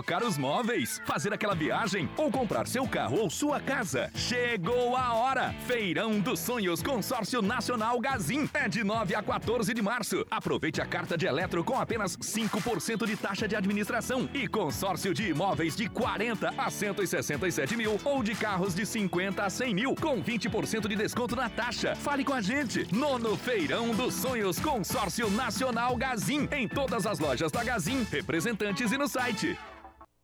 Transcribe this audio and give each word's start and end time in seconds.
Trocar 0.00 0.22
os 0.22 0.38
móveis, 0.38 0.98
fazer 1.04 1.30
aquela 1.30 1.54
viagem 1.54 2.08
ou 2.16 2.30
comprar 2.30 2.66
seu 2.66 2.88
carro 2.88 3.18
ou 3.18 3.28
sua 3.28 3.60
casa. 3.60 4.10
Chegou 4.14 4.96
a 4.96 5.12
hora! 5.12 5.54
Feirão 5.66 6.18
dos 6.18 6.40
Sonhos 6.40 6.82
Consórcio 6.82 7.42
Nacional 7.42 8.00
Gazin. 8.00 8.48
É 8.54 8.66
de 8.66 8.82
9 8.82 9.14
a 9.14 9.22
14 9.22 9.74
de 9.74 9.82
março. 9.82 10.24
Aproveite 10.30 10.80
a 10.80 10.86
carta 10.86 11.18
de 11.18 11.26
eletro 11.26 11.62
com 11.62 11.78
apenas 11.78 12.16
5% 12.16 13.06
de 13.06 13.14
taxa 13.14 13.46
de 13.46 13.54
administração 13.54 14.26
e 14.32 14.48
consórcio 14.48 15.12
de 15.12 15.28
imóveis 15.28 15.76
de 15.76 15.86
40 15.86 16.54
a 16.56 16.70
167 16.70 17.76
mil 17.76 18.00
ou 18.02 18.22
de 18.22 18.34
carros 18.34 18.74
de 18.74 18.86
50 18.86 19.44
a 19.44 19.50
100 19.50 19.74
mil 19.74 19.94
com 19.94 20.22
20% 20.22 20.88
de 20.88 20.96
desconto 20.96 21.36
na 21.36 21.50
taxa. 21.50 21.94
Fale 21.94 22.24
com 22.24 22.32
a 22.32 22.40
gente. 22.40 22.88
Nono 22.90 23.36
Feirão 23.36 23.94
dos 23.94 24.14
Sonhos 24.14 24.58
Consórcio 24.58 25.30
Nacional 25.30 25.94
Gazin. 25.94 26.48
Em 26.52 26.66
todas 26.66 27.04
as 27.04 27.18
lojas 27.18 27.52
da 27.52 27.62
Gazin, 27.62 28.06
representantes 28.10 28.92
e 28.92 28.96
no 28.96 29.06
site. 29.06 29.58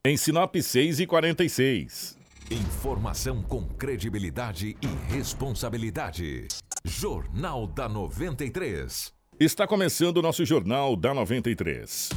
Em 0.09 0.17
Sinop 0.17 0.55
6 0.55 1.01
e 1.01 1.07
46. 1.07 2.17
Informação 2.49 3.43
com 3.43 3.67
credibilidade 3.67 4.77
e 4.81 4.87
responsabilidade. 5.13 6.47
Jornal 6.85 7.67
da 7.67 7.89
93. 7.89 9.13
Está 9.41 9.67
começando 9.67 10.19
o 10.19 10.23
nosso 10.23 10.45
Jornal 10.45 10.95
da 10.95 11.13
93. 11.13 12.11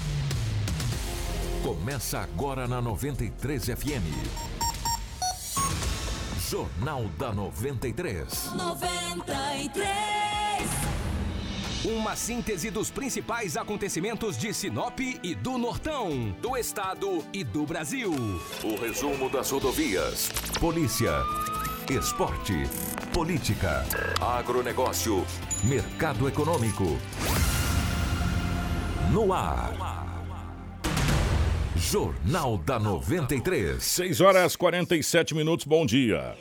Começa 1.64 2.20
agora 2.20 2.68
na 2.68 2.80
93 2.80 3.66
FM. 3.66 4.06
Jornal 6.48 7.10
da 7.18 7.34
93. 7.34 8.54
93. 8.54 11.09
Uma 11.86 12.14
síntese 12.14 12.70
dos 12.70 12.92
principais 12.92 13.56
acontecimentos 13.56 14.38
de 14.38 14.54
Sinop 14.54 15.00
e 15.00 15.34
do 15.34 15.58
Nortão, 15.58 16.36
do 16.42 16.58
estado 16.58 17.24
e 17.32 17.42
do 17.42 17.66
Brasil. 17.66 18.12
O 18.62 18.76
resumo 18.76 19.30
das 19.30 19.50
rodovias, 19.50 20.30
polícia, 20.60 21.14
esporte, 21.90 22.66
política, 23.14 23.86
agronegócio, 24.20 25.26
mercado 25.64 26.28
econômico. 26.28 27.00
No 29.14 29.32
ar. 29.32 29.74
Jornal 31.78 32.58
da 32.58 32.78
93. 32.78 33.82
6 33.82 34.20
horas 34.20 34.58
47 34.58 35.34
minutos, 35.34 35.66
bom 35.66 35.86
dia. 35.86 36.36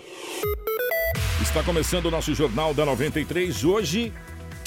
Está 1.40 1.62
começando 1.62 2.06
o 2.06 2.10
nosso 2.10 2.34
Jornal 2.34 2.74
da 2.74 2.84
93. 2.84 3.64
Hoje, 3.64 4.12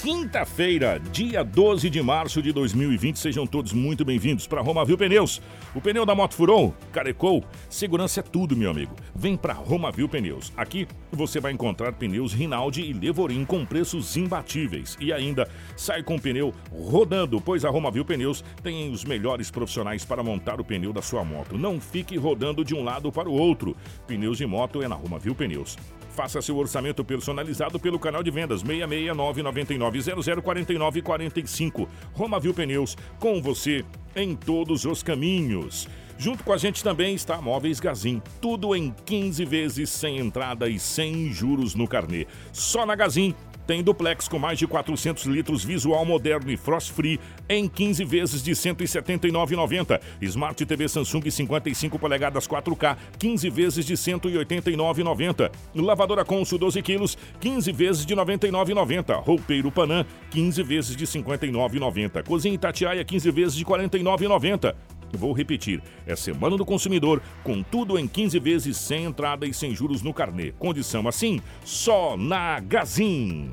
quinta-feira, 0.02 1.00
dia 1.12 1.44
12 1.44 1.88
de 1.88 2.02
março 2.02 2.42
de 2.42 2.52
2020. 2.52 3.20
Sejam 3.20 3.46
todos 3.46 3.72
muito 3.72 4.04
bem-vindos 4.04 4.48
para 4.48 4.60
Romavil 4.60 4.98
Pneus. 4.98 5.40
O 5.76 5.80
pneu 5.80 6.04
da 6.04 6.12
moto 6.12 6.34
furou, 6.34 6.74
carecou, 6.90 7.44
segurança 7.70 8.18
é 8.18 8.22
tudo, 8.22 8.56
meu 8.56 8.72
amigo. 8.72 8.96
Vem 9.14 9.36
para 9.36 9.54
Romavil 9.54 10.08
Pneus. 10.08 10.52
Aqui 10.56 10.88
você 11.12 11.38
vai 11.38 11.52
encontrar 11.52 11.92
pneus 11.92 12.32
Rinaldi 12.32 12.82
e 12.82 12.92
Levorim 12.92 13.44
com 13.44 13.64
preços 13.64 14.16
imbatíveis. 14.16 14.96
E 15.00 15.12
ainda 15.12 15.48
sai 15.76 16.02
com 16.02 16.16
o 16.16 16.20
pneu 16.20 16.52
rodando, 16.72 17.40
pois 17.40 17.64
a 17.64 17.70
Romavil 17.70 18.04
Pneus 18.04 18.42
tem 18.60 18.90
os 18.90 19.04
melhores 19.04 19.52
profissionais 19.52 20.04
para 20.04 20.20
montar 20.20 20.60
o 20.60 20.64
pneu 20.64 20.92
da 20.92 21.00
sua 21.00 21.24
moto. 21.24 21.56
Não 21.56 21.80
fique 21.80 22.16
rodando 22.16 22.64
de 22.64 22.74
um 22.74 22.82
lado 22.82 23.12
para 23.12 23.28
o 23.28 23.34
outro. 23.34 23.76
Pneus 24.08 24.36
de 24.36 24.46
moto 24.46 24.82
é 24.82 24.88
na 24.88 24.96
Romavil 24.96 25.36
Pneus. 25.36 25.76
Faça 26.12 26.42
seu 26.42 26.56
orçamento 26.58 27.02
personalizado 27.04 27.80
pelo 27.80 27.98
canal 27.98 28.22
de 28.22 28.30
vendas 28.30 28.60
669 28.60 29.42
9900 29.42 31.02
45. 31.02 31.88
Romavil 32.12 32.54
Pneus, 32.54 32.96
com 33.18 33.40
você 33.40 33.84
em 34.14 34.36
todos 34.36 34.84
os 34.84 35.02
caminhos. 35.02 35.88
Junto 36.18 36.44
com 36.44 36.52
a 36.52 36.56
gente 36.56 36.84
também 36.84 37.14
está 37.14 37.40
Móveis 37.40 37.80
Gazin. 37.80 38.22
Tudo 38.40 38.76
em 38.76 38.94
15 39.04 39.44
vezes 39.44 39.90
sem 39.90 40.18
entrada 40.18 40.68
e 40.68 40.78
sem 40.78 41.32
juros 41.32 41.74
no 41.74 41.88
carnê. 41.88 42.26
Só 42.52 42.84
na 42.84 42.94
Gazin 42.94 43.34
tem 43.66 43.82
duplex 43.82 44.28
com 44.28 44.38
mais 44.38 44.58
de 44.58 44.66
400 44.66 45.24
litros, 45.24 45.64
visual 45.64 46.04
moderno 46.04 46.50
e 46.50 46.56
frost 46.56 46.92
free 46.92 47.18
em 47.48 47.68
15 47.68 48.04
vezes 48.04 48.42
de 48.42 48.50
R$ 48.50 48.56
179,90. 48.56 50.00
Smart 50.22 50.64
TV 50.64 50.88
Samsung 50.88 51.30
55 51.30 51.98
polegadas 51.98 52.46
4K, 52.46 52.96
15 53.18 53.50
vezes 53.50 53.84
de 53.84 53.94
R$ 53.94 54.18
189,90. 54.18 55.50
Lavadora 55.74 56.24
Consul 56.24 56.58
12 56.58 56.82
quilos, 56.82 57.18
15 57.40 57.72
vezes 57.72 58.06
de 58.06 58.14
R$ 58.14 58.20
99,90. 58.24 59.22
Roupeiro 59.22 59.70
Panam, 59.70 60.04
15 60.30 60.62
vezes 60.62 60.96
de 60.96 61.04
R$ 61.04 61.22
59,90. 61.22 62.24
Cozinha 62.24 62.54
Itatiaia, 62.54 63.04
15 63.04 63.30
vezes 63.30 63.54
de 63.54 63.64
R$ 63.64 63.70
49,90. 63.70 64.74
Vou 65.12 65.32
repetir, 65.32 65.82
é 66.06 66.16
Semana 66.16 66.56
do 66.56 66.64
Consumidor, 66.64 67.22
com 67.44 67.62
tudo 67.62 67.98
em 67.98 68.08
15 68.08 68.38
vezes 68.38 68.76
sem 68.76 69.04
entrada 69.04 69.46
e 69.46 69.52
sem 69.52 69.74
juros 69.74 70.02
no 70.02 70.14
carnê. 70.14 70.52
Condição 70.58 71.06
assim, 71.06 71.40
só 71.64 72.16
na 72.16 72.60
Gazin. 72.60 73.50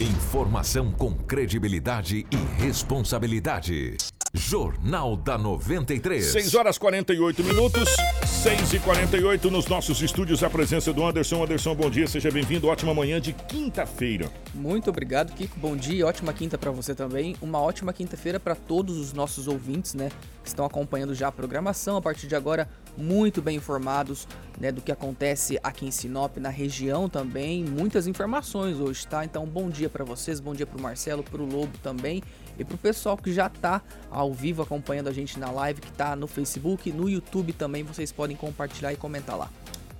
Informação 0.00 0.92
com 0.92 1.12
credibilidade 1.14 2.26
e 2.30 2.62
responsabilidade. 2.62 3.96
Jornal 4.38 5.16
da 5.16 5.36
93. 5.36 6.24
6 6.24 6.54
horas 6.54 6.78
48 6.78 7.42
minutos, 7.42 7.88
6 8.24 8.74
e 8.74 8.78
48 8.78 9.50
nos 9.50 9.66
nossos 9.66 10.00
estúdios. 10.00 10.44
A 10.44 10.48
presença 10.48 10.92
do 10.92 11.04
Anderson. 11.04 11.42
Anderson, 11.42 11.74
bom 11.74 11.90
dia, 11.90 12.06
seja 12.06 12.30
bem-vindo. 12.30 12.68
Ótima 12.68 12.94
manhã 12.94 13.20
de 13.20 13.32
quinta-feira. 13.32 14.30
Muito 14.54 14.88
obrigado, 14.90 15.32
Kiko. 15.34 15.58
Bom 15.58 15.76
dia, 15.76 16.06
ótima 16.06 16.32
quinta 16.32 16.56
para 16.56 16.70
você 16.70 16.94
também. 16.94 17.34
Uma 17.42 17.60
ótima 17.60 17.92
quinta-feira 17.92 18.38
para 18.38 18.54
todos 18.54 18.96
os 18.96 19.12
nossos 19.12 19.48
ouvintes, 19.48 19.94
né? 19.94 20.08
Que 20.42 20.48
estão 20.48 20.64
acompanhando 20.64 21.14
já 21.16 21.28
a 21.28 21.32
programação. 21.32 21.96
A 21.96 22.00
partir 22.00 22.28
de 22.28 22.36
agora, 22.36 22.68
muito 22.98 23.40
bem 23.40 23.56
informados 23.56 24.26
né, 24.60 24.72
do 24.72 24.82
que 24.82 24.90
acontece 24.90 25.58
aqui 25.62 25.86
em 25.86 25.90
Sinop, 25.90 26.36
na 26.38 26.48
região 26.48 27.08
também. 27.08 27.64
Muitas 27.64 28.06
informações 28.06 28.78
hoje, 28.78 29.06
tá? 29.06 29.24
Então, 29.24 29.46
bom 29.46 29.70
dia 29.70 29.88
para 29.88 30.04
vocês, 30.04 30.40
bom 30.40 30.52
dia 30.52 30.66
para 30.66 30.78
o 30.78 30.82
Marcelo, 30.82 31.22
para 31.22 31.40
o 31.40 31.46
Lobo 31.46 31.78
também 31.82 32.22
e 32.58 32.64
para 32.64 32.74
o 32.74 32.78
pessoal 32.78 33.16
que 33.16 33.32
já 33.32 33.46
está 33.46 33.80
ao 34.10 34.32
vivo 34.32 34.62
acompanhando 34.62 35.08
a 35.08 35.12
gente 35.12 35.38
na 35.38 35.50
live, 35.50 35.80
que 35.80 35.88
está 35.88 36.16
no 36.16 36.26
Facebook, 36.26 36.92
no 36.92 37.08
YouTube 37.08 37.52
também, 37.52 37.84
vocês 37.84 38.10
podem 38.10 38.36
compartilhar 38.36 38.92
e 38.92 38.96
comentar 38.96 39.38
lá. 39.38 39.48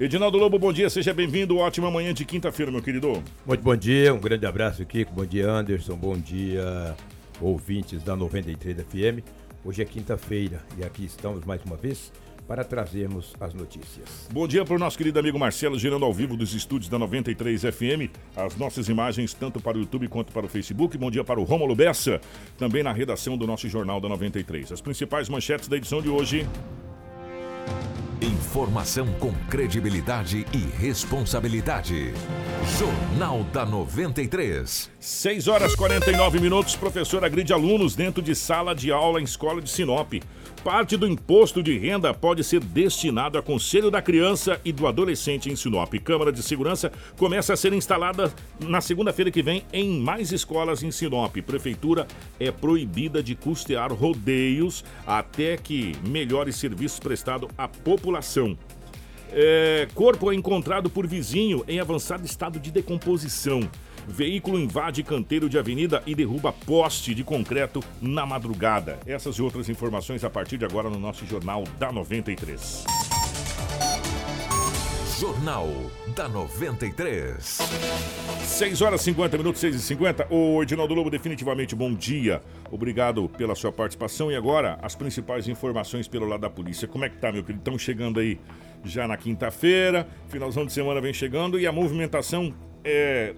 Edinaldo 0.01 0.39
Lobo, 0.39 0.59
bom 0.59 0.73
dia, 0.73 0.91
seja 0.91 1.13
bem-vindo. 1.13 1.57
Ótima 1.57 1.91
manhã 1.91 2.13
de 2.13 2.25
quinta-feira, 2.25 2.71
meu 2.71 2.83
querido. 2.83 3.23
Muito 3.47 3.63
bom 3.63 3.77
dia, 3.77 4.13
um 4.13 4.21
grande 4.21 4.47
abraço, 4.47 4.85
Kiko. 4.85 5.13
Bom 5.13 5.27
dia, 5.27 5.51
Anderson. 5.51 5.97
Bom 5.97 6.17
dia, 6.17 6.97
ouvintes 7.41 8.03
da 8.03 8.15
93 8.15 8.77
FM. 8.77 9.25
Hoje 9.65 9.83
é 9.83 9.85
quinta-feira 9.85 10.63
e 10.79 10.85
aqui 10.85 11.05
estamos 11.05 11.45
mais 11.45 11.61
uma 11.65 11.77
vez 11.77 12.13
para 12.49 12.65
trazermos 12.65 13.35
as 13.39 13.53
notícias. 13.53 14.27
Bom 14.33 14.49
dia 14.49 14.65
para 14.65 14.75
o 14.75 14.79
nosso 14.79 14.97
querido 14.97 15.19
amigo 15.19 15.39
Marcelo, 15.39 15.79
girando 15.79 16.07
ao 16.07 16.15
vivo 16.15 16.35
dos 16.35 16.55
estúdios 16.55 16.89
da 16.89 16.99
93 16.99 17.61
FM, 17.61 18.11
as 18.35 18.57
nossas 18.57 18.89
imagens 18.89 19.35
tanto 19.35 19.61
para 19.61 19.77
o 19.77 19.81
YouTube 19.81 20.09
quanto 20.09 20.33
para 20.33 20.47
o 20.47 20.49
Facebook. 20.49 20.97
Bom 20.97 21.11
dia 21.11 21.23
para 21.23 21.39
o 21.39 21.45
Romulo 21.45 21.77
Bessa, 21.77 22.19
também 22.57 22.83
na 22.83 22.93
redação 22.93 23.37
do 23.37 23.47
nosso 23.47 23.69
Jornal 23.69 24.01
da 24.01 24.09
93. 24.09 24.73
As 24.73 24.81
principais 24.81 25.29
manchetes 25.29 25.69
da 25.69 25.77
edição 25.77 26.01
de 26.01 26.09
hoje. 26.09 26.49
Informação 28.21 29.07
com 29.21 29.33
credibilidade 29.49 30.45
e 30.53 30.59
responsabilidade. 30.81 32.13
Jornal 32.79 33.45
da 33.53 33.67
93. 33.67 34.91
6 35.01 35.47
horas 35.47 35.77
49 35.77 36.41
minutos. 36.41 36.75
Professor 36.75 37.25
agride 37.25 37.53
alunos 37.53 37.95
dentro 37.95 38.21
de 38.21 38.35
sala 38.35 38.75
de 38.75 38.91
aula 38.91 39.21
em 39.21 39.25
escola 39.25 39.63
de 39.63 39.71
Sinop. 39.71 40.15
Parte 40.65 40.97
do 40.97 41.07
imposto 41.07 41.63
de 41.63 41.79
renda 41.79 42.13
pode 42.13 42.43
ser 42.43 42.59
destinado 42.59 43.39
a 43.39 43.43
Conselho 43.43 43.93
da 43.93 44.03
Criança 44.03 44.61
e 44.65 44.73
do 44.73 44.89
Adolescente 44.89 45.49
em 45.49 45.55
Sinop. 45.55 45.95
Câmara 46.03 46.33
de 46.33 46.43
Segurança 46.43 46.91
começa 47.17 47.53
a 47.53 47.57
ser 47.57 47.73
instalada 47.73 48.33
na 48.59 48.81
segunda-feira 48.81 49.31
que 49.31 49.41
vem 49.41 49.63
em 49.73 50.01
mais 50.01 50.33
escolas 50.33 50.83
em 50.83 50.91
Sinop. 50.91 51.37
Prefeitura 51.47 52.09
é 52.41 52.51
proibida 52.51 53.23
de 53.23 53.37
custear 53.37 53.93
rodeios 53.93 54.85
até 55.07 55.57
que 55.57 55.93
melhore 56.09 56.53
serviços 56.53 56.99
prestados 56.99 57.49
à 57.57 57.69
população. 57.69 58.59
É, 59.31 59.87
corpo 59.95 60.33
é 60.33 60.35
encontrado 60.35 60.91
por 60.91 61.07
vizinho 61.07 61.63
em 61.69 61.79
avançado 61.79 62.27
estado 62.27 62.59
de 62.59 62.73
decomposição. 62.73 63.61
Veículo 64.09 64.59
invade 64.59 65.03
canteiro 65.03 65.51
de 65.51 65.59
avenida 65.59 66.03
e 66.07 66.15
derruba 66.15 66.51
poste 66.51 67.15
de 67.15 67.23
concreto 67.23 67.85
na 68.01 68.25
madrugada. 68.25 68.99
Essas 69.07 69.37
e 69.37 69.43
outras 69.43 69.69
informações 69.69 70.25
a 70.25 70.31
partir 70.31 70.57
de 70.57 70.65
agora 70.65 70.89
no 70.89 70.99
nosso 70.99 71.27
Jornal 71.27 71.63
da 71.79 71.93
93. 71.93 72.85
Jornal 75.21 75.69
da 76.17 76.27
93. 76.27 77.59
6 78.45 78.83
horas 78.83 79.03
50 79.03 79.37
minutos, 79.37 79.61
6 79.61 79.77
e 79.77 79.81
50. 79.81 80.33
Ô, 80.33 80.63
Edinaldo 80.63 80.95
Lobo, 80.95 81.11
definitivamente 81.11 81.75
bom 81.75 81.93
dia. 81.93 82.41
Obrigado 82.71 83.29
pela 83.29 83.55
sua 83.55 83.71
participação. 83.71 84.33
E 84.33 84.37
agora, 84.37 84.79
as 84.81 84.95
principais 84.95 85.49
informações 85.49 86.09
pelo 86.09 86.27
lado 86.27 86.41
da 86.41 86.51
polícia. 86.51 86.89
Como 86.89 87.05
é 87.05 87.11
que 87.11 87.19
tá, 87.19 87.31
meu 87.31 87.43
querido? 87.43 87.61
Estão 87.61 87.79
chegando 87.79 88.21
aí 88.21 88.41
já 88.85 89.07
na 89.07 89.17
quinta-feira, 89.17 90.09
finalzão 90.29 90.65
de 90.65 90.73
semana 90.73 91.01
vem 91.01 91.13
chegando 91.13 91.59
e 91.61 91.67
a 91.67 91.73
movimentação 91.73 92.55
é 92.85 93.35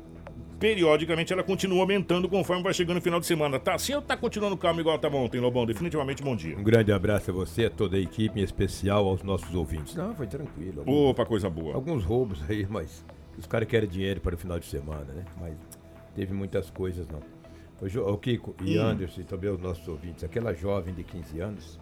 periodicamente 0.60 1.32
ela 1.32 1.42
continua 1.42 1.80
aumentando 1.80 2.28
conforme 2.28 2.62
vai 2.62 2.74
chegando 2.74 2.98
o 2.98 3.00
final 3.00 3.18
de 3.18 3.24
semana. 3.24 3.58
Tá 3.58 3.74
assim 3.74 3.94
ou 3.94 4.02
tá 4.02 4.14
continuando 4.14 4.56
calmo 4.58 4.78
igual 4.78 4.98
tava 4.98 5.16
ontem, 5.16 5.40
Lobão? 5.40 5.64
Definitivamente 5.64 6.22
bom 6.22 6.36
dia. 6.36 6.56
Um 6.56 6.62
grande 6.62 6.92
abraço 6.92 7.30
a 7.30 7.34
você, 7.34 7.64
a 7.64 7.70
toda 7.70 7.96
a 7.96 8.00
equipe, 8.00 8.38
em 8.38 8.44
especial 8.44 9.06
aos 9.08 9.22
nossos 9.22 9.52
ouvintes. 9.54 9.94
Não, 9.94 10.14
foi 10.14 10.26
tranquilo. 10.26 10.80
Alguns, 10.80 11.10
Opa, 11.10 11.24
coisa 11.24 11.48
boa. 11.48 11.74
alguns 11.74 12.04
roubos 12.04 12.42
aí, 12.48 12.66
mas 12.68 13.02
os 13.38 13.46
caras 13.46 13.66
querem 13.66 13.88
dinheiro 13.88 14.20
para 14.20 14.34
o 14.34 14.38
final 14.38 14.58
de 14.58 14.66
semana, 14.66 15.10
né? 15.14 15.24
Mas 15.40 15.54
teve 16.14 16.34
muitas 16.34 16.68
coisas, 16.68 17.08
não. 17.08 17.22
O, 17.80 18.12
o 18.12 18.18
Kiko 18.18 18.54
e 18.62 18.76
Anderson 18.76 19.22
e 19.22 19.24
também 19.24 19.50
os 19.50 19.58
nossos 19.58 19.88
ouvintes, 19.88 20.22
aquela 20.22 20.52
jovem 20.52 20.92
de 20.92 21.02
15 21.02 21.40
anos 21.40 21.80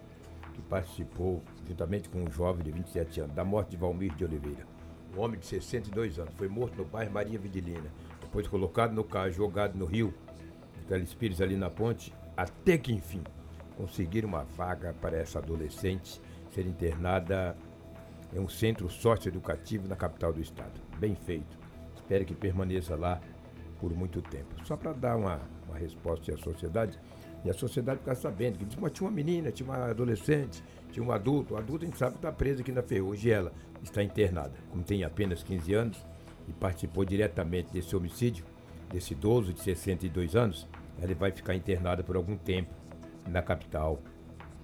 que 0.55 0.63
participou, 0.63 1.43
juntamente 1.67 2.09
com 2.09 2.23
um 2.23 2.31
jovem 2.31 2.63
de 2.65 2.71
27 2.71 3.23
anos, 3.23 3.35
da 3.35 3.45
morte 3.45 3.71
de 3.71 3.77
Valmir 3.77 4.15
de 4.15 4.25
Oliveira. 4.25 4.65
Um 5.17 5.21
homem 5.21 5.41
de 5.41 5.47
62 5.47 6.21
anos, 6.21 6.33
foi 6.37 6.47
morto 6.47 6.77
no 6.77 6.85
bairro 6.85 7.11
Maria 7.13 7.39
Vidilina, 7.39 7.91
depois 8.29 8.47
colocado 8.47 8.93
no 8.93 9.03
carro, 9.03 9.33
jogado 9.33 9.77
no 9.77 9.87
rio, 9.87 10.13
no 10.77 10.85
Telespires 10.85 11.41
ali 11.41 11.57
na 11.57 11.71
ponte, 11.71 12.15
até 12.37 12.77
que 12.77 12.93
enfim 12.93 13.23
conseguiram 13.77 14.29
uma 14.29 14.45
vaga 14.45 14.95
para 15.01 15.17
essa 15.17 15.39
adolescente 15.39 16.21
ser 16.51 16.67
internada 16.67 17.57
em 18.33 18.39
um 18.39 18.49
centro 18.49 18.89
socioeducativo 18.91 19.89
na 19.89 19.97
capital 19.97 20.33
do 20.33 20.41
estado. 20.41 20.79
Bem 20.99 21.15
feito. 21.15 21.59
Espero 21.95 22.25
que 22.25 22.35
permaneça 22.35 22.97
lá 22.97 23.21
por 23.81 23.95
muito 23.95 24.21
tempo. 24.21 24.55
Só 24.65 24.77
para 24.77 24.93
dar 24.93 25.17
uma, 25.17 25.41
uma 25.67 25.79
resposta 25.79 26.35
à 26.35 26.37
sociedade, 26.37 26.99
e 27.45 27.51
a 27.51 27.55
sociedade 27.55 28.01
ficar 28.01 28.17
sabendo 28.17 28.59
que 28.59 28.65
diz, 28.65 28.77
mas 28.77 28.93
tinha 28.93 29.09
uma 29.09 29.15
menina, 29.15 29.53
tinha 29.53 29.69
uma 29.69 29.91
adolescente, 29.91 30.63
tinha 30.91 31.05
um 31.05 31.13
adulto. 31.13 31.55
O 31.55 31.57
adulto 31.57 31.85
a 31.85 31.87
gente 31.87 31.97
sabe 31.97 32.13
que 32.13 32.19
está 32.19 32.33
preso 32.33 32.61
aqui 32.61 32.73
na 32.73 32.83
Ferrugem 32.83 33.31
e 33.31 33.33
ela 33.33 33.53
está 33.83 34.03
internada. 34.03 34.53
Como 34.71 34.83
tem 34.83 35.05
apenas 35.05 35.43
15 35.45 35.73
anos 35.73 36.07
e 36.49 36.53
participou 36.53 37.05
diretamente 37.05 37.73
desse 37.73 37.95
homicídio, 37.95 38.45
desse 38.93 39.13
idoso 39.13 39.53
de 39.53 39.61
62 39.61 40.35
anos, 40.35 40.67
ela 41.01 41.15
vai 41.15 41.31
ficar 41.31 41.55
internada 41.55 42.03
por 42.03 42.17
algum 42.17 42.37
tempo 42.37 42.71
na 43.29 43.43
capital, 43.43 44.01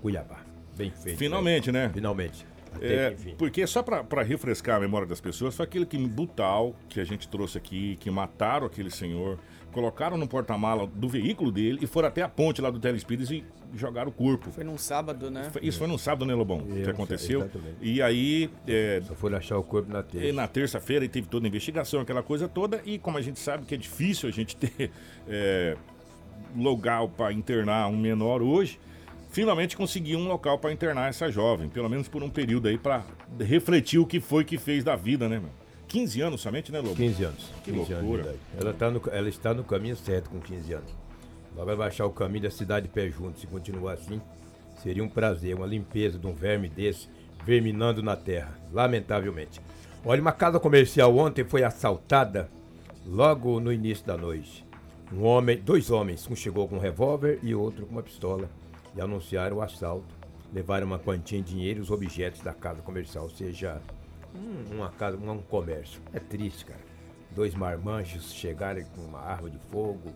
Cuiabá. 0.00 0.40
Bem 0.76 0.90
feito. 0.90 1.18
Finalmente, 1.18 1.70
né? 1.70 1.90
Finalmente. 1.92 2.46
Até 2.74 3.08
É, 3.08 3.10
que 3.14 3.34
porque 3.36 3.64
só 3.66 3.82
pra 3.82 4.22
refrescar 4.22 4.76
a 4.76 4.80
memória 4.80 5.06
das 5.06 5.20
pessoas, 5.20 5.54
foi 5.54 5.64
aquele 5.64 5.86
que 5.86 5.96
brutal 6.08 6.74
que 6.88 6.98
a 6.98 7.04
gente 7.04 7.28
trouxe 7.28 7.56
aqui, 7.56 7.96
que 8.00 8.10
mataram 8.10 8.66
aquele 8.66 8.90
senhor, 8.90 9.38
colocaram 9.70 10.16
no 10.16 10.26
porta-mala 10.26 10.86
do 10.86 11.08
veículo 11.08 11.52
dele 11.52 11.78
e 11.82 11.86
foram 11.86 12.08
até 12.08 12.22
a 12.22 12.28
ponte 12.28 12.60
lá 12.60 12.70
do 12.70 12.80
Telespires 12.80 13.30
e 13.30 13.44
jogaram 13.76 14.08
o 14.10 14.12
corpo. 14.12 14.50
Foi 14.50 14.64
num 14.64 14.78
sábado, 14.78 15.30
né? 15.30 15.50
Foi- 15.52 15.62
Isso 15.64 15.78
foi 15.78 15.86
no 15.86 15.98
sábado, 15.98 16.24
né, 16.26 16.34
Lobão? 16.34 16.62
É, 16.78 16.82
que 16.82 16.90
aconteceu. 16.90 17.40
exatamente. 17.40 17.76
E 17.80 18.00
aí, 18.02 18.50
é, 18.66 19.02
Só 19.06 19.14
foram 19.14 19.36
achar 19.38 19.58
o 19.58 19.62
corpo 19.62 19.92
na 19.92 20.00
e 20.00 20.02
terça. 20.04 20.32
na 20.32 20.48
terça-feira 20.48 21.08
teve 21.08 21.26
toda 21.28 21.46
a 21.46 21.48
investigação, 21.48 22.00
aquela 22.00 22.22
coisa 22.22 22.48
toda, 22.48 22.80
e 22.84 22.98
como 22.98 23.18
a 23.18 23.22
gente 23.22 23.38
sabe 23.40 23.64
que 23.66 23.74
é 23.74 23.78
difícil 23.78 24.28
a 24.28 24.32
gente 24.32 24.56
ter 24.56 24.90
é, 25.28 25.76
local 26.56 27.08
para 27.08 27.32
internar 27.32 27.88
um 27.88 27.96
menor 27.96 28.42
hoje, 28.42 28.78
finalmente 29.30 29.76
conseguiu 29.76 30.18
um 30.18 30.28
local 30.28 30.58
para 30.58 30.72
internar 30.72 31.08
essa 31.08 31.30
jovem, 31.30 31.68
pelo 31.68 31.88
menos 31.88 32.06
por 32.08 32.22
um 32.22 32.30
período 32.30 32.68
aí, 32.68 32.78
para 32.78 33.04
refletir 33.40 33.98
o 33.98 34.06
que 34.06 34.20
foi 34.20 34.44
que 34.44 34.56
fez 34.58 34.84
da 34.84 34.94
vida, 34.96 35.28
né, 35.28 35.38
meu? 35.40 35.50
15 35.88 36.20
anos 36.22 36.40
somente, 36.40 36.72
né, 36.72 36.80
Lobo? 36.80 36.96
15 36.96 37.24
anos. 37.24 37.52
Que 37.62 37.70
15 37.72 37.76
anos 37.76 37.88
de 37.88 37.94
loucura. 37.94 38.22
idade. 38.22 38.38
Ela, 38.58 38.72
tá 38.72 38.90
no, 38.90 39.02
ela 39.12 39.28
está 39.28 39.54
no 39.54 39.62
caminho 39.62 39.94
certo 39.96 40.30
com 40.30 40.40
15 40.40 40.72
anos. 40.72 40.90
Vai 41.54 41.76
baixar 41.76 42.04
o 42.06 42.10
caminho 42.10 42.42
da 42.44 42.50
cidade 42.50 42.86
de 42.86 42.92
pé 42.92 43.08
junto. 43.10 43.38
Se 43.40 43.46
continuar 43.46 43.92
assim, 43.94 44.20
seria 44.82 45.02
um 45.04 45.08
prazer, 45.08 45.54
uma 45.54 45.66
limpeza 45.66 46.18
de 46.18 46.26
um 46.26 46.34
verme 46.34 46.68
desse 46.68 47.08
verminando 47.44 48.02
na 48.02 48.16
terra, 48.16 48.56
lamentavelmente. 48.72 49.60
Olha, 50.04 50.20
uma 50.20 50.32
casa 50.32 50.58
comercial 50.58 51.16
ontem 51.16 51.44
foi 51.44 51.62
assaltada 51.62 52.50
logo 53.06 53.60
no 53.60 53.72
início 53.72 54.04
da 54.06 54.16
noite. 54.16 54.64
Um 55.12 55.22
homem, 55.24 55.58
dois 55.58 55.90
homens, 55.90 56.26
um 56.30 56.34
chegou 56.34 56.66
com 56.66 56.76
um 56.76 56.80
revólver 56.80 57.38
e 57.42 57.54
outro 57.54 57.86
com 57.86 57.92
uma 57.92 58.02
pistola 58.02 58.48
e 58.96 59.00
anunciaram 59.00 59.58
o 59.58 59.62
assalto. 59.62 60.06
Levaram 60.52 60.86
uma 60.86 60.98
quantia 60.98 61.38
em 61.38 61.42
dinheiro 61.42 61.80
e 61.80 61.82
os 61.82 61.90
objetos 61.90 62.40
da 62.40 62.52
casa 62.52 62.80
comercial, 62.82 63.24
ou 63.24 63.30
seja, 63.30 63.80
um- 64.34 64.76
uma 64.76 64.90
casa, 64.90 65.16
um 65.16 65.38
comércio. 65.38 66.00
É 66.12 66.18
triste, 66.18 66.64
cara. 66.64 66.80
Dois 67.30 67.54
marmanjos 67.54 68.32
chegarem 68.32 68.84
com 68.94 69.02
uma 69.02 69.18
arma 69.20 69.50
de 69.50 69.58
fogo, 69.70 70.12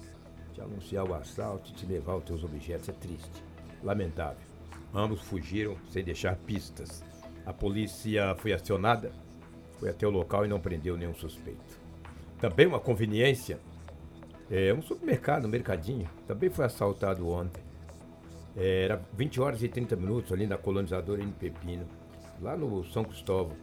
te 0.59 0.61
anunciar 0.61 1.09
o 1.09 1.15
assalto 1.15 1.71
e 1.71 1.75
te 1.75 1.87
levar 1.87 2.17
os 2.17 2.25
teus 2.25 2.43
objetos. 2.43 2.89
É 2.89 2.93
triste. 2.93 3.43
Lamentável. 3.83 4.43
Ambos 4.93 5.21
fugiram 5.23 5.77
sem 5.91 6.03
deixar 6.03 6.37
pistas. 6.37 7.05
A 7.47 7.53
polícia 7.53 8.35
foi 8.37 8.53
acionada, 8.53 9.13
foi 9.79 9.89
até 9.89 10.07
o 10.07 10.11
local 10.11 10.45
e 10.45 10.49
não 10.49 10.61
prendeu 10.61 10.97
nenhum 10.97 11.15
suspeito. 11.15 11.79
Também 12.41 12.67
uma 12.67 12.81
conveniência. 12.81 13.59
É 14.51 14.73
um 14.73 14.83
supermercado, 14.83 15.45
um 15.45 15.49
mercadinho. 15.49 16.09
Também 16.27 16.51
foi 16.51 16.65
assaltado 16.65 17.29
ontem. 17.29 17.63
É, 18.57 18.85
Era 18.85 19.01
20 19.13 19.41
horas 19.41 19.63
e 19.63 19.69
30 19.69 19.95
minutos 19.97 20.33
ali 20.33 20.47
na 20.47 20.59
colonizadora 20.59 21.23
em 21.23 21.31
Pepino, 21.31 21.87
lá 22.41 22.57
no 22.57 22.85
São 22.87 23.05
Cristóvão. 23.05 23.57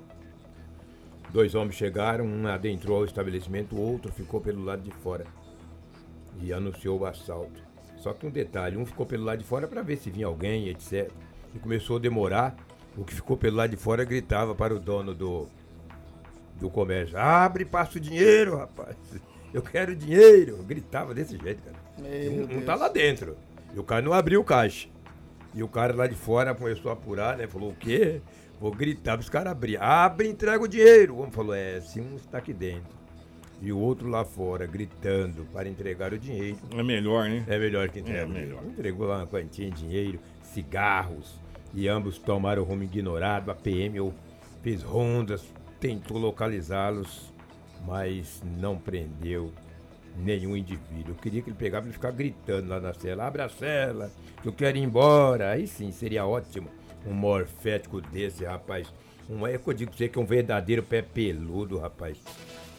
Dois 1.32 1.56
homens 1.56 1.76
chegaram, 1.76 2.24
um 2.24 2.48
adentrou 2.48 2.98
ao 2.98 3.06
estabelecimento, 3.06 3.76
o 3.76 3.82
outro 3.82 4.12
ficou 4.12 4.40
pelo 4.40 4.64
lado 4.64 4.84
de 4.84 4.92
fora 4.92 5.26
e 6.42 6.54
anunciou 6.54 7.00
o 7.00 7.06
assalto. 7.06 7.64
Só 7.98 8.14
que 8.14 8.26
um 8.26 8.30
detalhe, 8.30 8.78
um 8.78 8.86
ficou 8.86 9.06
pelo 9.06 9.24
lado 9.24 9.40
de 9.40 9.46
fora 9.46 9.68
para 9.68 9.82
ver 9.82 9.98
se 9.98 10.12
vinha 10.12 10.28
alguém, 10.28 10.70
etc. 10.70 11.10
E 11.54 11.60
começou 11.60 11.98
a 11.98 12.00
demorar. 12.00 12.56
O 12.98 13.04
que 13.04 13.14
ficou 13.14 13.36
pelo 13.36 13.58
lado 13.58 13.72
de 13.72 13.78
fora 13.78 14.06
gritava 14.06 14.56
para 14.56 14.74
o 14.74 14.80
dono 14.80 15.14
do, 15.14 15.48
do 16.60 16.70
comércio: 16.70 17.18
Abre, 17.18 17.66
passa 17.66 17.98
o 17.98 18.02
dinheiro, 18.02 18.58
rapaz. 18.58 18.96
Eu 19.54 19.62
quero 19.62 19.96
dinheiro. 19.96 20.58
Gritava 20.64 21.14
desse 21.14 21.38
jeito, 21.38 21.64
cara. 21.64 21.78
Meu 21.98 22.46
Um, 22.46 22.58
um 22.58 22.62
tá 22.62 22.76
lá 22.76 22.90
dentro. 22.90 23.38
E 23.74 23.80
o 23.80 23.84
cara 23.84 24.02
não 24.02 24.14
abriu 24.14 24.42
o 24.42 24.44
caixa. 24.44 24.88
E 25.54 25.64
o 25.64 25.68
cara 25.68 25.96
lá 25.96 26.08
de 26.08 26.16
fora 26.16 26.54
começou 26.54 26.92
a 26.92 26.94
apurar, 26.94 27.38
né? 27.38 27.48
Falou, 27.48 27.72
o 27.72 27.76
quê? 27.76 28.22
Vou 28.60 28.72
gritar 28.72 29.18
pros 29.18 29.30
caras 29.30 29.52
abrir. 29.52 29.82
Abre 29.82 30.28
e 30.28 30.32
entrega 30.32 30.62
o 30.64 30.68
dinheiro. 30.68 31.16
O 31.16 31.20
homem 31.20 31.32
falou, 31.32 31.54
é, 31.54 31.80
se 31.80 32.00
um 32.02 32.16
está 32.16 32.38
aqui 32.38 32.54
dentro. 32.54 33.05
E 33.62 33.72
o 33.72 33.80
outro 33.80 34.08
lá 34.10 34.24
fora, 34.26 34.66
gritando 34.66 35.46
para 35.54 35.68
entregar 35.68 36.14
o 36.14 36.20
dinheiro. 36.20 36.58
É 36.76 36.84
melhor, 36.84 37.30
né? 37.30 37.44
É 37.48 37.58
melhor 37.58 37.90
que 37.90 38.00
entregue. 38.00 38.20
É 38.20 38.26
melhor. 38.26 38.64
Entregou 38.66 39.08
lá 39.08 39.18
uma 39.18 39.28
quantia 39.28 39.68
em 39.68 39.72
dinheiro, 39.72 40.20
cigarros. 40.44 41.40
E 41.74 41.88
ambos 41.88 42.18
tomaram 42.18 42.62
o 42.62 42.66
rumo 42.66 42.84
ignorado. 42.84 43.52
A 43.52 43.56
PM 43.56 44.14
fez 44.62 44.84
rondas, 44.84 45.44
tentou 45.80 46.18
localizá-los, 46.18 47.34
mas 47.86 48.42
não 48.60 48.78
prendeu 48.78 49.52
nenhum 50.18 50.56
indivíduo. 50.56 51.14
Eu 51.14 51.16
queria 51.16 51.42
que 51.42 51.50
ele 51.50 51.58
pegava 51.58 51.88
e 51.90 51.92
ficar 51.92 52.12
gritando 52.12 52.70
lá 52.70 52.80
na 52.80 52.94
cela, 52.94 53.28
abre 53.28 53.42
a 53.42 53.50
cela, 53.50 54.12
eu 54.44 54.54
quero 54.54 54.78
ir 54.78 54.84
embora. 54.84 55.52
Aí 55.52 55.68
sim, 55.68 55.92
seria 55.92 56.26
ótimo. 56.26 56.70
Um 57.06 57.14
morfético 57.14 58.02
desse, 58.02 58.46
rapaz. 58.46 58.92
Um, 59.30 59.46
é 59.46 59.58
que 59.58 59.68
eu 59.68 59.74
digo 59.74 59.92
pra 59.92 59.98
você 59.98 60.08
que 60.08 60.18
é 60.18 60.22
um 60.22 60.26
verdadeiro 60.26 60.84
pé 60.84 61.02
peludo, 61.02 61.78
rapaz. 61.78 62.18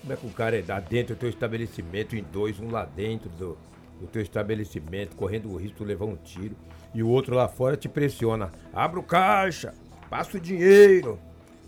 Como 0.01 0.13
é 0.13 0.17
que 0.17 0.27
o 0.27 0.31
cara 0.31 0.57
é 0.59 0.65
lá 0.67 0.79
dentro 0.81 1.15
do 1.15 1.19
teu 1.19 1.29
estabelecimento, 1.29 2.15
em 2.17 2.23
dois, 2.23 2.61
um 2.61 2.71
lá 2.71 2.85
dentro 2.85 3.29
do, 3.31 3.59
do 4.01 4.07
teu 4.07 4.23
estabelecimento, 4.23 5.17
correndo 5.17 5.51
o 5.51 5.57
risco 5.57 5.79
de 5.79 5.85
levar 5.85 6.05
um 6.05 6.17
tiro, 6.17 6.55
e 6.95 7.03
o 7.03 7.09
outro 7.09 7.35
lá 7.35 7.49
fora 7.49 7.77
te 7.77 7.89
pressiona. 7.89 8.53
Abre 8.73 9.01
o 9.01 9.03
caixa, 9.03 9.75
passa 10.09 10.37
o 10.37 10.41
dinheiro. 10.41 11.19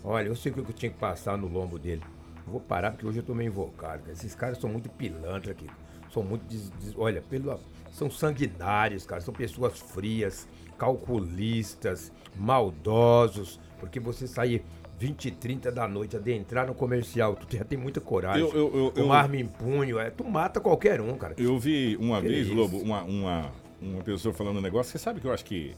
Olha, 0.03 0.27
eu 0.27 0.35
sei 0.35 0.51
o 0.51 0.55
que 0.55 0.61
eu 0.61 0.73
tinha 0.73 0.91
que 0.91 0.97
passar 0.97 1.37
no 1.37 1.47
lombo 1.47 1.77
dele. 1.77 2.01
Eu 2.47 2.53
vou 2.53 2.61
parar 2.61 2.91
porque 2.91 3.05
hoje 3.05 3.19
eu 3.19 3.23
tô 3.23 3.35
meio 3.35 3.49
invocado. 3.49 3.99
cara. 4.03 4.13
Esses 4.13 4.33
caras 4.33 4.57
são 4.57 4.69
muito 4.69 4.89
pilantra 4.89 5.51
aqui. 5.51 5.67
São 6.13 6.23
muito. 6.23 6.43
des- 6.45 6.69
des- 6.71 6.95
olha, 6.97 7.21
pelo, 7.21 7.59
são 7.91 8.09
sanguinários, 8.09 9.05
cara. 9.05 9.19
São 9.21 9.33
pessoas 9.33 9.77
frias, 9.77 10.47
calculistas, 10.77 12.11
maldosos. 12.35 13.59
Porque 13.79 13.99
você 13.99 14.25
sair 14.27 14.63
20 14.99 15.25
e 15.25 15.31
30 15.31 15.71
da 15.71 15.87
noite, 15.87 16.17
adentrar 16.17 16.67
no 16.67 16.73
comercial, 16.75 17.35
tu 17.35 17.55
já 17.55 17.63
tem 17.63 17.77
muita 17.77 18.01
coragem. 18.01 18.41
Eu- 18.41 18.51
eu- 18.53 18.75
eu- 18.75 19.03
eu- 19.03 19.11
arma 19.13 19.37
em 19.37 19.45
punho, 19.47 19.97
é, 19.97 20.09
tu 20.09 20.23
mata 20.25 20.59
qualquer 20.59 20.99
um, 20.99 21.15
cara. 21.17 21.33
Eu 21.37 21.57
vi 21.57 21.95
uma 21.97 22.21
Que 22.21 22.27
vez, 22.27 22.47
isso? 22.47 22.55
Lobo, 22.55 22.77
uma, 22.79 23.01
uma, 23.03 23.51
uma 23.81 24.03
pessoa 24.03 24.33
falando 24.33 24.57
um 24.57 24.61
negócio. 24.61 24.91
Você 24.91 24.97
sabe 24.97 25.21
que 25.21 25.25
eu 25.27 25.31
acho 25.33 25.45
que 25.45 25.73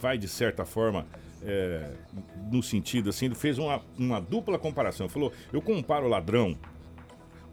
vai, 0.00 0.16
de 0.16 0.28
certa 0.28 0.64
forma, 0.64 1.04
é, 1.42 1.90
no 2.50 2.62
sentido 2.62 3.10
assim, 3.10 3.26
ele 3.26 3.34
fez 3.34 3.58
uma, 3.58 3.82
uma 3.98 4.20
dupla 4.20 4.58
comparação. 4.58 5.08
Falou: 5.08 5.32
eu 5.52 5.60
comparo 5.60 6.06
ladrão 6.06 6.56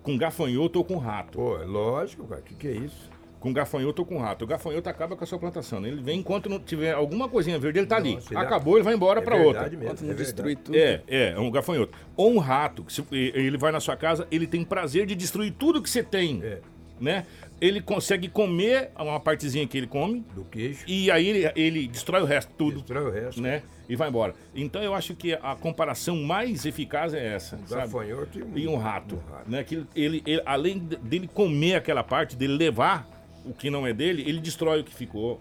com 0.03 0.15
gafanhoto 0.17 0.77
ou 0.77 0.85
com 0.85 0.97
rato. 0.97 1.37
Pô, 1.39 1.57
é 1.57 1.65
lógico, 1.65 2.27
cara. 2.27 2.41
O 2.41 2.43
que, 2.43 2.53
que 2.53 2.67
é 2.67 2.71
isso? 2.73 3.09
Com 3.43 3.51
gafanhoto 3.51 4.01
ou 4.01 4.05
com 4.05 4.17
rato. 4.19 4.45
O 4.45 4.47
gafanhoto 4.47 4.87
acaba 4.89 5.17
com 5.17 5.23
a 5.25 5.27
sua 5.27 5.37
plantação. 5.37 5.81
né? 5.81 5.89
Ele 5.89 6.01
vem 6.01 6.19
enquanto 6.21 6.47
não 6.49 6.57
tiver 6.59 6.93
alguma 6.93 7.27
coisinha 7.27 7.59
verde, 7.59 7.79
ele 7.79 7.87
tá 7.87 7.97
ali. 7.97 8.15
Nossa, 8.15 8.33
ele 8.33 8.39
Acabou, 8.41 8.75
ele 8.77 8.83
vai 8.85 8.93
embora 8.93 9.19
é 9.19 9.23
pra 9.23 9.35
outra. 9.35 9.63
mesmo, 9.63 9.83
Enquanto 9.83 10.01
não 10.01 10.11
é 10.11 10.13
destrui 10.13 10.55
tudo. 10.55 10.77
É, 10.77 11.01
é, 11.09 11.31
é 11.31 11.39
um 11.39 11.51
gafanhoto. 11.51 11.91
Ou 12.15 12.31
um 12.33 12.37
rato, 12.37 12.83
que 12.85 12.93
se- 12.93 13.03
ele 13.11 13.57
vai 13.57 13.73
na 13.73 13.81
sua 13.81 13.97
casa, 13.97 14.25
ele 14.31 14.47
tem 14.47 14.63
prazer 14.63 15.05
de 15.05 15.13
destruir 15.13 15.51
tudo 15.51 15.81
que 15.81 15.89
você 15.89 16.01
tem. 16.01 16.41
É. 16.41 16.59
né? 17.01 17.25
Ele 17.59 17.81
consegue 17.81 18.29
comer 18.29 18.91
uma 18.97 19.19
partezinha 19.19 19.67
que 19.67 19.77
ele 19.77 19.87
come 19.87 20.23
Do 20.33 20.45
queijo. 20.45 20.85
e 20.87 21.11
aí 21.11 21.27
ele, 21.27 21.51
ele 21.55 21.87
destrói 21.87 22.21
o 22.21 22.25
resto 22.25 22.51
tudo, 22.57 22.77
Destrói 22.77 23.03
o 23.05 23.11
resto. 23.11 23.41
né? 23.41 23.61
E 23.89 23.95
vai 23.97 24.07
embora. 24.07 24.33
Então 24.55 24.81
eu 24.81 24.93
acho 24.95 25.13
que 25.13 25.33
a 25.33 25.53
comparação 25.55 26.15
mais 26.23 26.65
eficaz 26.65 27.13
é 27.13 27.33
essa, 27.35 27.57
Um 27.57 27.67
sabe? 27.67 27.81
gafanhoto 27.81 28.39
e 28.39 28.43
um, 28.43 28.57
E 28.57 28.67
um 28.69 28.77
rato, 28.77 29.15
um 29.15 29.31
rato. 29.33 29.51
né? 29.51 29.63
Que 29.65 29.83
ele, 29.95 30.23
ele- 30.25 30.41
além 30.45 30.79
de- 30.79 30.95
dele 30.95 31.27
comer 31.27 31.75
aquela 31.75 32.03
parte, 32.03 32.37
dele 32.37 32.53
levar 32.55 33.05
o 33.45 33.53
que 33.53 33.69
não 33.69 33.85
é 33.85 33.93
dele, 33.93 34.23
ele 34.27 34.39
destrói 34.39 34.81
o 34.81 34.83
que 34.83 34.93
ficou, 34.93 35.39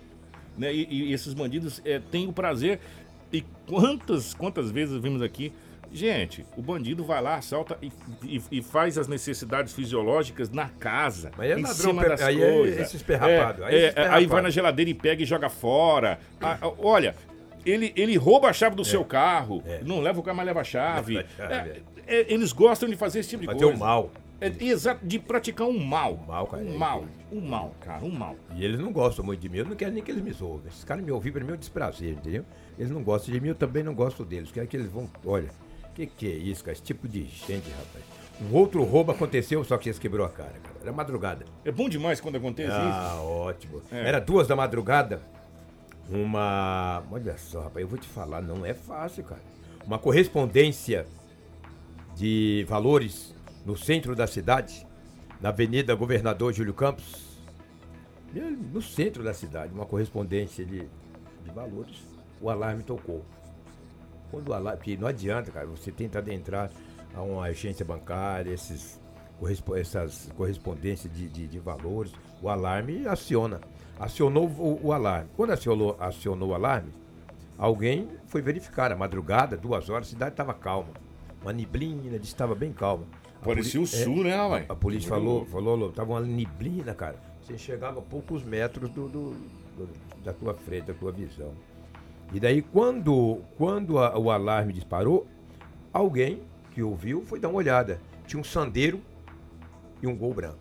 né? 0.57 0.73
E, 0.73 0.87
e 1.09 1.13
esses 1.13 1.33
bandidos 1.35 1.81
é, 1.85 1.99
têm 1.99 2.29
o 2.29 2.33
prazer. 2.33 2.79
E 3.33 3.43
quantas, 3.67 4.35
quantas 4.35 4.71
vezes 4.71 4.97
vimos 5.01 5.23
aqui, 5.23 5.53
gente, 5.91 6.45
o 6.57 6.61
bandido 6.63 7.03
vai 7.05 7.23
lá, 7.23 7.37
assalta 7.37 7.79
e, 7.81 7.91
e- 8.25 8.43
e 8.51 8.63
faz 8.63 8.99
as 8.99 9.09
necessidades 9.09 9.73
fisiológicas 9.73 10.51
na 10.51 10.69
casa, 10.69 11.31
Mas 11.37 11.51
é 11.51 11.59
em 11.59 11.63
ladrão, 11.63 11.75
cima 11.75 12.09
das 12.09 12.21
aí 12.23 12.43
é 12.43 12.53
coisas. 12.53 12.81
esse 12.81 12.97
esperrapado, 12.97 13.63
É, 13.63 13.67
aí 13.67 13.75
é 13.77 13.93
é, 13.97 14.09
aí 14.09 14.27
vai 14.27 14.43
na 14.43 14.51
geladeira 14.51 14.91
e 14.91 14.95
pega 14.95 15.23
e 15.23 15.27
joga 15.27 15.49
fora. 15.49 16.19
Ah, 16.41 16.59
ah, 16.61 16.73
olha, 16.79 17.15
ele, 17.65 17.93
ele 17.97 18.17
rouba 18.17 18.49
a 18.49 18.53
chave 18.53 18.75
do 18.77 18.85
seu 18.85 19.05
carro, 19.05 19.63
não 19.85 20.01
leva 20.01 20.21
o 20.21 20.23
carro, 20.23 20.37
mas 20.37 20.47
leva 20.47 20.61
a 20.61 20.65
chave. 20.65 21.15
Leva 21.17 21.29
a 21.39 21.49
chave, 21.49 21.83
É, 22.07 22.17
é, 22.21 22.27
eles 22.35 22.53
gostam 22.53 22.89
de 22.89 22.97
fazer 22.97 23.21
esse 23.21 23.31
tipo 23.31 23.41
de 23.43 23.47
Fazer 23.47 23.61
coisa. 23.61 23.77
o 23.77 23.79
mal. 23.81 24.11
É, 24.45 24.65
exato, 24.65 25.07
de 25.07 25.19
praticar 25.19 25.67
um 25.67 25.79
mal. 25.79 26.15
Um 26.15 26.27
mal, 26.27 26.47
cara, 26.47 26.63
Um 26.63 26.75
é 26.75 26.77
mal. 26.79 27.05
Um 27.31 27.41
mal, 27.41 27.75
cara, 27.81 28.05
um 28.05 28.11
mal. 28.11 28.37
E 28.55 28.65
eles 28.65 28.79
não 28.81 28.93
gostam 28.93 29.25
muito 29.25 29.41
de 29.41 29.49
mim, 29.49 29.59
eu 29.59 29.65
não 29.65 29.77
quero 29.77 29.93
nem 29.93 30.03
que 30.03 30.11
eles 30.11 30.23
me 30.23 30.35
ouvem. 30.45 30.69
Esses 30.69 30.85
caras 30.85 31.05
me 31.05 31.11
ouvem 31.11 31.33
pra 31.33 31.45
mim 31.45 31.53
é 31.53 31.55
um 31.55 31.59
desprazer, 31.59 32.13
entendeu? 32.13 32.45
Eles 32.79 32.91
não 32.91 33.03
gostam 33.03 33.33
de 33.33 33.41
mim, 33.41 33.49
eu 33.49 33.55
também 33.55 33.83
não 33.83 33.95
gosto 33.95 34.25
deles. 34.25 34.51
Quero 34.51 34.67
que 34.67 34.77
eles 34.77 34.91
vão. 34.91 35.09
Olha, 35.25 35.51
o 35.89 35.93
que, 35.95 36.07
que 36.07 36.27
é 36.27 36.35
isso, 36.35 36.65
cara? 36.65 36.73
Esse 36.73 36.83
tipo 36.83 37.07
de 37.07 37.25
gente, 37.25 37.71
rapaz. 37.71 38.05
Um 38.41 38.55
outro 38.57 38.83
roubo 38.83 39.13
aconteceu, 39.13 39.63
só 39.63 39.77
que 39.79 39.89
eles 39.89 39.99
quebrou 39.99 40.27
a 40.27 40.31
cara, 40.31 40.55
cara. 40.63 40.77
Era 40.83 40.93
madrugada. 40.93 41.45
É 41.65 41.71
bom 41.71 41.89
demais 41.89 42.21
quando 42.21 42.37
acontece 42.37 42.73
Ah, 42.73 43.21
ótimo. 43.23 43.81
É. 43.93 44.09
Era 44.09 44.19
duas 44.19 44.49
da 44.49 44.57
madrugada. 44.57 45.21
Uma. 46.11 47.03
Olha 47.11 47.37
só, 47.39 47.61
rapaz, 47.63 47.83
eu 47.83 47.89
vou 47.89 47.99
te 47.99 48.09
falar, 48.09 48.43
não 48.43 48.67
é 48.67 48.75
fácil, 48.75 49.23
cara. 49.23 49.41
Uma 49.87 49.99
correspondência 49.99 51.07
de 52.17 52.65
valores 52.69 53.35
no 53.65 53.77
centro 53.77 54.15
da 54.15 54.27
cidade, 54.27 54.87
na 55.41 55.51
Avenida 55.51 55.95
Governador 55.95 56.53
Júlio 56.53 56.75
Campos. 56.75 57.41
No 58.73 58.81
centro 58.81 59.23
da 59.23 59.35
cidade, 59.35 59.75
uma 59.75 59.85
correspondência 59.85 60.65
de, 60.65 60.89
de 61.45 61.51
valores. 61.55 62.07
O 62.41 62.49
alarme 62.49 62.83
tocou. 62.83 63.25
Quando 64.31 64.49
o 64.49 64.55
alarme. 64.55 64.79
Porque 64.79 64.97
não 64.97 65.07
adianta, 65.07 65.51
cara, 65.51 65.67
você 65.67 65.93
tenta 65.93 66.19
adentrar 66.19 66.71
a 67.15 67.23
uma 67.23 67.45
agência 67.45 67.85
bancária, 67.85 68.51
esses, 68.51 68.99
essas 69.77 70.31
correspondências 70.35 71.13
de, 71.13 71.29
de, 71.29 71.47
de 71.47 71.59
valores, 71.59 72.13
o 72.41 72.49
alarme 72.49 73.07
aciona. 73.07 73.61
Acionou 74.01 74.47
o, 74.49 74.87
o 74.87 74.93
alarme. 74.93 75.29
Quando 75.37 75.51
acionou, 75.51 75.97
acionou 76.01 76.51
o 76.51 76.55
alarme, 76.55 76.93
alguém 77.59 78.09
foi 78.27 78.41
verificar. 78.41 78.91
A 78.91 78.97
madrugada, 78.97 79.57
duas 79.57 79.91
horas, 79.91 80.09
a 80.09 80.11
cidade 80.11 80.33
estava 80.33 80.55
calma. 80.55 80.91
Uma 81.43 81.53
neblina, 81.53 82.17
estava 82.17 82.55
bem 82.55 82.73
calma. 82.73 83.05
A 83.43 83.45
Parecia 83.45 83.81
o 83.81 83.85
é, 83.85 83.87
sul, 83.87 84.23
né, 84.25 84.37
mãe? 84.49 84.65
a 84.69 84.75
polícia 84.77 85.09
falou, 85.09 85.45
falou, 85.47 85.91
tava 85.91 86.13
uma 86.13 86.21
neblina, 86.21 86.95
cara. 86.95 87.17
Você 87.43 87.59
chegava 87.59 87.99
a 87.99 88.03
poucos 88.03 88.45
metros 88.45 88.89
do, 88.91 89.09
do- 89.09 89.31
do- 89.77 89.89
da 90.25 90.33
tua 90.33 90.55
frente, 90.55 90.85
da 90.87 90.95
tua 90.95 91.11
visão. 91.11 91.53
E 92.33 92.39
daí, 92.39 92.63
quando, 92.63 93.41
quando 93.59 93.99
a- 93.99 94.17
o 94.17 94.31
alarme 94.31 94.73
disparou, 94.73 95.27
alguém 95.93 96.41
que 96.71 96.83
ouviu 96.83 97.23
foi 97.27 97.41
dar 97.41 97.49
uma 97.49 97.59
olhada. 97.59 98.01
Tinha 98.27 98.41
um 98.41 98.45
sandeiro 98.45 99.01
e 100.01 100.07
um 100.07 100.17
gol 100.17 100.33
branco. 100.33 100.59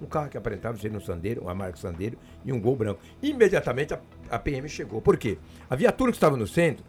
Um 0.00 0.06
carro 0.06 0.30
que 0.30 0.38
aparentava 0.38 0.78
ser 0.78 0.90
um 0.96 1.00
sandeiro, 1.00 1.42
uma 1.42 1.54
marca 1.54 1.76
sandeiro, 1.76 2.16
e 2.44 2.52
um 2.52 2.60
gol 2.60 2.74
branco. 2.74 3.00
Imediatamente 3.22 3.92
a, 3.92 4.00
a 4.30 4.38
PM 4.38 4.66
chegou. 4.68 5.02
Por 5.02 5.18
quê? 5.18 5.36
A 5.68 5.76
viatura 5.76 6.10
que 6.10 6.16
estava 6.16 6.36
no 6.38 6.46
centro, 6.46 6.84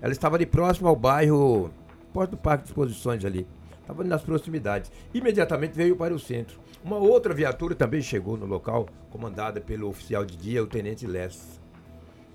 ela 0.00 0.12
estava 0.12 0.36
ali 0.36 0.46
próximo 0.46 0.86
ao 0.88 0.94
bairro, 0.94 1.70
perto 2.14 2.30
do 2.32 2.36
Parque 2.36 2.64
de 2.64 2.70
Exposições 2.70 3.24
ali. 3.24 3.46
Estava 3.90 4.04
nas 4.04 4.22
proximidades. 4.22 4.90
Imediatamente 5.12 5.72
veio 5.72 5.96
para 5.96 6.14
o 6.14 6.18
centro. 6.18 6.60
Uma 6.84 6.96
outra 6.96 7.34
viatura 7.34 7.74
também 7.74 8.00
chegou 8.00 8.36
no 8.36 8.46
local, 8.46 8.88
comandada 9.10 9.60
pelo 9.60 9.88
oficial 9.88 10.24
de 10.24 10.36
dia, 10.36 10.62
o 10.62 10.66
Tenente 10.66 11.06
Less. 11.08 11.58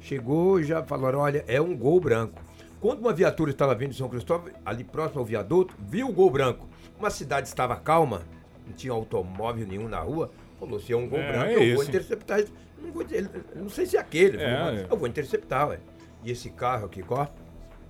Chegou 0.01 0.59
e 0.59 0.65
já 0.65 0.83
falaram, 0.83 1.19
olha, 1.19 1.45
é 1.47 1.61
um 1.61 1.75
gol 1.75 1.99
branco. 2.01 2.41
Quando 2.81 2.99
uma 2.99 3.13
viatura 3.13 3.51
estava 3.51 3.73
vindo 3.73 3.91
de 3.91 3.97
São 3.97 4.09
Cristóvão, 4.09 4.51
ali 4.65 4.83
próximo 4.83 5.19
ao 5.21 5.25
viaduto, 5.25 5.73
viu 5.79 6.09
o 6.09 6.13
gol 6.13 6.29
branco. 6.29 6.67
Uma 6.99 7.09
cidade 7.09 7.47
estava 7.47 7.77
calma, 7.77 8.23
não 8.67 8.73
tinha 8.73 8.91
automóvel 8.91 9.65
nenhum 9.65 9.87
na 9.87 9.99
rua, 9.99 10.29
falou, 10.59 10.77
se 10.77 10.91
é 10.91 10.97
um 10.97 11.07
gol 11.07 11.19
É, 11.19 11.31
branco, 11.31 11.59
é 11.61 11.71
eu 11.71 11.75
vou 11.75 11.83
interceptar. 11.85 12.43
Não, 12.81 12.91
vou 12.91 13.03
dizer- 13.05 13.29
não 13.55 13.69
sei 13.69 13.85
se 13.85 13.95
é 13.95 13.99
aquele, 14.01 14.37
É, 14.41 14.43
é. 14.45 14.87
eu 14.89 14.97
vou 14.97 15.07
interceptar, 15.07 15.69
ué. 15.69 15.79
E 16.21 16.31
esse 16.31 16.49
carro 16.49 16.85
aqui, 16.85 17.03
ó, 17.09 17.25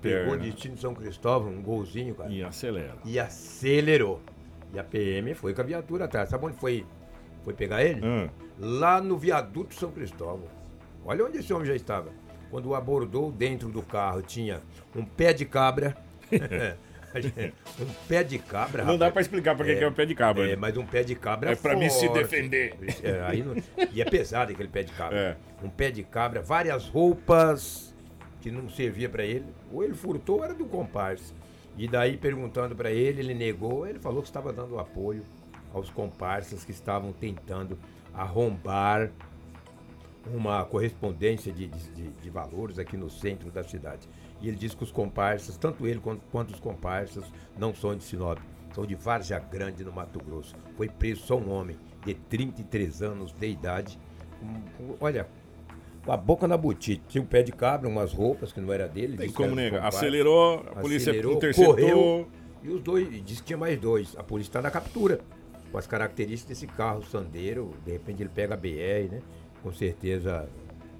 pegou 0.09 0.31
Perna. 0.31 0.43
destino 0.51 0.75
de 0.75 0.81
São 0.81 0.93
Cristóvão, 0.93 1.51
um 1.51 1.61
golzinho, 1.61 2.15
cara 2.15 2.29
E 2.31 2.43
acelera. 2.43 2.95
e 3.05 3.19
acelerou. 3.19 4.21
E 4.73 4.79
a 4.79 4.83
PM 4.83 5.33
foi 5.33 5.53
com 5.53 5.61
a 5.61 5.63
viatura 5.63 6.05
atrás. 6.05 6.29
Sabe 6.29 6.45
onde 6.45 6.57
foi, 6.57 6.85
foi 7.43 7.53
pegar 7.53 7.83
ele? 7.83 8.05
Hum. 8.05 8.29
Lá 8.59 9.01
no 9.01 9.17
viaduto 9.17 9.73
São 9.75 9.91
Cristóvão. 9.91 10.47
Olha 11.05 11.25
onde 11.25 11.37
esse 11.39 11.53
homem 11.53 11.65
já 11.67 11.75
estava. 11.75 12.09
Quando 12.49 12.67
o 12.69 12.75
abordou, 12.75 13.31
dentro 13.31 13.69
do 13.69 13.81
carro 13.81 14.21
tinha 14.21 14.61
um 14.95 15.03
pé 15.05 15.33
de 15.33 15.45
cabra. 15.45 15.95
um 17.79 17.87
pé 18.07 18.23
de 18.23 18.37
cabra. 18.37 18.83
Não 18.83 18.97
dá 18.97 19.05
rapaz. 19.05 19.13
pra 19.13 19.21
explicar 19.21 19.55
pra 19.55 19.65
que 19.65 19.75
que 19.75 19.83
é 19.83 19.87
o 19.87 19.91
pé 19.91 20.05
de 20.05 20.13
cabra. 20.15 20.43
É, 20.43 20.47
né? 20.49 20.55
mas 20.57 20.75
um 20.75 20.85
pé 20.85 21.03
de 21.03 21.15
cabra 21.15 21.51
É 21.51 21.55
pra 21.55 21.75
mim 21.75 21.89
se 21.89 22.09
defender. 22.09 22.75
É, 23.03 23.21
aí 23.21 23.41
não- 23.41 23.55
e 23.93 24.01
é 24.01 24.05
pesado 24.05 24.51
aquele 24.51 24.67
pé 24.69 24.83
de 24.83 24.91
cabra. 24.91 25.15
É. 25.61 25.65
Um 25.65 25.69
pé 25.69 25.89
de 25.91 26.03
cabra, 26.03 26.41
várias 26.41 26.87
roupas 26.89 27.94
que 28.45 28.51
não 28.51 28.69
servia 28.69 29.09
pra 29.09 29.23
ele. 29.23 29.45
Ou 29.71 29.83
ele 29.83 29.95
furtou, 29.95 30.37
ou 30.37 30.43
era 30.43 30.53
do 30.53 30.65
comparsa. 30.65 31.33
E 31.75 31.87
daí, 31.87 32.15
perguntando 32.15 32.75
pra 32.75 32.91
ele, 32.91 33.19
ele 33.21 33.33
negou. 33.33 33.87
Ele 33.87 33.97
falou 33.97 34.21
que 34.21 34.27
estava 34.27 34.53
dando 34.53 34.77
apoio 34.79 35.23
aos 35.73 35.89
comparsas 35.89 36.63
que 36.63 36.71
estavam 36.71 37.11
tentando 37.11 37.77
arrombar 38.13 39.11
uma 40.33 40.63
correspondência 40.65 41.51
de, 41.51 41.67
de- 41.67 42.09
de- 42.11 42.29
valores 42.29 42.77
aqui 42.79 42.95
no 42.97 43.09
centro 43.09 43.49
da 43.51 43.63
cidade. 43.63 44.07
E 44.41 44.47
ele 44.47 44.57
disse 44.57 44.75
que 44.77 44.83
os 44.83 44.91
comparsas, 44.91 45.57
tanto 45.57 45.87
ele 45.87 45.99
quanto, 45.99 46.21
quanto 46.31 46.53
os 46.53 46.59
comparsas, 46.59 47.25
não 47.57 47.73
são 47.73 47.95
de 47.95 48.03
Sinop, 48.03 48.37
são 48.73 48.85
de 48.85 48.93
Várzea 48.95 49.39
Grande, 49.39 49.83
no 49.83 49.91
Mato 49.91 50.19
Grosso. 50.23 50.55
Foi 50.77 50.87
preso 50.89 51.21
só 51.21 51.35
um 51.37 51.49
homem 51.51 51.77
de 52.05 52.13
33 52.13 53.01
anos 53.01 53.31
de 53.33 53.47
idade. 53.47 53.97
com- 54.77 54.95
olha, 54.99 55.27
com 56.05 56.11
a 56.11 56.17
boca 56.17 56.47
na 56.47 56.55
botite. 56.55 57.01
Tinha 57.07 57.21
um 57.21 57.25
pé 57.25 57.41
de 57.41 57.51
cabra, 57.51 57.89
umas 57.89 58.13
roupas 58.13 58.53
que 58.53 58.61
não 58.61 58.71
era 58.71 58.87
dele. 58.87 59.17
Tem 59.17 59.31
como 59.31 59.55
negar. 59.55 59.85
Acelerou, 59.85 60.63
a 60.71 60.79
polícia 60.81 61.11
Acelerou, 61.11 61.33
interceptou. 61.33 61.75
correu, 61.75 62.27
e 62.63 62.69
os 62.69 62.81
dois, 62.81 63.07
e 63.11 63.19
disse 63.19 63.41
que 63.41 63.47
tinha 63.47 63.57
mais 63.57 63.77
dois. 63.79 64.15
A 64.17 64.23
polícia 64.23 64.49
está 64.49 64.61
na 64.61 64.69
captura. 64.69 65.19
Com 65.71 65.77
as 65.79 65.87
características 65.87 66.59
desse 66.59 66.67
carro 66.67 67.03
sandeiro, 67.03 67.71
de 67.83 67.91
repente 67.91 68.21
ele 68.21 68.29
pega 68.33 68.53
a 68.53 68.57
BR, 68.57 69.11
né? 69.11 69.21
Com 69.61 69.73
certeza 69.73 70.47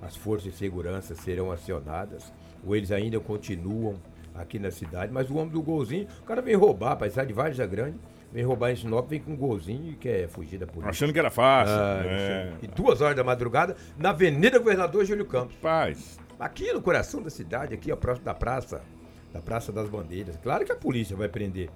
as 0.01 0.15
forças 0.15 0.51
de 0.51 0.57
segurança 0.57 1.13
serão 1.15 1.51
acionadas. 1.51 2.33
Ou 2.65 2.75
eles 2.75 2.91
ainda 2.91 3.19
continuam 3.19 3.95
aqui 4.33 4.57
na 4.57 4.71
cidade. 4.71 5.13
Mas 5.13 5.29
o 5.29 5.35
homem 5.35 5.49
do 5.49 5.61
golzinho, 5.61 6.07
o 6.21 6.23
cara 6.23 6.41
vem 6.41 6.55
roubar, 6.55 6.97
pai, 6.97 7.09
sai 7.11 7.27
de 7.27 7.33
Várzea 7.33 7.65
Grande, 7.67 7.97
vem 8.35 8.43
roubar 8.43 8.69
em 8.71 8.75
Sinop, 8.75 9.07
vem 9.09 9.21
com 9.21 9.31
um 9.31 9.35
golzinho 9.37 9.91
e 9.91 9.95
quer 9.95 10.27
fugir 10.27 10.57
da 10.59 10.67
polícia. 10.67 10.89
Achando 10.89 11.13
que 11.13 11.19
era 11.19 11.31
fácil. 11.31 11.73
Ah, 11.73 12.01
é. 12.05 12.53
E 12.61 12.67
duas 12.67 12.99
horas 12.99 13.15
da 13.15 13.23
madrugada, 13.23 13.77
na 13.97 14.09
Avenida 14.09 14.59
Governador 14.59 15.05
Júlio 15.05 15.25
Campos. 15.25 15.55
Paz. 15.61 16.19
Aqui 16.37 16.73
no 16.73 16.81
coração 16.81 17.21
da 17.21 17.29
cidade, 17.29 17.73
aqui 17.73 17.91
ó, 17.93 17.95
próximo 17.95 18.25
da 18.25 18.33
praça, 18.33 18.81
da 19.31 19.41
Praça 19.41 19.71
das 19.71 19.87
Bandeiras. 19.87 20.35
Claro 20.43 20.65
que 20.65 20.71
a 20.71 20.75
polícia 20.75 21.15
vai 21.15 21.29
prender. 21.29 21.69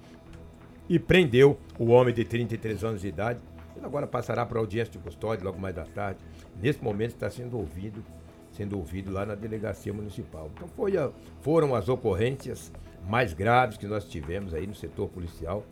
E 0.90 1.00
prendeu 1.00 1.58
o 1.78 1.88
homem 1.92 2.14
de 2.14 2.26
33 2.26 2.84
anos 2.84 3.02
de 3.02 3.08
idade. 3.08 3.40
Ele 3.78 3.86
agora 3.86 4.06
passará 4.06 4.46
para 4.46 4.60
audiência 4.60 4.92
de 4.92 4.98
custódia 5.00 5.46
logo 5.46 5.58
mais 5.60 5.74
da 5.74 5.86
tarde. 5.86 6.20
Nesse 6.62 6.84
momento 6.84 7.12
está 7.12 7.30
sendo 7.30 7.58
ouvido, 7.58 8.04
sendo 8.52 8.78
ouvido 8.78 9.12
lá 9.12 9.26
na 9.26 9.36
delegacia 9.36 9.94
municipal. 9.94 10.52
Então 10.54 10.68
foi 10.68 10.98
a- 10.98 11.10
foram 11.42 11.74
as 11.74 11.88
ocorrências 11.88 12.70
mais 13.08 13.34
graves 13.34 13.78
que 13.78 13.88
nós 13.88 14.04
tivemos 14.04 14.54
aí 14.54 14.68
no 14.68 14.76
setor 14.76 15.08
policial 15.08 15.64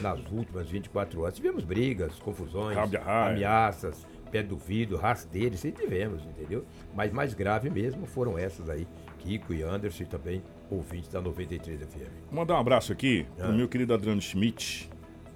nas 0.00 0.20
últimas 0.30 0.68
24 0.68 1.20
horas. 1.22 1.34
Tivemos 1.34 1.64
brigas, 1.64 2.14
confusões, 2.18 2.76
ameaças, 3.06 4.06
pé 4.30 4.42
do 4.42 4.56
vidro, 4.56 4.96
rasteiro, 4.96 5.54
isso 5.54 5.66
aí 5.66 5.72
tivemos, 5.72 6.24
entendeu? 6.24 6.64
Mas 6.94 7.12
mais 7.12 7.34
grave 7.34 7.70
mesmo 7.70 8.06
foram 8.06 8.38
essas 8.38 8.68
aí. 8.68 8.86
Kiko 9.18 9.54
e 9.54 9.62
Anderson 9.62 10.02
e 10.02 10.06
também 10.06 10.42
ouvintes 10.70 11.08
da 11.08 11.20
93 11.20 11.80
FM. 11.80 12.10
Vou 12.30 12.40
mandar 12.40 12.54
um 12.54 12.58
abraço 12.58 12.92
aqui 12.92 13.26
Ah. 13.38 13.44
pro 13.44 13.52
meu 13.52 13.68
querido 13.68 13.94
Adriano 13.94 14.20
Schmidt, 14.20 14.90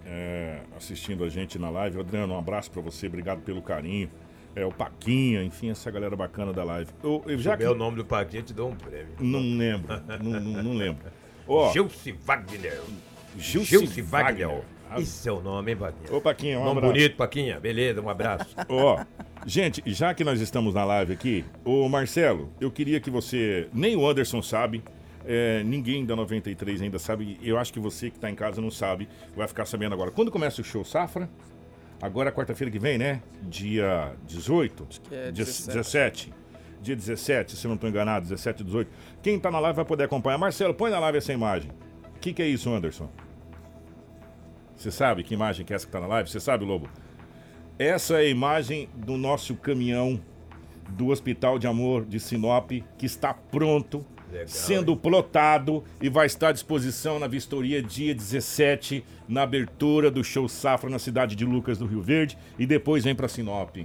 é, 0.04 0.60
assistindo 0.76 1.24
a 1.24 1.28
gente 1.28 1.58
na 1.58 1.70
live. 1.70 2.00
Adriano, 2.00 2.34
um 2.34 2.38
abraço 2.38 2.70
pra 2.70 2.82
você, 2.82 3.06
obrigado 3.06 3.40
pelo 3.42 3.62
carinho. 3.62 4.10
É, 4.56 4.64
o 4.64 4.72
Paquinha, 4.72 5.42
enfim, 5.44 5.70
essa 5.70 5.90
galera 5.90 6.16
bacana 6.16 6.52
da 6.52 6.64
live. 6.64 6.90
Eu, 7.02 7.22
eu 7.26 7.38
já 7.38 7.52
Já 7.52 7.56
que... 7.56 7.64
o 7.64 7.74
nome 7.74 7.96
do 7.98 8.04
paquete, 8.04 8.46
te 8.48 8.54
dou 8.54 8.70
um 8.70 8.74
prêmio. 8.74 9.14
Não 9.20 9.38
lembro, 9.40 9.88
não, 10.22 10.40
não, 10.40 10.62
não 10.64 10.72
lembro. 10.74 11.04
Ó, 11.46 11.72
Gilce 11.72 12.12
Wagner. 12.12 12.80
Gilce 13.38 13.66
Gilce 13.70 14.02
Wagner. 14.02 14.48
Wagner. 14.48 14.64
Isso 14.98 15.28
é 15.28 15.32
o 15.32 15.40
nome, 15.42 15.72
hein, 15.72 15.76
Paquinha? 15.76 16.16
Ô, 16.16 16.20
Paquinha, 16.20 16.58
um 16.58 16.64
Nome 16.64 16.78
abraço. 16.78 16.92
bonito, 16.94 17.16
Paquinha. 17.16 17.60
Beleza, 17.60 18.00
um 18.00 18.08
abraço. 18.08 18.56
Ó, 18.70 19.04
gente, 19.46 19.82
já 19.86 20.14
que 20.14 20.24
nós 20.24 20.40
estamos 20.40 20.74
na 20.74 20.84
live 20.84 21.12
aqui, 21.12 21.44
ô 21.64 21.86
Marcelo, 21.88 22.50
eu 22.60 22.70
queria 22.70 22.98
que 22.98 23.10
você. 23.10 23.68
Nem 23.72 23.96
o 23.96 24.08
Anderson 24.08 24.40
sabe, 24.40 24.82
é, 25.26 25.62
ninguém 25.62 26.06
da 26.06 26.16
93 26.16 26.80
ainda 26.80 26.98
sabe. 26.98 27.38
Eu 27.42 27.58
acho 27.58 27.70
que 27.72 27.78
você 27.78 28.10
que 28.10 28.18
tá 28.18 28.30
em 28.30 28.34
casa 28.34 28.62
não 28.62 28.70
sabe, 28.70 29.08
vai 29.36 29.46
ficar 29.46 29.66
sabendo 29.66 29.92
agora. 29.92 30.10
Quando 30.10 30.30
começa 30.30 30.62
o 30.62 30.64
show 30.64 30.82
Safra? 30.84 31.28
Agora, 32.00 32.30
quarta-feira 32.32 32.70
que 32.70 32.78
vem, 32.78 32.96
né? 32.96 33.20
Dia 33.42 34.12
18? 34.26 34.86
Acho 34.88 35.00
que 35.02 35.14
é 35.14 35.30
Dia 35.32 35.44
17. 35.44 35.76
17. 35.76 36.32
Dia 36.80 36.94
17, 36.96 37.56
se 37.56 37.66
eu 37.66 37.68
não 37.70 37.74
estou 37.74 37.90
enganado, 37.90 38.24
17, 38.24 38.62
18. 38.62 38.90
Quem 39.20 39.38
tá 39.38 39.50
na 39.50 39.58
live 39.58 39.76
vai 39.76 39.84
poder 39.84 40.04
acompanhar. 40.04 40.38
Marcelo, 40.38 40.72
põe 40.72 40.90
na 40.92 41.00
live 41.00 41.18
essa 41.18 41.32
imagem. 41.32 41.70
O 42.16 42.20
que, 42.20 42.32
que 42.32 42.40
é 42.40 42.46
isso, 42.46 42.70
Anderson? 42.70 43.10
Você 44.78 44.92
sabe 44.92 45.24
que 45.24 45.34
imagem 45.34 45.66
que 45.66 45.72
é 45.72 45.76
essa 45.76 45.84
que 45.84 45.90
tá 45.90 45.98
na 45.98 46.06
live? 46.06 46.30
Você 46.30 46.38
sabe, 46.38 46.64
Lobo? 46.64 46.88
Essa 47.76 48.14
é 48.14 48.26
a 48.26 48.28
imagem 48.28 48.88
do 48.94 49.16
nosso 49.16 49.56
caminhão 49.56 50.20
do 50.90 51.08
Hospital 51.08 51.58
de 51.58 51.66
Amor 51.66 52.04
de 52.04 52.20
Sinop, 52.20 52.70
que 52.96 53.04
está 53.04 53.34
pronto, 53.34 54.06
Legal, 54.30 54.46
sendo 54.46 54.96
plotado 54.96 55.82
e 56.00 56.08
vai 56.08 56.26
estar 56.26 56.50
à 56.50 56.52
disposição 56.52 57.18
na 57.18 57.26
vistoria 57.26 57.82
dia 57.82 58.14
17, 58.14 59.04
na 59.28 59.42
abertura 59.42 60.12
do 60.12 60.22
show 60.22 60.48
Safra 60.48 60.88
na 60.88 60.98
cidade 61.00 61.34
de 61.34 61.44
Lucas 61.44 61.76
do 61.76 61.86
Rio 61.86 62.00
Verde 62.00 62.38
e 62.56 62.64
depois 62.64 63.02
vem 63.02 63.16
para 63.16 63.26
Sinop. 63.26 63.76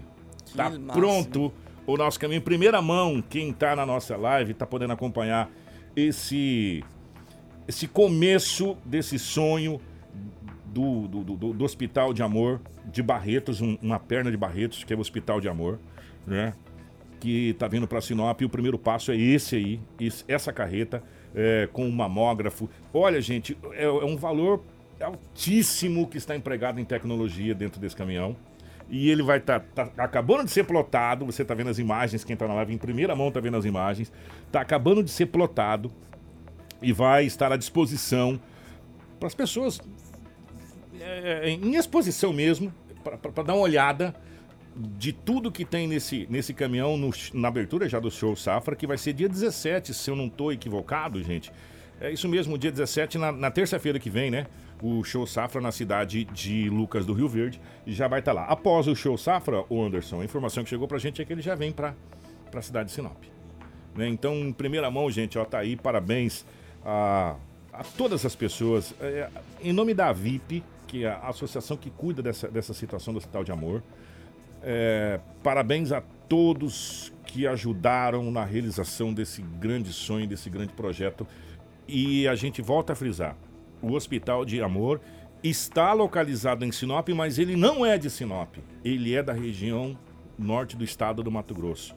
Tá 0.55 0.69
máximo. 0.69 0.93
pronto 0.93 1.53
o 1.87 1.97
nosso 1.97 2.19
caminho. 2.19 2.37
Em 2.37 2.41
primeira 2.41 2.81
mão, 2.83 3.19
quem 3.19 3.51
tá 3.51 3.75
na 3.75 3.85
nossa 3.85 4.15
live 4.15 4.53
tá 4.53 4.65
podendo 4.67 4.93
acompanhar 4.93 5.49
esse 5.95 6.83
esse 7.67 7.87
começo 7.87 8.77
desse 8.85 9.17
sonho 9.17 9.81
do, 10.73 11.07
do, 11.07 11.23
do- 11.35 11.53
do 11.53 11.63
Hospital 11.65 12.13
de 12.13 12.23
Amor 12.23 12.59
de 12.91 13.03
Barretos, 13.03 13.61
um- 13.61 13.77
uma 13.81 13.99
perna 13.99 14.31
de 14.31 14.37
Barretos, 14.37 14.83
que 14.83 14.93
é 14.93 14.95
o 14.95 14.99
Hospital 14.99 15.39
de 15.39 15.47
Amor, 15.47 15.79
né? 16.25 16.53
Que 17.19 17.53
tá 17.53 17.67
vindo 17.67 17.87
para 17.87 18.01
Sinop 18.01 18.41
e 18.41 18.45
o 18.45 18.49
primeiro 18.49 18.77
passo 18.77 19.11
é 19.11 19.15
esse 19.17 19.55
aí, 19.55 19.79
esse- 19.99 20.23
essa 20.27 20.51
carreta 20.51 21.01
é, 21.35 21.67
com 21.73 21.85
um 21.85 21.91
mamógrafo. 21.91 22.69
Olha, 22.93 23.19
gente, 23.21 23.57
é, 23.71 23.85
é 23.85 23.89
um 24.05 24.15
valor 24.17 24.63
altíssimo 25.01 26.07
que 26.07 26.17
está 26.17 26.35
empregado 26.35 26.79
em 26.79 26.85
tecnologia 26.85 27.55
dentro 27.55 27.79
desse 27.81 27.95
caminhão. 27.95 28.35
E 28.89 29.09
ele 29.09 29.23
vai 29.23 29.37
estar 29.39 29.65
acabando 29.97 30.43
de 30.45 30.51
ser 30.51 30.63
plotado. 30.65 31.25
Você 31.25 31.41
está 31.41 31.53
vendo 31.55 31.69
as 31.69 31.79
imagens, 31.79 32.23
quem 32.23 32.33
está 32.35 32.47
na 32.47 32.53
live 32.55 32.73
em 32.73 32.77
primeira 32.77 33.15
mão 33.15 33.29
está 33.29 33.39
vendo 33.39 33.57
as 33.57 33.65
imagens. 33.65 34.11
Está 34.45 34.61
acabando 34.61 35.01
de 35.03 35.09
ser 35.09 35.25
plotado 35.27 35.91
e 36.81 36.91
vai 36.93 37.25
estar 37.25 37.51
à 37.51 37.57
disposição 37.57 38.39
para 39.19 39.27
as 39.27 39.33
pessoas 39.33 39.79
é, 41.13 41.49
em 41.49 41.75
exposição 41.75 42.31
mesmo, 42.33 42.73
para 43.03 43.43
dar 43.43 43.53
uma 43.53 43.61
olhada 43.63 44.13
de 44.75 45.13
tudo 45.13 45.51
que 45.51 45.63
tem 45.65 45.87
nesse, 45.87 46.25
nesse 46.29 46.53
caminhão 46.53 46.97
no- 46.97 47.11
na 47.33 47.47
abertura 47.47 47.87
já 47.87 47.99
do 47.99 48.09
show 48.09 48.35
Safra, 48.35 48.75
que 48.75 48.87
vai 48.87 48.97
ser 48.97 49.13
dia 49.13 49.29
17, 49.29 49.93
se 49.93 50.09
eu 50.09 50.15
não 50.15 50.27
estou 50.27 50.51
equivocado, 50.51 51.21
gente. 51.23 51.51
É 52.01 52.11
isso 52.11 52.27
mesmo, 52.27 52.57
dia 52.57 52.71
17, 52.71 53.17
na, 53.17 53.31
na 53.31 53.51
terça-feira 53.51 53.99
que 53.99 54.09
vem, 54.09 54.31
né? 54.31 54.47
O 54.81 55.03
show 55.03 55.25
Safra 55.27 55.61
na 55.61 55.71
cidade 55.71 56.25
de 56.25 56.69
Lucas 56.69 57.05
do 57.05 57.13
Rio 57.13 57.29
Verde 57.29 57.61
já 57.85 58.07
vai 58.07 58.19
estar 58.19 58.33
lá. 58.33 58.45
Após 58.45 58.87
o 58.87 58.95
show 58.95 59.17
Safra, 59.17 59.63
o 59.69 59.81
Anderson, 59.81 60.21
a 60.21 60.25
informação 60.25 60.63
que 60.63 60.69
chegou 60.69 60.87
pra 60.87 60.97
gente 60.97 61.21
é 61.21 61.25
que 61.25 61.31
ele 61.31 61.41
já 61.41 61.55
vem 61.55 61.71
para 61.71 61.93
a 62.53 62.61
cidade 62.61 62.89
de 62.89 62.95
Sinop. 62.95 63.23
né? 63.95 64.07
Então, 64.09 64.33
em 64.35 64.51
primeira 64.51 64.89
mão, 64.91 65.09
gente, 65.11 65.37
ó, 65.37 65.45
tá 65.45 65.59
aí, 65.59 65.75
parabéns 65.77 66.45
a, 66.83 67.35
a 67.71 67.83
todas 67.83 68.25
as 68.25 68.35
pessoas. 68.35 68.93
É, 68.99 69.29
em 69.61 69.71
nome 69.71 69.93
da 69.93 70.11
VIP, 70.11 70.63
que 70.93 71.07
a 71.07 71.17
associação 71.27 71.75
que 71.75 71.89
cuida 71.89 72.21
dessa, 72.21 72.47
dessa 72.47 72.71
situação 72.71 73.15
do 73.15 73.17
Hospital 73.17 73.43
de 73.43 73.51
Amor, 73.51 73.81
é, 74.61 75.19
parabéns 75.41 75.91
a 75.91 76.01
todos 76.29 77.11
que 77.25 77.47
ajudaram 77.47 78.29
na 78.29 78.45
realização 78.45 79.11
desse 79.11 79.41
grande 79.41 79.91
sonho, 79.91 80.27
desse 80.27 80.51
grande 80.51 80.71
projeto. 80.73 81.25
E 81.87 82.27
a 82.27 82.35
gente 82.35 82.61
volta 82.61 82.93
a 82.93 82.95
frisar: 82.95 83.35
o 83.81 83.93
Hospital 83.93 84.45
de 84.45 84.61
Amor 84.61 85.01
está 85.43 85.93
localizado 85.93 86.63
em 86.63 86.71
Sinop, 86.71 87.09
mas 87.09 87.39
ele 87.39 87.55
não 87.55 87.83
é 87.83 87.97
de 87.97 88.07
Sinop. 88.07 88.57
Ele 88.85 89.15
é 89.15 89.23
da 89.23 89.33
região 89.33 89.97
norte 90.37 90.77
do 90.77 90.83
estado 90.83 91.23
do 91.23 91.31
Mato 91.31 91.55
Grosso. 91.55 91.95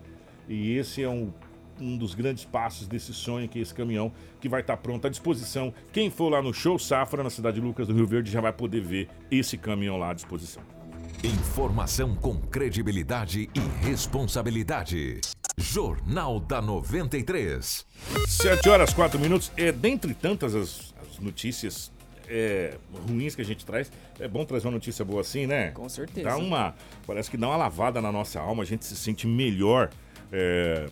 E 0.49 0.73
esse 0.73 1.03
é 1.03 1.09
um, 1.09 1.35
um 1.81 1.97
dos 1.97 2.15
grandes 2.15 2.45
passos 2.45 2.87
desse 2.87 3.13
sonho, 3.13 3.49
que 3.49 3.59
é 3.59 3.63
esse 3.63 3.75
caminhão 3.75 4.13
que 4.41 4.49
vai 4.49 4.61
estar 4.61 4.77
pronto 4.77 5.07
à 5.07 5.11
disposição. 5.11 5.73
Quem 5.93 6.11
for 6.11 6.29
lá 6.29 6.43
no 6.43 6.53
Show 6.53 6.79
Safra, 6.79 7.23
na 7.23 7.31
cidade 7.31 7.61
de 7.61 7.67
Lucas 7.67 7.87
do 7.89 7.95
Rio 7.95 8.07
Verde, 8.07 8.31
já 8.31 8.41
vai 8.41 8.53
poder 8.53 8.81
ver 8.81 9.09
esse 9.31 9.57
caminhão 9.57 9.97
lá 9.97 10.11
à 10.11 10.15
disposição. 10.15 10.63
Informação 11.25 12.15
com 12.15 12.37
credibilidade 12.37 13.49
e 13.55 13.87
responsabilidade. 13.87 15.21
Jornal 15.59 16.39
da 16.39 16.61
93. 16.61 17.87
7 18.27 18.69
horas 18.69 18.93
4 18.93 19.19
minutos. 19.19 19.51
É 19.57 19.73
dentre 19.73 20.15
tantas 20.15 20.55
as, 20.55 20.95
as 21.11 21.19
notícias 21.19 21.91
é, 22.29 22.77
ruins 23.09 23.35
que 23.35 23.43
a 23.43 23.45
gente 23.45 23.65
traz, 23.65 23.91
é 24.19 24.29
bom 24.29 24.45
trazer 24.45 24.67
uma 24.67 24.75
notícia 24.75 25.05
boa 25.05 25.21
assim, 25.21 25.47
né? 25.47 25.71
Com 25.71 25.89
certeza. 25.89 26.29
Dá 26.29 26.37
uma, 26.37 26.75
parece 27.07 27.31
que 27.31 27.37
dá 27.37 27.49
uma 27.49 27.57
lavada 27.57 28.01
na 28.01 28.13
nossa 28.13 28.41
alma, 28.41 28.63
a 28.63 28.67
gente 28.67 28.85
se 28.85 28.97
sente 28.97 29.27
melhor 29.27 29.91
é, 30.33 30.89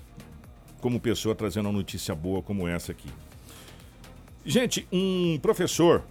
como 0.85 1.01
pessoa 1.01 1.35
trazendo 1.35 1.71
uma 1.71 1.79
notícia 1.79 2.15
boa 2.15 2.43
como 2.43 2.69
essa 2.69 2.93
aqui. 2.93 3.09
Gente, 4.45 4.87
um 4.93 5.39
professor 5.41 6.05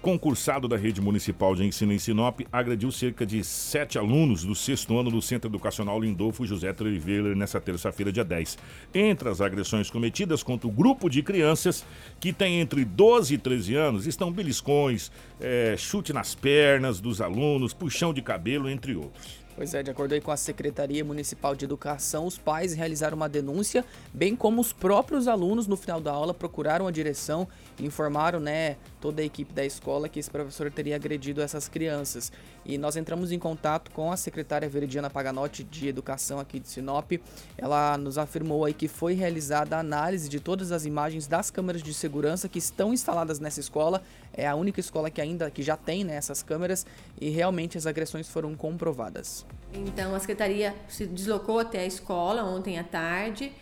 concursado 0.00 0.68
da 0.68 0.76
rede 0.76 1.00
municipal 1.00 1.56
de 1.56 1.64
ensino 1.64 1.92
em 1.92 1.98
Sinop 1.98 2.38
agrediu 2.52 2.92
cerca 2.92 3.26
de 3.26 3.42
sete 3.42 3.98
alunos 3.98 4.44
do 4.44 4.54
sexto 4.54 4.96
ano 4.96 5.10
do 5.10 5.20
Centro 5.20 5.50
Educacional 5.50 6.00
Lindolfo 6.00 6.46
José 6.46 6.72
Treveiler 6.72 7.34
nessa 7.34 7.60
terça-feira, 7.60 8.12
dia 8.12 8.24
10. 8.24 8.58
Entre 8.94 9.28
as 9.28 9.40
agressões 9.40 9.90
cometidas 9.90 10.40
contra 10.44 10.68
o 10.68 10.72
grupo 10.72 11.10
de 11.10 11.20
crianças 11.20 11.84
que 12.20 12.32
tem 12.32 12.60
entre 12.60 12.84
12 12.84 13.34
e 13.34 13.38
13 13.38 13.74
anos 13.74 14.06
estão 14.06 14.30
beliscões, 14.30 15.10
eh, 15.40 15.74
chute 15.76 16.12
nas 16.12 16.32
pernas 16.32 17.00
dos 17.00 17.20
alunos, 17.20 17.74
puxão 17.74 18.14
de 18.14 18.22
cabelo, 18.22 18.70
entre 18.70 18.94
outros. 18.94 19.41
Pois 19.54 19.74
é, 19.74 19.82
de 19.82 19.90
acordo 19.90 20.18
com 20.22 20.30
a 20.30 20.36
Secretaria 20.36 21.04
Municipal 21.04 21.54
de 21.54 21.66
Educação, 21.66 22.26
os 22.26 22.38
pais 22.38 22.72
realizaram 22.72 23.16
uma 23.16 23.28
denúncia, 23.28 23.84
bem 24.12 24.34
como 24.34 24.62
os 24.62 24.72
próprios 24.72 25.28
alunos 25.28 25.66
no 25.66 25.76
final 25.76 26.00
da 26.00 26.10
aula 26.10 26.32
procuraram 26.32 26.86
a 26.86 26.90
direção 26.90 27.46
e 27.78 27.84
informaram, 27.84 28.40
né, 28.40 28.76
toda 29.02 29.20
a 29.20 29.24
equipe 29.24 29.52
da 29.52 29.64
escola 29.64 30.08
que 30.08 30.20
esse 30.20 30.30
professor 30.30 30.70
teria 30.70 30.94
agredido 30.94 31.42
essas 31.42 31.66
crianças. 31.66 32.30
E 32.64 32.78
nós 32.78 32.94
entramos 32.94 33.32
em 33.32 33.38
contato 33.38 33.90
com 33.90 34.12
a 34.12 34.16
secretária 34.16 34.68
Veridiana 34.68 35.10
Paganotti 35.10 35.64
de 35.64 35.88
Educação 35.88 36.38
aqui 36.38 36.60
de 36.60 36.68
Sinop. 36.68 37.10
Ela 37.58 37.98
nos 37.98 38.16
afirmou 38.16 38.64
aí 38.64 38.72
que 38.72 38.86
foi 38.86 39.14
realizada 39.14 39.76
a 39.76 39.80
análise 39.80 40.28
de 40.28 40.38
todas 40.38 40.70
as 40.70 40.86
imagens 40.86 41.26
das 41.26 41.50
câmeras 41.50 41.82
de 41.82 41.92
segurança 41.92 42.48
que 42.48 42.60
estão 42.60 42.94
instaladas 42.94 43.40
nessa 43.40 43.58
escola. 43.58 44.00
É 44.32 44.46
a 44.46 44.54
única 44.54 44.78
escola 44.78 45.10
que 45.10 45.20
ainda 45.20 45.50
que 45.50 45.64
já 45.64 45.76
tem 45.76 46.04
né, 46.04 46.14
essas 46.14 46.40
câmeras 46.40 46.86
e 47.20 47.28
realmente 47.28 47.76
as 47.76 47.86
agressões 47.86 48.28
foram 48.28 48.54
comprovadas. 48.54 49.44
Então, 49.74 50.14
a 50.14 50.20
secretaria 50.20 50.76
se 50.86 51.06
deslocou 51.06 51.58
até 51.58 51.80
a 51.80 51.86
escola 51.86 52.44
ontem 52.44 52.78
à 52.78 52.84
tarde. 52.84 53.52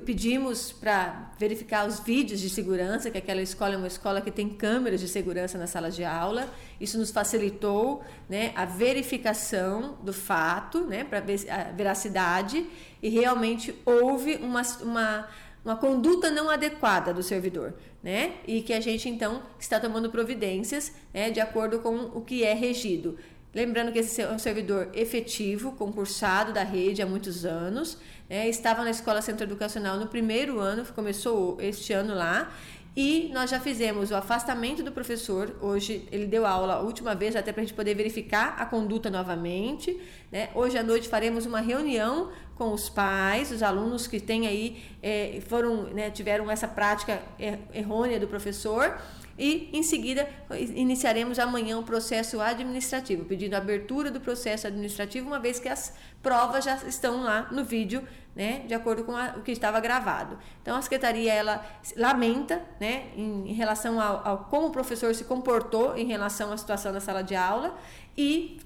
Pedimos 0.00 0.72
para 0.72 1.32
verificar 1.38 1.86
os 1.86 2.00
vídeos 2.00 2.40
de 2.40 2.48
segurança, 2.48 3.10
que 3.10 3.18
aquela 3.18 3.42
escola 3.42 3.74
é 3.74 3.76
uma 3.76 3.86
escola 3.86 4.20
que 4.20 4.30
tem 4.30 4.48
câmeras 4.48 5.00
de 5.00 5.08
segurança 5.08 5.58
na 5.58 5.66
sala 5.66 5.90
de 5.90 6.04
aula. 6.04 6.48
Isso 6.80 6.98
nos 6.98 7.10
facilitou 7.10 8.02
né, 8.28 8.52
a 8.54 8.64
verificação 8.64 9.98
do 10.02 10.12
fato, 10.12 10.84
né, 10.86 11.04
para 11.04 11.20
ver 11.20 11.50
a 11.50 11.64
veracidade, 11.72 12.66
e 13.02 13.08
realmente 13.08 13.74
houve 13.84 14.36
uma, 14.36 14.62
uma, 14.82 15.28
uma 15.64 15.76
conduta 15.76 16.30
não 16.30 16.48
adequada 16.48 17.12
do 17.12 17.22
servidor. 17.22 17.74
Né? 18.02 18.32
E 18.48 18.62
que 18.62 18.72
a 18.72 18.80
gente 18.80 19.08
então 19.08 19.42
está 19.60 19.78
tomando 19.78 20.10
providências 20.10 20.92
né, 21.14 21.30
de 21.30 21.40
acordo 21.40 21.78
com 21.78 21.94
o 22.14 22.20
que 22.20 22.42
é 22.42 22.52
regido. 22.52 23.16
Lembrando 23.54 23.92
que 23.92 23.98
esse 23.98 24.22
é 24.22 24.30
um 24.30 24.38
servidor 24.38 24.88
efetivo, 24.94 25.72
concursado 25.72 26.54
da 26.54 26.62
rede 26.62 27.02
há 27.02 27.06
muitos 27.06 27.44
anos, 27.44 27.98
né? 28.28 28.48
estava 28.48 28.82
na 28.82 28.90
Escola 28.90 29.20
Centro 29.20 29.44
Educacional 29.44 29.98
no 29.98 30.06
primeiro 30.06 30.58
ano, 30.58 30.86
começou 30.94 31.58
este 31.60 31.92
ano 31.92 32.14
lá, 32.14 32.50
e 32.96 33.30
nós 33.32 33.50
já 33.50 33.60
fizemos 33.60 34.10
o 34.10 34.14
afastamento 34.16 34.82
do 34.82 34.90
professor. 34.92 35.54
Hoje 35.62 36.06
ele 36.10 36.26
deu 36.26 36.46
aula 36.46 36.74
a 36.74 36.80
última 36.80 37.14
vez, 37.14 37.36
até 37.36 37.52
para 37.52 37.62
a 37.62 37.64
gente 37.64 37.74
poder 37.74 37.94
verificar 37.94 38.56
a 38.58 38.66
conduta 38.66 39.08
novamente. 39.10 39.98
Né? 40.30 40.48
Hoje 40.54 40.76
à 40.78 40.82
noite 40.82 41.08
faremos 41.08 41.46
uma 41.46 41.60
reunião 41.60 42.30
com 42.54 42.72
os 42.72 42.88
pais, 42.90 43.50
os 43.50 43.62
alunos 43.62 44.06
que 44.06 44.20
têm 44.20 44.46
aí, 44.46 44.82
eh, 45.02 45.40
foram, 45.46 45.84
né, 45.84 46.10
tiveram 46.10 46.50
essa 46.50 46.68
prática 46.68 47.22
er- 47.38 47.60
errônea 47.72 48.20
do 48.20 48.28
professor 48.28 48.98
e 49.42 49.68
em 49.72 49.82
seguida 49.82 50.28
iniciaremos 50.76 51.36
amanhã 51.40 51.76
o 51.76 51.82
processo 51.82 52.40
administrativo, 52.40 53.24
pedindo 53.24 53.54
a 53.54 53.58
abertura 53.58 54.08
do 54.08 54.20
processo 54.20 54.68
administrativo, 54.68 55.26
uma 55.26 55.40
vez 55.40 55.58
que 55.58 55.68
as 55.68 55.92
provas 56.22 56.64
já 56.64 56.76
estão 56.86 57.24
lá 57.24 57.48
no 57.50 57.64
vídeo 57.64 58.06
né, 58.36 58.60
de 58.68 58.72
acordo 58.72 59.02
com 59.02 59.16
a, 59.16 59.34
o 59.36 59.42
que 59.42 59.50
estava 59.50 59.80
gravado. 59.80 60.38
Então 60.62 60.76
a 60.76 60.80
secretaria 60.80 61.32
ela 61.32 61.66
lamenta, 61.96 62.62
né, 62.78 63.08
em, 63.16 63.50
em 63.50 63.52
relação 63.52 64.00
ao, 64.00 64.24
ao, 64.24 64.38
como 64.44 64.68
o 64.68 64.70
professor 64.70 65.12
se 65.12 65.24
comportou 65.24 65.96
em 65.96 66.06
relação 66.06 66.52
à 66.52 66.56
situação 66.56 66.92
da 66.92 67.00
sala 67.00 67.22
de 67.24 67.34
aula 67.34 67.76
e 68.16 68.60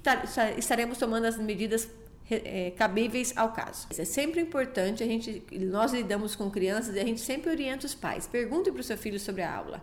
estaremos 0.59 0.99
tomando 0.99 1.25
as 1.25 1.39
medidas 1.39 1.89
é, 2.29 2.71
cabíveis 2.77 3.33
ao 3.35 3.51
caso. 3.51 3.87
É 3.97 4.05
sempre 4.05 4.41
importante 4.41 5.03
a 5.03 5.07
gente, 5.07 5.43
nós 5.53 5.91
lidamos 5.91 6.35
com 6.35 6.51
crianças 6.51 6.95
e 6.95 6.99
a 6.99 7.03
gente 7.03 7.21
sempre 7.21 7.49
orienta 7.49 7.87
os 7.87 7.95
pais. 7.95 8.27
Pergunte 8.27 8.71
para 8.71 8.81
o 8.81 8.83
seu 8.83 8.97
filho 8.97 9.19
sobre 9.19 9.41
a 9.41 9.55
aula. 9.55 9.81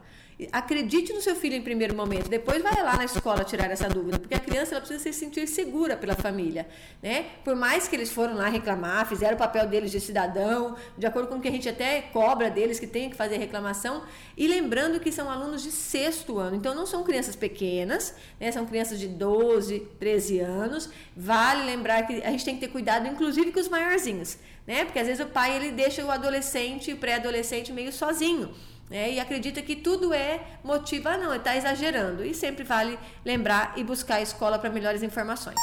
Acredite 0.50 1.12
no 1.12 1.20
seu 1.20 1.36
filho 1.36 1.54
em 1.54 1.62
primeiro 1.62 1.94
momento, 1.94 2.28
depois 2.28 2.60
vai 2.60 2.82
lá 2.82 2.96
na 2.96 3.04
escola 3.04 3.44
tirar 3.44 3.70
essa 3.70 3.88
dúvida, 3.88 4.18
porque 4.18 4.34
a 4.34 4.40
criança 4.40 4.72
ela 4.72 4.80
precisa 4.80 5.00
se 5.00 5.12
sentir 5.12 5.46
segura 5.46 5.96
pela 5.96 6.16
família, 6.16 6.66
né? 7.00 7.26
Por 7.44 7.54
mais 7.54 7.86
que 7.86 7.94
eles 7.94 8.10
foram 8.10 8.34
lá 8.34 8.48
reclamar, 8.48 9.06
fizeram 9.06 9.36
o 9.36 9.38
papel 9.38 9.68
deles 9.68 9.92
de 9.92 10.00
cidadão, 10.00 10.76
de 10.98 11.06
acordo 11.06 11.28
com 11.28 11.36
o 11.36 11.40
que 11.40 11.46
a 11.46 11.52
gente 11.52 11.68
até 11.68 12.02
cobra 12.02 12.50
deles 12.50 12.80
que 12.80 12.86
tem 12.86 13.08
que 13.08 13.16
fazer 13.16 13.36
reclamação, 13.36 14.02
e 14.36 14.48
lembrando 14.48 14.98
que 14.98 15.12
são 15.12 15.30
alunos 15.30 15.62
de 15.62 15.70
sexto 15.70 16.38
ano, 16.38 16.56
então 16.56 16.74
não 16.74 16.84
são 16.84 17.04
crianças 17.04 17.36
pequenas, 17.36 18.12
né? 18.40 18.50
São 18.50 18.66
crianças 18.66 18.98
de 18.98 19.06
12, 19.06 19.86
13 20.00 20.40
anos. 20.40 20.90
Vale 21.16 21.64
lembrar 21.64 22.02
que 22.08 22.22
a 22.22 22.30
gente 22.32 22.44
tem 22.44 22.54
que 22.56 22.66
ter 22.66 22.72
cuidado, 22.72 23.06
inclusive 23.06 23.52
com 23.52 23.60
os 23.60 23.68
maiorzinhos, 23.68 24.36
né? 24.66 24.84
Porque 24.84 24.98
às 24.98 25.06
vezes 25.06 25.24
o 25.24 25.28
pai 25.28 25.54
ele 25.54 25.70
deixa 25.70 26.04
o 26.04 26.10
adolescente, 26.10 26.92
o 26.92 26.96
pré-adolescente 26.96 27.72
meio 27.72 27.92
sozinho 27.92 28.52
né? 28.90 29.12
e 29.12 29.20
acredita 29.20 29.62
que 29.62 29.76
tudo 29.76 30.12
é 30.12 30.40
motivo, 30.62 31.08
ah, 31.08 31.16
não, 31.16 31.30
ele 31.30 31.38
está 31.38 31.56
exagerando. 31.56 32.24
E 32.24 32.34
sempre 32.34 32.64
vale 32.64 32.98
lembrar 33.24 33.74
e 33.76 33.84
buscar 33.84 34.16
a 34.16 34.22
escola 34.22 34.58
para 34.58 34.70
melhores 34.70 35.02
informações. 35.02 35.58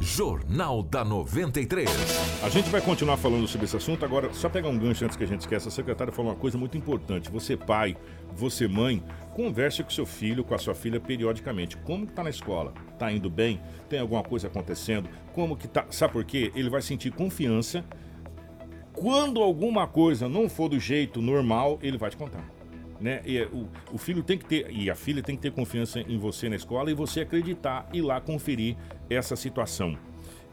Jornal 0.00 0.82
da 0.82 1.04
93. 1.04 1.88
A 2.42 2.48
gente 2.48 2.68
vai 2.70 2.80
continuar 2.80 3.16
falando 3.16 3.46
sobre 3.46 3.66
esse 3.66 3.76
assunto. 3.76 4.04
Agora, 4.04 4.32
só 4.32 4.48
pegar 4.48 4.68
um 4.68 4.78
gancho 4.78 5.04
antes 5.04 5.16
que 5.16 5.22
a 5.22 5.26
gente 5.26 5.40
esqueça. 5.40 5.68
A 5.68 5.70
secretária 5.70 6.12
falou 6.12 6.32
uma 6.32 6.36
coisa 6.36 6.58
muito 6.58 6.76
importante. 6.76 7.30
Você, 7.30 7.56
pai, 7.56 7.96
você, 8.32 8.66
mãe, 8.66 9.02
converse 9.34 9.84
com 9.84 9.90
seu 9.90 10.06
filho, 10.06 10.42
com 10.42 10.54
a 10.54 10.58
sua 10.58 10.74
filha 10.74 10.98
periodicamente. 10.98 11.76
Como 11.76 12.06
que 12.06 12.12
tá 12.12 12.24
na 12.24 12.30
escola? 12.30 12.72
Tá 12.98 13.12
indo 13.12 13.30
bem? 13.30 13.60
Tem 13.88 14.00
alguma 14.00 14.22
coisa 14.22 14.48
acontecendo? 14.48 15.08
Como 15.32 15.56
que 15.56 15.68
tá? 15.68 15.86
Sabe 15.90 16.12
por 16.14 16.24
quê? 16.24 16.50
Ele 16.54 16.68
vai 16.68 16.82
sentir 16.82 17.12
confiança 17.12 17.84
quando 18.92 19.42
alguma 19.42 19.86
coisa 19.86 20.28
não 20.28 20.48
for 20.48 20.68
do 20.68 20.78
jeito 20.78 21.20
normal, 21.20 21.78
ele 21.82 21.96
vai 21.98 22.10
te 22.10 22.16
contar. 22.16 22.44
Né? 23.00 23.22
E, 23.24 23.42
o, 23.44 23.68
o 23.92 23.98
filho 23.98 24.22
tem 24.22 24.36
que 24.36 24.44
ter, 24.44 24.70
e 24.70 24.90
a 24.90 24.94
filha 24.94 25.22
tem 25.22 25.34
que 25.34 25.42
ter 25.42 25.52
confiança 25.52 26.00
em 26.00 26.18
você 26.18 26.48
na 26.48 26.56
escola 26.56 26.90
e 26.90 26.94
você 26.94 27.20
acreditar 27.20 27.88
e 27.92 28.02
lá 28.02 28.20
conferir 28.20 28.76
essa 29.08 29.36
situação. 29.36 29.96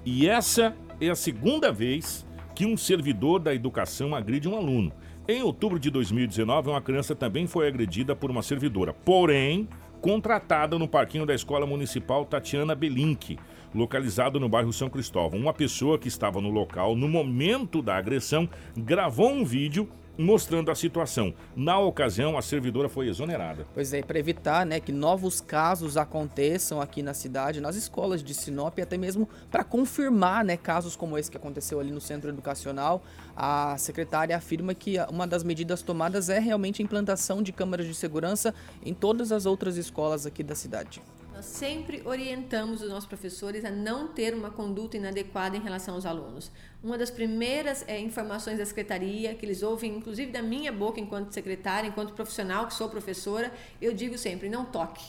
E 0.06 0.30
essa 0.30 0.76
é 1.02 1.10
a 1.10 1.16
segunda 1.16 1.72
vez 1.72 2.26
que 2.56 2.66
um 2.66 2.78
servidor 2.78 3.40
da 3.40 3.54
educação 3.54 4.16
agride 4.16 4.48
um 4.48 4.56
aluno. 4.56 4.92
Em 5.28 5.42
outubro 5.44 5.78
de 5.78 5.92
2019, 5.92 6.70
uma 6.70 6.82
criança 6.82 7.14
também 7.14 7.46
foi 7.46 7.68
agredida 7.68 8.16
por 8.16 8.32
uma 8.32 8.42
servidora, 8.42 8.94
porém 8.94 9.68
contratada 10.00 10.80
no 10.80 10.88
parquinho 10.88 11.26
da 11.26 11.36
Escola 11.36 11.66
Municipal 11.66 12.24
Tatiana 12.24 12.74
Belink 12.74 13.38
localizado 13.78 14.40
no 14.40 14.50
bairro 14.50 14.74
São 14.74 14.90
Cristóvão. 14.90 15.40
Uma 15.40 15.54
pessoa 15.54 15.98
que 15.98 16.08
estava 16.08 16.42
no 16.42 16.50
local 16.50 16.96
no 16.96 17.08
momento 17.08 17.82
da 17.82 17.96
agressão 17.96 18.50
gravou 18.76 19.30
um 19.30 19.46
vídeo 19.46 19.88
mostrando 20.18 20.72
a 20.72 20.76
situação. 20.76 21.34
Na 21.56 21.78
ocasião, 21.78 22.38
a 22.38 22.42
servidora 22.42 22.90
foi 22.90 23.08
exonerada. 23.08 23.68
Pois 23.74 23.94
é, 23.94 24.02
para 24.02 24.18
evitar 24.18 24.66
né, 24.66 24.80
que 24.80 24.92
novos 24.92 25.40
casos 25.40 25.96
aconteçam 25.96 26.82
aqui 26.82 27.04
na 27.04 27.14
cidade, 27.14 27.62
nas 27.62 27.76
escolas 27.76 28.24
de 28.24 28.34
Sinop, 28.34 28.78
e 28.80 28.82
até 28.82 28.98
mesmo 28.98 29.30
para 29.52 29.64
confirmar 29.64 30.44
né, 30.44 30.58
casos 30.58 30.96
como 30.96 31.18
esse 31.18 31.30
que 31.30 31.38
aconteceu 31.38 31.80
ali 31.80 31.92
no 31.92 32.02
centro 32.02 32.30
educacional, 32.30 33.04
a 33.36 33.78
secretária 33.78 34.36
afirma 34.36 34.74
que 34.74 34.96
uma 35.12 35.28
das 35.28 35.44
medidas 35.44 35.82
tomadas 35.82 36.30
é 36.30 36.40
realmente 36.40 36.82
a 36.82 36.86
implantação 36.86 37.44
de 37.44 37.52
câmeras 37.52 37.86
de 37.86 37.94
segurança 37.94 38.54
em 38.84 38.94
todas 38.94 39.32
as 39.32 39.46
outras 39.46 39.78
escolas 39.78 40.26
aqui 40.26 40.42
da 40.42 40.56
cidade. 40.56 41.02
Nós 41.38 41.46
sempre 41.46 42.02
orientamos 42.04 42.82
os 42.82 42.90
nossos 42.90 43.06
professores 43.06 43.64
a 43.64 43.70
não 43.70 44.08
ter 44.08 44.34
uma 44.34 44.50
conduta 44.50 44.98
inadequada 44.98 45.56
em 45.56 45.60
relação 45.60 45.94
aos 45.94 46.04
alunos. 46.04 46.50
Uma 46.84 46.98
das 46.98 47.12
primeiras 47.12 47.88
é, 47.88 48.00
informações 48.00 48.58
da 48.58 48.66
secretaria, 48.66 49.36
que 49.36 49.46
eles 49.46 49.62
ouvem, 49.62 49.98
inclusive 49.98 50.32
da 50.32 50.42
minha 50.42 50.72
boca, 50.72 51.00
enquanto 51.00 51.32
secretária, 51.32 51.90
enquanto 51.90 52.14
profissional, 52.14 52.66
que 52.66 52.74
sou 52.74 52.90
professora, 52.90 53.54
eu 53.80 53.94
digo 53.94 54.18
sempre: 54.18 54.50
não 54.50 54.66
toque. 54.66 55.06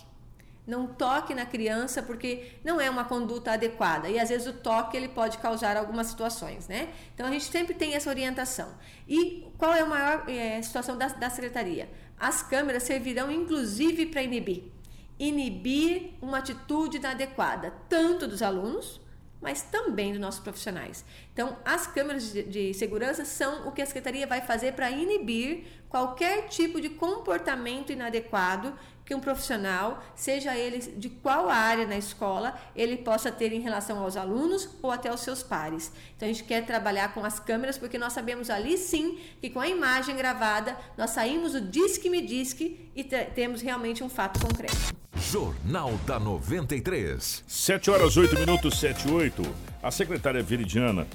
Não 0.66 0.86
toque 0.86 1.34
na 1.34 1.46
criança 1.46 2.02
porque 2.02 2.52
não 2.62 2.78
é 2.78 2.90
uma 2.90 3.06
conduta 3.06 3.52
adequada 3.52 4.10
e 4.10 4.18
às 4.18 4.28
vezes 4.28 4.46
o 4.46 4.52
toque 4.52 4.98
ele 4.98 5.08
pode 5.08 5.38
causar 5.38 5.78
algumas 5.78 6.08
situações, 6.08 6.68
né? 6.68 6.92
Então 7.14 7.26
a 7.26 7.30
gente 7.30 7.46
sempre 7.46 7.72
tem 7.72 7.94
essa 7.94 8.10
orientação. 8.10 8.68
E 9.08 9.46
qual 9.56 9.72
é 9.72 9.80
a 9.80 9.86
maior 9.86 10.28
é, 10.28 10.60
situação 10.60 10.98
da, 10.98 11.08
da 11.08 11.30
secretaria? 11.30 11.88
As 12.20 12.42
câmeras 12.42 12.82
servirão 12.82 13.30
inclusive 13.30 14.04
para 14.04 14.22
inibir 14.22 14.76
inibir 15.18 16.14
uma 16.22 16.38
atitude 16.38 16.98
inadequada, 16.98 17.72
tanto 17.88 18.26
dos 18.26 18.42
alunos, 18.42 19.00
mas 19.40 19.62
também 19.62 20.12
dos 20.12 20.20
nossos 20.20 20.40
profissionais. 20.40 21.04
Então, 21.32 21.56
as 21.64 21.86
câmeras 21.86 22.32
de, 22.32 22.42
de 22.42 22.74
segurança 22.74 23.24
são 23.24 23.68
o 23.68 23.72
que 23.72 23.80
a 23.80 23.86
Secretaria 23.86 24.26
vai 24.26 24.40
fazer 24.40 24.72
para 24.72 24.90
inibir 24.90 25.64
qualquer 25.88 26.48
tipo 26.48 26.80
de 26.80 26.88
comportamento 26.88 27.92
inadequado 27.92 28.74
que 29.08 29.14
um 29.14 29.20
profissional, 29.20 30.04
seja 30.14 30.54
ele 30.54 30.80
de 30.80 31.08
qual 31.08 31.48
área 31.48 31.86
na 31.86 31.96
escola, 31.96 32.54
ele 32.76 32.98
possa 32.98 33.32
ter 33.32 33.54
em 33.54 33.60
relação 33.60 33.98
aos 34.00 34.18
alunos 34.18 34.68
ou 34.82 34.90
até 34.90 35.08
aos 35.08 35.20
seus 35.20 35.42
pares. 35.42 35.90
Então 36.14 36.28
a 36.28 36.30
gente 36.32 36.44
quer 36.44 36.66
trabalhar 36.66 37.14
com 37.14 37.24
as 37.24 37.40
câmeras 37.40 37.78
porque 37.78 37.96
nós 37.96 38.12
sabemos 38.12 38.50
ali 38.50 38.76
sim 38.76 39.18
que 39.40 39.48
com 39.48 39.60
a 39.60 39.66
imagem 39.66 40.14
gravada 40.14 40.76
nós 40.94 41.08
saímos 41.10 41.52
do 41.52 41.60
disque 41.62 42.10
me 42.10 42.20
disque 42.20 42.90
e 42.94 43.02
temos 43.02 43.62
realmente 43.62 44.04
um 44.04 44.10
fato 44.10 44.38
concreto. 44.46 44.76
Jornal 45.16 45.92
da 46.06 46.20
93. 46.20 47.44
7 47.46 47.90
horas 47.90 48.14
8 48.18 48.38
minutos 48.38 48.78
7 48.78 49.10
8. 49.10 49.42
A 49.82 49.90
secretária 49.90 50.42
Veridiana 50.42 51.06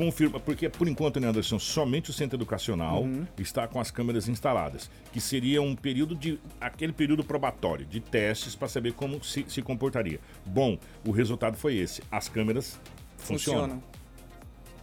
confirma, 0.00 0.40
porque 0.40 0.66
por 0.66 0.88
enquanto, 0.88 1.20
né, 1.20 1.28
Anderson, 1.28 1.58
somente 1.58 2.08
o 2.08 2.12
centro 2.12 2.38
educacional 2.38 3.02
uhum. 3.02 3.26
está 3.36 3.68
com 3.68 3.78
as 3.78 3.90
câmeras 3.90 4.28
instaladas, 4.28 4.90
que 5.12 5.20
seria 5.20 5.60
um 5.60 5.76
período 5.76 6.14
de 6.14 6.40
aquele 6.58 6.90
período 6.90 7.22
probatório 7.22 7.84
de 7.84 8.00
testes 8.00 8.54
para 8.54 8.66
saber 8.66 8.94
como 8.94 9.22
se, 9.22 9.44
se 9.46 9.60
comportaria. 9.60 10.18
Bom, 10.46 10.78
o 11.06 11.10
resultado 11.10 11.58
foi 11.58 11.76
esse: 11.76 12.02
as 12.10 12.30
câmeras 12.30 12.80
funcionam. 13.18 13.62
funcionam. 13.68 13.82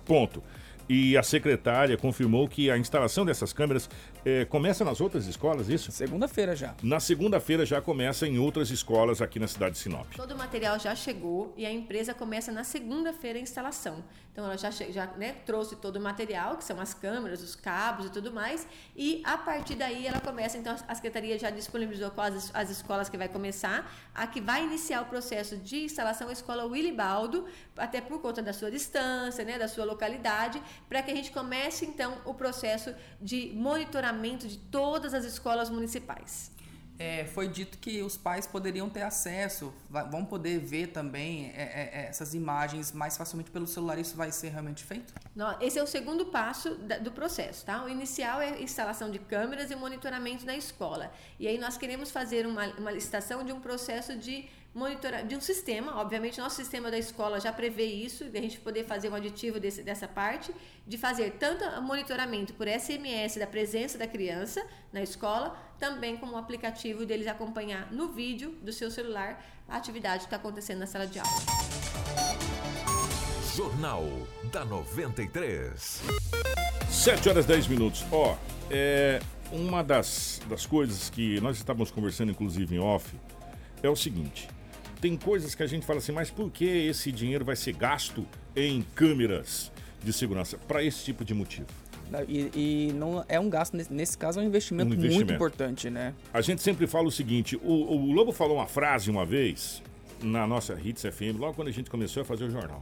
Ponto. 0.06 0.44
E 0.88 1.18
a 1.18 1.24
secretária 1.24 1.98
confirmou 1.98 2.48
que 2.48 2.70
a 2.70 2.78
instalação 2.78 3.26
dessas 3.26 3.52
câmeras 3.52 3.90
é, 4.28 4.44
começa 4.44 4.84
nas 4.84 5.00
outras 5.00 5.26
escolas, 5.26 5.70
isso? 5.70 5.90
Segunda-feira 5.90 6.54
já. 6.54 6.76
Na 6.84 7.00
segunda-feira 7.00 7.66
já 7.66 7.80
começa 7.82 8.28
em 8.28 8.38
outras 8.38 8.70
escolas 8.70 9.22
aqui 9.22 9.40
na 9.40 9.48
cidade 9.48 9.76
de 9.76 9.80
Sinop. 9.80 10.06
Todo 10.18 10.34
o 10.34 10.38
material 10.38 10.78
já 10.78 10.94
chegou 10.94 11.54
e 11.56 11.66
a 11.66 11.72
empresa 11.72 12.14
começa 12.14 12.52
na 12.52 12.66
segunda-feira 12.66 13.40
a 13.40 13.42
instalação. 13.42 14.04
Então 14.34 14.44
ela 14.44 14.58
já, 14.58 14.70
já 14.70 15.08
né, 15.18 15.38
trouxe 15.46 15.78
todo 15.78 15.96
o 15.96 16.02
material, 16.02 16.58
que 16.58 16.64
são 16.64 16.80
as 16.80 16.94
câmeras, 16.94 17.42
os 17.42 17.56
cabos 17.56 18.08
e 18.08 18.10
tudo 18.12 18.32
mais, 18.32 18.68
e 18.96 19.22
a 19.26 19.36
partir 19.36 19.76
daí 19.76 20.06
ela 20.06 20.20
começa, 20.20 20.58
então 20.58 20.76
a 20.88 20.94
Secretaria 20.94 21.40
já 21.40 21.50
disponibilizou 21.50 22.12
quais 22.12 22.52
as 22.54 22.70
escolas 22.70 23.10
que 23.10 23.18
vai 23.18 23.28
começar, 23.28 23.92
a 24.14 24.28
que 24.28 24.40
vai 24.40 24.64
iniciar 24.64 25.02
o 25.02 25.06
processo 25.06 25.58
de 25.58 25.86
instalação 25.86 26.30
a 26.30 26.34
escola 26.34 26.66
Willy 26.66 26.92
Baldo, 26.92 27.48
até 27.76 28.00
por 28.00 28.22
conta 28.22 28.44
da 28.44 28.54
sua 28.54 28.70
distância, 28.70 29.44
né, 29.44 29.58
da 29.58 29.68
sua 29.68 29.86
localidade, 29.86 30.62
para 30.88 31.02
que 31.02 31.10
a 31.10 31.16
gente 31.16 31.32
comece 31.32 31.86
então 31.86 32.18
o 32.24 32.34
processo 32.34 32.94
de 33.20 33.52
monitoramento 33.56 34.17
de 34.48 34.58
todas 34.58 35.14
as 35.14 35.26
escolas 35.26 35.70
municipais 35.70 36.52
é, 37.00 37.26
foi 37.26 37.48
dito 37.48 37.78
que 37.78 38.02
os 38.02 38.18
pais 38.18 38.48
poderiam 38.48 38.90
ter 38.90 39.04
acesso, 39.04 39.74
vão 40.10 40.26
poder 40.26 40.60
ver 40.60 40.88
também 40.88 41.52
é, 41.56 41.62
é, 41.62 42.02
é, 42.02 42.08
essas 42.08 42.34
imagens 42.34 42.92
mais 42.92 43.16
facilmente 43.16 43.52
pelo 43.52 43.68
celular. 43.68 44.00
Isso 44.00 44.16
vai 44.16 44.32
ser 44.32 44.50
realmente 44.50 44.84
feito? 44.84 45.14
Não, 45.36 45.60
esse 45.62 45.78
é 45.78 45.84
o 45.84 45.88
segundo 45.88 46.26
passo 46.26 46.76
da, 46.76 46.98
do 46.98 47.12
processo, 47.12 47.66
tá? 47.66 47.84
O 47.84 47.90
inicial 47.90 48.42
é 48.42 48.50
a 48.50 48.62
instalação 48.62 49.12
de 49.12 49.20
câmeras 49.20 49.70
e 49.70 49.76
monitoramento 49.76 50.46
na 50.46 50.56
escola. 50.58 51.12
E 51.40 51.48
aí 51.48 51.58
nós 51.58 51.78
queremos 51.78 52.10
fazer 52.10 52.48
uma, 52.48 52.66
uma 52.78 52.92
licitação 52.92 53.44
de 53.44 53.52
um 53.52 53.60
processo 53.60 54.18
de 54.18 54.50
monitorar 54.78 55.26
de 55.26 55.36
um 55.36 55.42
sistema, 55.42 56.00
obviamente 56.00 56.40
nosso 56.40 56.56
sistema 56.56 56.92
da 56.92 57.00
escola 57.00 57.40
já 57.40 57.52
prevê 57.52 57.86
isso, 57.86 58.26
de 58.26 58.38
a 58.38 58.42
gente 58.42 58.60
poder 58.60 58.86
fazer 58.86 59.10
um 59.10 59.16
aditivo 59.16 59.60
desse, 59.60 59.82
dessa 59.82 60.08
parte, 60.08 60.54
de 60.86 60.98
fazer 61.00 61.32
tanto 61.40 61.82
monitoramento 61.82 62.54
por 62.54 62.68
SMS 62.68 63.38
da 63.38 63.48
presença 63.48 63.98
da 63.98 64.06
criança 64.06 64.64
na 64.94 65.02
escola, 65.02 65.58
também 65.80 66.16
como 66.16 66.34
um 66.34 66.38
aplicativo 66.38 67.08
deles 67.08 67.26
acompanhar 67.26 67.92
no 67.92 68.10
vídeo 68.10 68.52
do 68.62 68.72
seu 68.72 68.92
celular 68.92 69.44
a 69.68 69.78
atividade 69.78 70.20
que 70.20 70.26
está 70.26 70.38
acontecendo 70.38 70.80
na 70.80 70.88
sala 70.88 71.08
de 71.08 71.18
aula. 71.18 71.32
Jornal 73.56 74.06
da 74.52 74.64
93. 74.64 76.04
7 76.88 77.30
horas 77.30 77.48
10 77.48 77.68
minutos. 77.68 78.06
Ó, 78.12 78.34
oh, 78.34 78.38
é 78.70 79.20
uma 79.52 79.84
das, 79.84 80.40
das 80.48 80.68
coisas 80.68 81.10
que 81.10 81.42
nós 81.42 81.58
estávamos 81.58 81.90
conversando, 81.90 82.32
inclusive 82.32 82.76
em 82.76 82.80
off, 82.80 83.16
é 83.82 83.90
o 83.90 83.96
seguinte 83.96 84.48
tem 85.02 85.16
coisas 85.16 85.56
que 85.56 85.64
a 85.64 85.68
gente 85.68 85.86
fala 85.86 86.00
assim, 86.00 86.12
mas 86.12 86.30
por 86.30 86.50
que 86.52 86.66
esse 86.66 87.12
dinheiro 87.12 87.46
vai 87.46 87.56
ser 87.56 87.74
gasto 87.74 88.26
em 88.56 88.84
câmeras 88.96 89.72
de 90.04 90.12
segurança 90.12 90.58
para 90.68 90.84
esse 90.84 91.04
tipo 91.04 91.24
de 91.24 91.34
motivo. 91.34 91.68
E, 92.28 92.50
e, 92.90 92.94
não 92.94 93.26
é 93.28 93.38
um 93.40 93.50
gasto, 93.50 93.76
nesse 93.90 94.18
caso 94.18 94.40
é 94.40 94.44
um 94.44 94.46
investimento, 94.46 94.90
um 94.90 94.94
investimento, 94.94 95.26
muito 95.26 95.34
importante, 95.34 95.90
né? 95.90 96.14
A 96.34 96.40
gente 96.40 96.62
sempre 96.62 96.88
fala 96.88 97.08
o 97.08 97.12
seguinte: 97.12 97.58
o, 97.58 97.72
o, 97.72 98.14
Lobo 98.14 98.32
falou 98.32 98.58
uma 98.58 98.68
frase 98.68 99.12
uma 99.12 99.26
vez 99.26 99.84
na 100.22 100.48
nossa 100.48 100.80
Hits 100.82 101.02
FM, 101.02 101.38
logo 101.38 101.54
quando 101.54 101.68
a 101.68 101.72
gente 101.72 101.90
começou 101.90 102.22
a 102.22 102.26
fazer 102.26 102.46
o 102.46 102.50
jornal. 102.50 102.82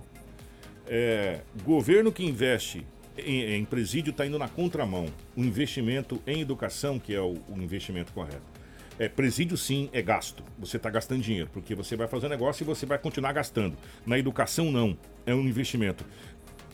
É, 0.88 1.42
governo 1.64 2.12
que 2.12 2.24
investe 2.24 2.86
em, 3.18 3.56
em 3.56 3.66
presídio 3.66 4.12
está 4.12 4.26
indo 4.26 4.38
na 4.38 4.48
contramão. 4.48 5.08
O 5.36 5.42
investimento 5.42 6.22
em 6.28 6.42
educação, 6.42 7.00
que 7.00 7.14
é 7.14 7.20
o, 7.20 7.36
o 7.50 7.58
investimento 7.58 8.14
correto. 8.14 8.55
É, 8.98 9.10
presídio 9.10 9.58
sim 9.58 9.90
é 9.92 10.02
gasto. 10.02 10.44
Você 10.58 10.78
está 10.78 10.90
gastando 10.90 11.22
dinheiro, 11.22 11.50
porque 11.52 11.76
você 11.76 11.96
vai 11.96 12.08
fazer 12.08 12.28
um 12.28 12.30
negócio 12.30 12.64
e 12.64 12.66
você 12.66 12.86
vai 12.86 12.98
continuar 12.98 13.34
gastando. 13.34 13.78
Na 14.06 14.18
educação, 14.18 14.72
não. 14.72 14.98
É 15.26 15.34
um 15.34 15.42
investimento. 15.42 16.06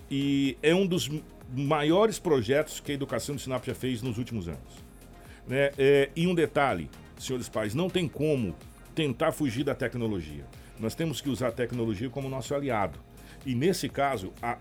E 0.09 0.57
é 0.61 0.75
um 0.75 0.85
dos 0.85 1.09
maiores 1.53 2.19
projetos 2.19 2.79
que 2.79 2.91
a 2.91 2.95
educação 2.95 3.35
do 3.35 3.41
Sinop 3.41 3.65
já 3.65 3.73
fez 3.73 4.01
nos 4.01 4.17
últimos 4.17 4.47
anos. 4.47 4.83
Né? 5.47 5.71
É, 5.77 6.09
e 6.15 6.27
um 6.27 6.35
detalhe, 6.35 6.89
senhores 7.17 7.49
pais, 7.49 7.73
não 7.73 7.89
tem 7.89 8.07
como 8.07 8.55
tentar 8.93 9.31
fugir 9.31 9.63
da 9.63 9.73
tecnologia. 9.73 10.45
Nós 10.79 10.95
temos 10.95 11.21
que 11.21 11.29
usar 11.29 11.47
a 11.47 11.51
tecnologia 11.51 12.09
como 12.09 12.29
nosso 12.29 12.53
aliado. 12.53 12.99
E 13.45 13.55
nesse 13.55 13.89
caso, 13.89 14.31
a, 14.41 14.57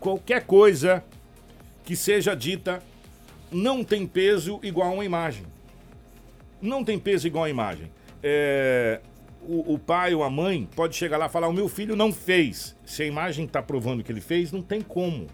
qualquer 0.00 0.44
coisa 0.46 1.04
que 1.84 1.94
seja 1.94 2.34
dita 2.34 2.82
não 3.50 3.84
tem 3.84 4.06
peso 4.06 4.58
igual 4.62 4.88
a 4.88 4.94
uma 4.94 5.04
imagem. 5.04 5.44
Não 6.60 6.84
tem 6.84 6.98
peso 6.98 7.26
igual 7.26 7.44
a 7.44 7.50
imagem. 7.50 7.90
É, 8.22 9.00
o, 9.42 9.74
o, 9.74 9.78
pai 9.78 10.14
ou 10.14 10.22
a 10.22 10.30
mãe 10.30 10.68
pode 10.74 10.96
chegar 10.96 11.18
lá 11.18 11.26
e 11.26 11.28
falar: 11.28 11.48
o 11.48 11.52
meu 11.52 11.68
filho 11.68 11.94
não 11.94 12.12
fez. 12.12 12.76
Se 12.84 13.02
a 13.02 13.06
imagem 13.06 13.44
está 13.44 13.62
provando 13.62 14.02
que 14.02 14.10
ele 14.10 14.20
fez, 14.20 14.50
não 14.50 14.62
tem 14.62 14.80
como. 14.80 15.26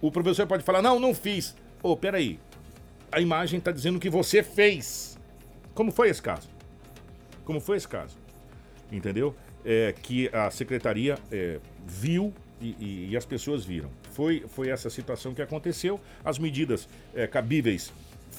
O 0.00 0.10
professor 0.10 0.46
pode 0.46 0.62
falar: 0.62 0.82
não, 0.82 0.98
não 0.98 1.14
fiz. 1.14 1.56
Ô, 1.82 1.92
oh, 1.92 1.96
peraí. 1.96 2.38
A 3.10 3.20
imagem 3.20 3.58
está 3.58 3.70
dizendo 3.70 4.00
que 4.00 4.08
você 4.08 4.42
fez. 4.42 5.18
Como 5.74 5.90
foi 5.90 6.08
esse 6.08 6.22
caso? 6.22 6.48
Como 7.44 7.60
foi 7.60 7.76
esse 7.76 7.88
caso? 7.88 8.16
Entendeu? 8.90 9.34
É, 9.64 9.94
que 10.02 10.28
a 10.34 10.50
secretaria 10.50 11.18
é, 11.30 11.60
viu 11.86 12.32
e, 12.60 12.76
e, 12.78 13.08
e, 13.10 13.16
as 13.16 13.24
pessoas 13.24 13.64
viram. 13.64 13.90
Foi, 14.10 14.44
foi 14.48 14.68
essa 14.68 14.88
situação 14.88 15.34
que 15.34 15.42
aconteceu. 15.42 16.00
As 16.24 16.38
medidas 16.38 16.88
é, 17.14 17.26
cabíveis 17.26 17.92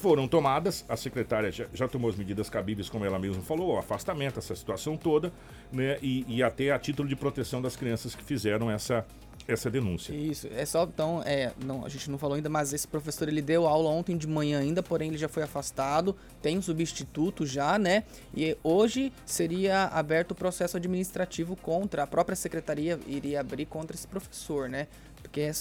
foram 0.04 0.28
tomadas, 0.28 0.84
a 0.89 0.98
secretária 0.98 1.50
já, 1.50 1.66
já, 1.74 1.88
tomou 1.88 2.10
as 2.10 2.18
medidas 2.18 2.50
cabíveis, 2.50 2.89
como 2.89 3.06
ela 3.06 3.18
mesma 3.18 3.42
falou, 3.42 3.78
afastamento, 3.78 4.38
essa 4.38 4.54
situação 4.54 4.98
toda, 4.98 5.32
né? 5.72 5.98
E, 6.02 6.26
e 6.28 6.44
até 6.44 6.72
a 6.72 6.78
título 6.78 7.08
de 7.08 7.16
proteção 7.16 7.62
das 7.62 7.78
crianças 7.78 8.13
que 8.13 8.22
fizeram 8.22 8.70
essa, 8.70 9.06
essa 9.48 9.72
denúncia. 9.72 10.13
Isso, 10.13 10.50
é 10.54 10.66
só 10.66 10.84
então, 10.84 11.24
é, 11.26 11.54
não, 11.63 11.86
a 11.86 11.89
gente 11.89 12.12
não 12.12 12.18
falou 12.18 12.36
ainda, 12.36 12.50
mas 12.50 12.74
esse 12.74 12.86
professor 12.86 13.30
ele 13.30 13.42
deu 13.42 13.66
aula 13.66 13.89
ontem 13.89 14.18
de 14.18 14.28
manhã 14.28 14.60
ainda, 14.60 14.84
porém 14.84 15.08
ele 15.08 15.18
já 15.18 15.30
foi 15.30 15.44
afastado, 15.44 16.13
tem 16.42 16.58
um 16.58 16.62
substituto 16.62 17.46
já, 17.46 17.80
né? 17.80 18.04
E 18.36 18.58
hoje 18.62 19.10
seria 19.26 19.86
aberto 19.86 20.32
o 20.32 20.36
processo 20.36 20.76
administrativo 20.76 21.56
contra 21.56 22.04
a 22.04 22.08
própria 22.08 22.36
secretaria 22.36 23.00
iria 23.08 23.39
abrir 23.39 23.68
contra 23.68 23.96
esse 23.96 24.06
professor, 24.06 24.68
né? 24.68 24.89
Porque 25.23 25.41
é 25.41 25.51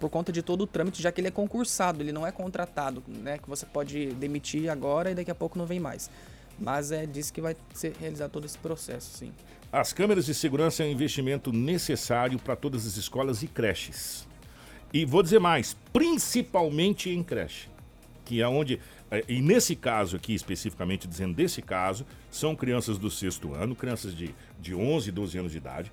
por 0.00 0.10
conta 0.10 0.32
de 0.32 0.42
todo 0.42 0.62
o 0.62 0.66
trâmite, 0.66 1.00
já 1.00 1.12
que 1.12 1.20
ele 1.20 1.28
é 1.28 1.30
concursado, 1.30 2.02
ele 2.02 2.10
não 2.10 2.26
é 2.26 2.32
contratado, 2.32 3.04
né? 3.06 3.38
Que 3.38 3.48
você 3.48 3.64
pode 3.64 4.06
demitir 4.14 4.68
agora 4.68 5.12
e 5.12 5.14
daqui 5.14 5.30
a 5.30 5.34
pouco 5.34 5.56
não 5.56 5.66
vem 5.66 5.78
mais. 5.78 6.10
Mas 6.58 6.90
é 6.90 7.06
diz 7.06 7.30
que 7.30 7.40
vai 7.40 7.54
ser 7.72 7.94
realizado 8.00 8.32
todo 8.32 8.44
esse 8.44 8.58
processo, 8.58 9.16
sim. 9.16 9.32
As 9.70 9.92
câmeras 9.92 10.26
de 10.26 10.34
segurança 10.34 10.82
é 10.82 10.86
um 10.86 10.90
investimento 10.90 11.52
necessário 11.52 12.38
para 12.38 12.56
todas 12.56 12.86
as 12.86 12.96
escolas 12.96 13.42
e 13.42 13.46
creches. 13.46 14.26
E 14.92 15.06
vou 15.06 15.22
dizer 15.22 15.38
mais, 15.38 15.76
principalmente 15.92 17.08
em 17.08 17.22
creche, 17.22 17.68
que 18.24 18.42
é 18.42 18.48
onde, 18.48 18.78
é, 19.10 19.24
e 19.26 19.40
nesse 19.40 19.74
caso 19.74 20.16
aqui, 20.16 20.34
especificamente 20.34 21.08
dizendo 21.08 21.34
desse 21.34 21.62
caso, 21.62 22.04
são 22.30 22.54
crianças 22.54 22.98
do 22.98 23.10
sexto 23.10 23.54
ano, 23.54 23.74
crianças 23.74 24.14
de, 24.14 24.34
de 24.60 24.74
11, 24.74 25.10
12 25.10 25.38
anos 25.38 25.52
de 25.52 25.58
idade, 25.58 25.90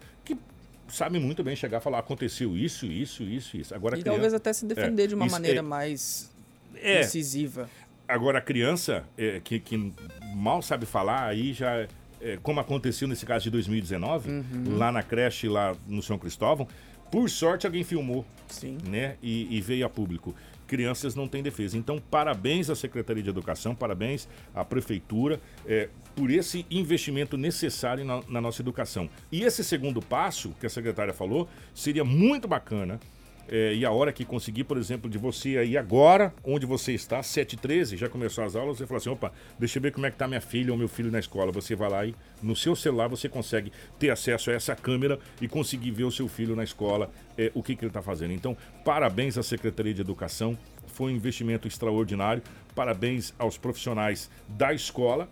que 0.90 0.96
sabem 0.96 1.22
muito 1.22 1.44
bem 1.44 1.56
chegar 1.56 1.78
e 1.78 1.82
falar, 1.82 2.00
aconteceu 2.00 2.58
isso, 2.58 2.86
isso, 2.86 3.24
isso, 3.24 3.56
isso. 3.58 3.74
Agora, 3.74 3.98
e 3.98 4.02
criança, 4.02 4.16
talvez 4.16 4.34
até 4.34 4.54
se 4.54 4.66
defender 4.66 5.04
é, 5.04 5.08
de 5.08 5.16
uma 5.16 5.28
maneira 5.28 5.60
é, 5.60 5.62
mais 5.62 6.32
é, 6.76 7.02
incisiva. 7.02 7.70
Agora, 8.08 8.40
a 8.40 8.42
criança 8.42 9.06
é, 9.18 9.40
que, 9.40 9.60
que 9.60 9.94
mal 10.36 10.62
sabe 10.62 10.86
falar, 10.86 11.28
aí 11.28 11.54
já 11.54 11.88
é, 12.22 12.38
como 12.42 12.60
aconteceu 12.60 13.08
nesse 13.08 13.26
caso 13.26 13.44
de 13.44 13.50
2019, 13.52 14.30
uhum. 14.30 14.78
lá 14.78 14.92
na 14.92 15.02
creche, 15.02 15.48
lá 15.48 15.76
no 15.88 16.02
São 16.02 16.18
Cristóvão, 16.18 16.68
por 17.12 17.30
sorte 17.30 17.66
alguém 17.66 17.84
filmou, 17.84 18.26
Sim. 18.48 18.78
né? 18.88 19.16
E, 19.22 19.48
e, 19.56 19.62
veio 19.62 19.86
a 19.86 19.90
público. 19.90 20.36
Crianças 20.68 21.16
não 21.16 21.28
têm 21.28 21.42
defesa. 21.42 21.76
Então, 21.76 22.00
parabéns 22.12 22.70
à 22.70 22.76
Secretaria 22.76 23.24
de 23.24 23.30
Educação, 23.30 23.74
parabéns 23.74 24.28
à 24.54 24.64
Prefeitura 24.64 25.40
é, 25.66 25.90
por 26.20 26.30
esse 26.30 26.66
investimento 26.70 27.38
necessário 27.38 28.04
na, 28.04 28.22
na 28.28 28.42
nossa 28.42 28.62
educação. 28.62 29.10
E 29.32 29.44
esse 29.44 29.64
segundo 29.64 30.02
passo 30.02 30.54
que 30.60 30.66
a 30.66 30.70
secretária 30.70 31.14
falou 31.14 31.48
seria 31.74 32.04
muito 32.04 32.46
bacana 32.46 33.00
é, 33.48 33.74
e 33.74 33.86
a 33.86 33.92
hora 33.92 34.12
que 34.12 34.26
conseguir, 34.26 34.66
por 34.66 34.78
exemplo, 34.78 35.10
de 35.10 35.18
você 35.18 35.58
aí 35.58 35.78
agora, 35.78 36.34
onde 36.44 36.66
você 36.66 36.92
está, 36.92 37.22
7h13, 37.22 37.96
já 37.96 38.10
começou 38.10 38.44
as 38.44 38.54
aulas, 38.54 38.78
você 38.78 38.86
fala 38.86 38.98
assim, 38.98 39.10
opa, 39.10 39.32
deixa 39.58 39.80
eu 39.80 39.82
ver 39.82 39.94
como 39.94 40.06
é 40.06 40.10
que 40.10 40.16
está 40.16 40.28
minha 40.28 40.42
filha 40.42 40.74
ou 40.74 40.78
meu 40.78 40.90
filho 40.90 41.10
na 41.10 41.20
escola. 41.20 41.54
Você 41.54 41.74
vai 41.74 41.90
lá 41.90 42.06
e 42.06 42.14
no 42.44 42.54
seu 42.54 42.76
celular 42.76 43.08
você 43.08 43.30
consegue 43.30 43.72
ter 43.98 44.10
acesso 44.10 44.52
a 44.52 44.54
essa 44.54 44.76
câmera 44.76 45.18
e 45.42 45.48
conseguir 45.48 45.92
ver 45.92 46.04
o 46.04 46.12
seu 46.12 46.28
filho 46.28 46.54
na 46.54 46.66
escola, 46.66 47.10
é, 47.38 47.50
o 47.56 47.64
que, 47.64 47.78
que 47.78 47.86
ele 47.86 47.92
está 47.92 48.02
fazendo. 48.02 48.34
Então, 48.34 48.58
parabéns 48.84 49.38
à 49.38 49.42
Secretaria 49.42 49.94
de 49.94 50.02
Educação, 50.02 50.58
foi 50.86 51.14
um 51.14 51.16
investimento 51.16 51.66
extraordinário. 51.66 52.44
Parabéns 52.76 53.34
aos 53.40 53.58
profissionais 53.58 54.30
da 54.50 54.74
escola, 54.74 55.30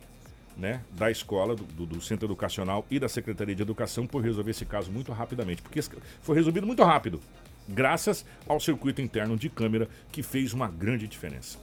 né, 0.57 0.81
da 0.91 1.11
escola, 1.11 1.55
do, 1.55 1.85
do, 1.85 2.01
Centro 2.01 2.25
Educacional 2.25 2.85
e 2.89 2.99
da 2.99 3.07
Secretaria 3.07 3.55
de 3.55 3.61
Educação 3.61 4.07
por 4.07 4.23
resolver 4.23 4.51
esse 4.51 4.65
caso 4.65 4.91
muito 4.91 5.11
rapidamente, 5.11 5.61
porque 5.61 5.81
foi 6.21 6.35
resolvido 6.35 6.65
muito 6.65 6.83
rápido 6.83 7.21
graças 7.67 8.25
ao 8.47 8.59
circuito 8.59 9.01
interno 9.01 9.37
de 9.37 9.49
câmera 9.49 9.89
que 10.11 10.23
fez 10.23 10.53
uma 10.53 10.67
grande 10.67 11.07
diferença. 11.07 11.59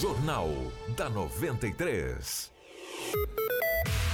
Jornal 0.00 0.50
da 0.96 1.08
93. 1.10 2.52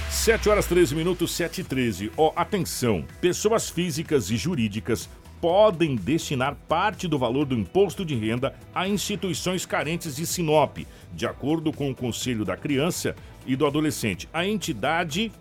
7 0.09 0.49
horas 0.49 0.65
13 0.67 0.95
minutos, 0.95 1.31
7 1.31 1.61
e 1.61 1.63
13. 1.63 2.11
Ó, 2.15 2.29
oh, 2.29 2.39
atenção! 2.39 3.05
Pessoas 3.19 3.69
físicas 3.69 4.29
e 4.29 4.37
jurídicas 4.37 5.09
podem 5.43 5.97
destinar 5.97 6.55
parte 6.69 7.05
do 7.05 7.19
valor 7.19 7.45
do 7.45 7.53
imposto 7.53 8.05
de 8.05 8.15
renda 8.15 8.55
a 8.73 8.87
instituições 8.87 9.65
carentes 9.65 10.15
de 10.15 10.25
Sinop, 10.25 10.77
de 11.13 11.25
acordo 11.25 11.73
com 11.73 11.91
o 11.91 11.95
Conselho 11.95 12.45
da 12.45 12.55
Criança 12.55 13.13
e 13.45 13.53
do 13.53 13.65
Adolescente. 13.65 14.29
A 14.33 14.47
entidade 14.47 15.33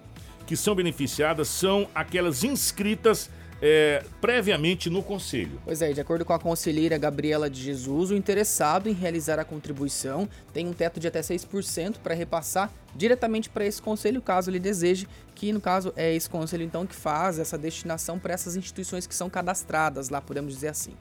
que 0.45 0.57
são 0.57 0.75
beneficiadas 0.75 1.47
são 1.47 1.87
aquelas 1.95 2.43
inscritas 2.43 3.31
é, 3.65 4.05
previamente 4.21 4.91
no 4.91 5.05
Conselho. 5.05 5.61
Pois 5.65 5.81
é, 5.81 5.93
de 5.93 6.01
acordo 6.01 6.25
com 6.25 6.33
a 6.33 6.39
conselheira 6.39 6.99
Gabriela 6.99 7.49
de 7.49 7.63
Jesus, 7.63 8.11
o 8.11 8.17
interessado 8.17 8.89
em 8.89 8.93
realizar 8.93 9.39
a 9.39 9.45
contribuição 9.45 10.29
tem 10.53 10.67
um 10.67 10.73
teto 10.73 10.99
de 10.99 11.07
até 11.07 11.21
6% 11.21 11.99
para 12.03 12.13
repassar 12.13 12.73
diretamente 12.95 13.49
para 13.49 13.65
esse 13.65 13.81
conselho, 13.81 14.21
caso 14.21 14.51
ele 14.51 14.59
deseje, 14.59 15.07
que 15.37 15.53
no 15.53 15.61
caso 15.61 15.93
é 15.97 16.13
esse 16.13 16.29
conselho 16.29 16.65
então 16.65 16.85
que 16.85 16.95
faz 16.95 17.39
essa 17.39 17.57
destinação 17.57 18.19
para 18.19 18.35
essas 18.35 18.57
instituições 18.57 19.07
que 19.07 19.15
são 19.15 19.31
cadastradas 19.31 20.09
lá, 20.09 20.21
podemos 20.21 20.53
dizer 20.53 20.69
assim. 20.69 20.95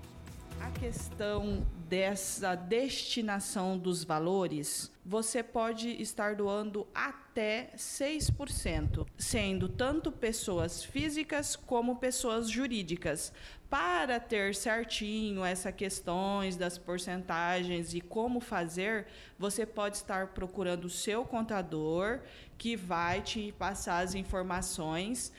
A 0.61 0.69
questão 0.69 1.65
dessa 1.89 2.53
destinação 2.53 3.75
dos 3.75 4.03
valores, 4.03 4.90
você 5.05 5.41
pode 5.41 5.89
estar 6.01 6.35
doando 6.35 6.87
até 6.93 7.71
6%, 7.75 9.07
sendo 9.17 9.67
tanto 9.67 10.11
pessoas 10.11 10.83
físicas 10.83 11.55
como 11.55 11.95
pessoas 11.95 12.49
jurídicas. 12.49 13.33
Para 13.69 14.19
ter 14.19 14.53
certinho 14.53 15.45
essas 15.45 15.73
questões 15.73 16.57
das 16.57 16.77
porcentagens 16.77 17.93
e 17.93 18.01
como 18.01 18.39
fazer, 18.39 19.07
você 19.39 19.65
pode 19.65 19.97
estar 19.97 20.27
procurando 20.27 20.85
o 20.85 20.89
seu 20.89 21.23
contador, 21.23 22.19
que 22.57 22.75
vai 22.75 23.21
te 23.21 23.53
passar 23.53 23.99
as 23.99 24.13
informações 24.13 25.31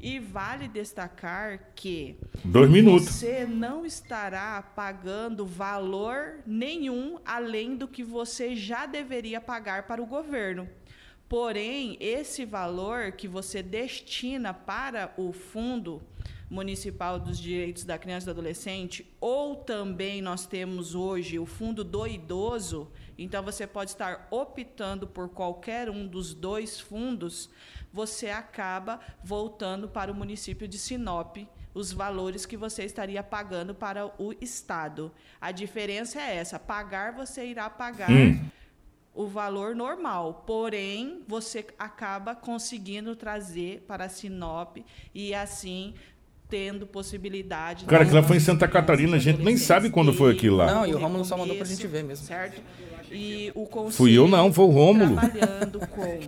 e 0.00 0.18
vale 0.18 0.66
destacar 0.68 1.72
que 1.74 2.16
Dois 2.44 2.70
minutos. 2.70 3.08
você 3.08 3.46
não 3.46 3.84
estará 3.84 4.62
pagando 4.62 5.44
valor 5.44 6.38
nenhum 6.46 7.18
além 7.24 7.76
do 7.76 7.86
que 7.86 8.02
você 8.02 8.56
já 8.56 8.86
deveria 8.86 9.40
pagar 9.40 9.86
para 9.86 10.02
o 10.02 10.06
governo. 10.06 10.68
Porém, 11.28 11.96
esse 12.00 12.44
valor 12.44 13.12
que 13.12 13.28
você 13.28 13.62
destina 13.62 14.52
para 14.52 15.12
o 15.16 15.32
fundo 15.32 16.02
municipal 16.50 17.18
dos 17.18 17.38
direitos 17.38 17.84
da 17.84 17.96
criança 17.96 18.24
e 18.24 18.26
do 18.26 18.30
adolescente, 18.32 19.06
ou 19.20 19.56
também 19.56 20.20
nós 20.20 20.46
temos 20.46 20.94
hoje 20.94 21.38
o 21.38 21.46
fundo 21.46 21.84
do 21.84 22.06
idoso, 22.06 22.90
então 23.16 23.42
você 23.42 23.66
pode 23.66 23.92
estar 23.92 24.26
optando 24.30 25.06
por 25.06 25.28
qualquer 25.28 25.88
um 25.88 26.06
dos 26.06 26.34
dois 26.34 26.80
fundos 26.80 27.48
você 27.92 28.30
acaba 28.30 29.00
voltando 29.22 29.88
para 29.88 30.12
o 30.12 30.14
município 30.14 30.68
de 30.68 30.78
Sinop 30.78 31.38
os 31.72 31.92
valores 31.92 32.46
que 32.46 32.56
você 32.56 32.84
estaria 32.84 33.22
pagando 33.22 33.74
para 33.74 34.06
o 34.20 34.34
Estado. 34.40 35.12
A 35.40 35.52
diferença 35.52 36.20
é 36.20 36.36
essa: 36.36 36.58
pagar, 36.58 37.12
você 37.12 37.46
irá 37.46 37.68
pagar. 37.68 38.10
Hum. 38.10 38.48
O 39.12 39.26
valor 39.26 39.74
normal, 39.74 40.44
porém 40.46 41.24
você 41.26 41.66
acaba 41.76 42.34
conseguindo 42.34 43.16
trazer 43.16 43.80
para 43.86 44.04
a 44.04 44.08
Sinop 44.08 44.78
e 45.12 45.34
assim 45.34 45.94
tendo 46.50 46.86
possibilidade. 46.86 47.84
Cara, 47.84 48.02
aquilo 48.02 48.22
foi 48.24 48.36
em 48.36 48.40
Santa 48.40 48.66
Catarina, 48.66 49.16
a 49.16 49.20
gente 49.20 49.40
nem 49.40 49.56
sabe 49.56 49.88
quando 49.88 50.12
foi 50.12 50.32
aquilo 50.32 50.56
lá. 50.56 50.66
Não, 50.66 50.86
e 50.86 50.92
o 50.92 50.98
Rômulo 50.98 51.24
só 51.24 51.36
mandou 51.36 51.56
pra 51.56 51.64
gente 51.64 51.86
ver 51.86 52.02
mesmo. 52.02 52.26
Certo? 52.26 52.60
E 53.10 53.50
o 53.54 53.90
Fui 53.90 54.12
eu 54.12 54.28
não, 54.28 54.52
foi 54.52 54.64
o 54.64 54.68
Rômulo. 54.68 55.16
Trabalhando 55.16 55.80
com 55.88 56.20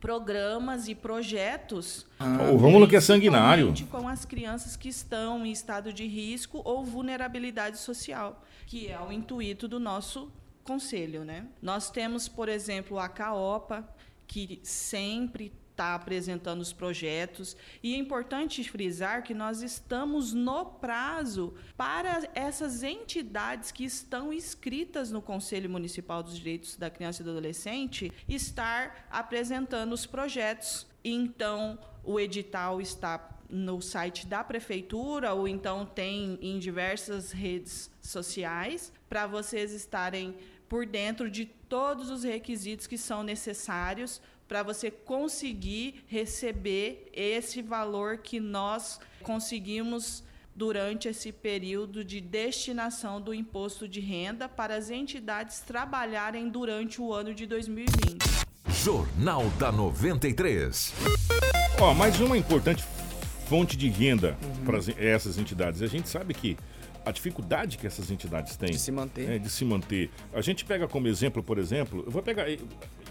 programas 0.00 0.88
e 0.88 0.94
projetos. 0.94 2.06
Ah, 2.18 2.50
o 2.52 2.56
Rômulo 2.56 2.86
que 2.88 2.96
é 2.96 3.00
sanguinário. 3.00 3.72
Com 3.90 4.08
as 4.08 4.24
crianças 4.24 4.76
que 4.76 4.88
estão 4.88 5.44
em 5.44 5.50
estado 5.50 5.92
de 5.92 6.06
risco 6.06 6.60
ou 6.64 6.84
vulnerabilidade 6.84 7.78
social, 7.78 8.42
que 8.66 8.88
é 8.88 8.98
o 9.00 9.10
intuito 9.10 9.66
do 9.66 9.80
nosso 9.80 10.30
conselho, 10.64 11.24
né? 11.24 11.46
Nós 11.62 11.90
temos, 11.90 12.28
por 12.28 12.48
exemplo, 12.48 12.98
a 12.98 13.08
CAOPA, 13.08 13.88
que 14.26 14.60
sempre 14.62 15.52
está 15.76 15.94
apresentando 15.94 16.62
os 16.62 16.72
projetos. 16.72 17.54
E 17.82 17.94
é 17.94 17.98
importante 17.98 18.64
frisar 18.64 19.22
que 19.22 19.34
nós 19.34 19.60
estamos 19.60 20.32
no 20.32 20.64
prazo 20.64 21.52
para 21.76 22.26
essas 22.34 22.82
entidades 22.82 23.70
que 23.70 23.84
estão 23.84 24.32
inscritas 24.32 25.10
no 25.10 25.20
Conselho 25.20 25.68
Municipal 25.68 26.22
dos 26.22 26.38
Direitos 26.38 26.76
da 26.76 26.88
Criança 26.88 27.20
e 27.20 27.24
do 27.24 27.30
Adolescente 27.30 28.10
estar 28.26 29.06
apresentando 29.10 29.92
os 29.92 30.06
projetos. 30.06 30.86
Então, 31.04 31.78
o 32.02 32.18
edital 32.18 32.80
está 32.80 33.38
no 33.48 33.80
site 33.82 34.26
da 34.26 34.42
prefeitura 34.42 35.34
ou 35.34 35.46
então 35.46 35.84
tem 35.84 36.38
em 36.40 36.58
diversas 36.58 37.30
redes 37.30 37.90
sociais 38.00 38.92
para 39.08 39.26
vocês 39.26 39.72
estarem 39.72 40.34
por 40.68 40.84
dentro 40.84 41.30
de 41.30 41.46
todos 41.46 42.10
os 42.10 42.24
requisitos 42.24 42.88
que 42.88 42.98
são 42.98 43.22
necessários 43.22 44.20
para 44.48 44.62
você 44.62 44.90
conseguir 44.90 46.04
receber 46.06 47.10
esse 47.12 47.62
valor 47.62 48.18
que 48.18 48.38
nós 48.38 49.00
conseguimos 49.22 50.24
durante 50.54 51.08
esse 51.08 51.30
período 51.32 52.02
de 52.02 52.20
destinação 52.20 53.20
do 53.20 53.34
imposto 53.34 53.86
de 53.86 54.00
renda 54.00 54.48
para 54.48 54.74
as 54.74 54.88
entidades 54.88 55.60
trabalharem 55.60 56.48
durante 56.48 57.00
o 57.00 57.12
ano 57.12 57.34
de 57.34 57.44
2020. 57.44 58.24
Jornal 58.82 59.44
da 59.58 59.70
93. 59.70 60.94
Ó, 61.78 61.92
mais 61.92 62.18
uma 62.20 62.38
importante 62.38 62.82
fonte 63.46 63.76
de 63.76 63.88
renda 63.88 64.36
uhum. 64.42 64.64
para 64.64 64.78
essas 64.96 65.36
entidades. 65.38 65.82
A 65.82 65.86
gente 65.86 66.08
sabe 66.08 66.32
que 66.32 66.56
a 67.04 67.12
dificuldade 67.12 67.78
que 67.78 67.86
essas 67.86 68.10
entidades 68.10 68.56
têm 68.56 68.70
de 68.70 68.78
se 68.78 68.90
manter. 68.90 69.30
É, 69.30 69.38
de 69.38 69.48
se 69.48 69.64
manter. 69.64 70.10
A 70.32 70.40
gente 70.40 70.64
pega 70.64 70.88
como 70.88 71.06
exemplo, 71.06 71.42
por 71.42 71.58
exemplo, 71.58 72.02
eu 72.04 72.10
vou 72.10 72.22
pegar 72.22 72.46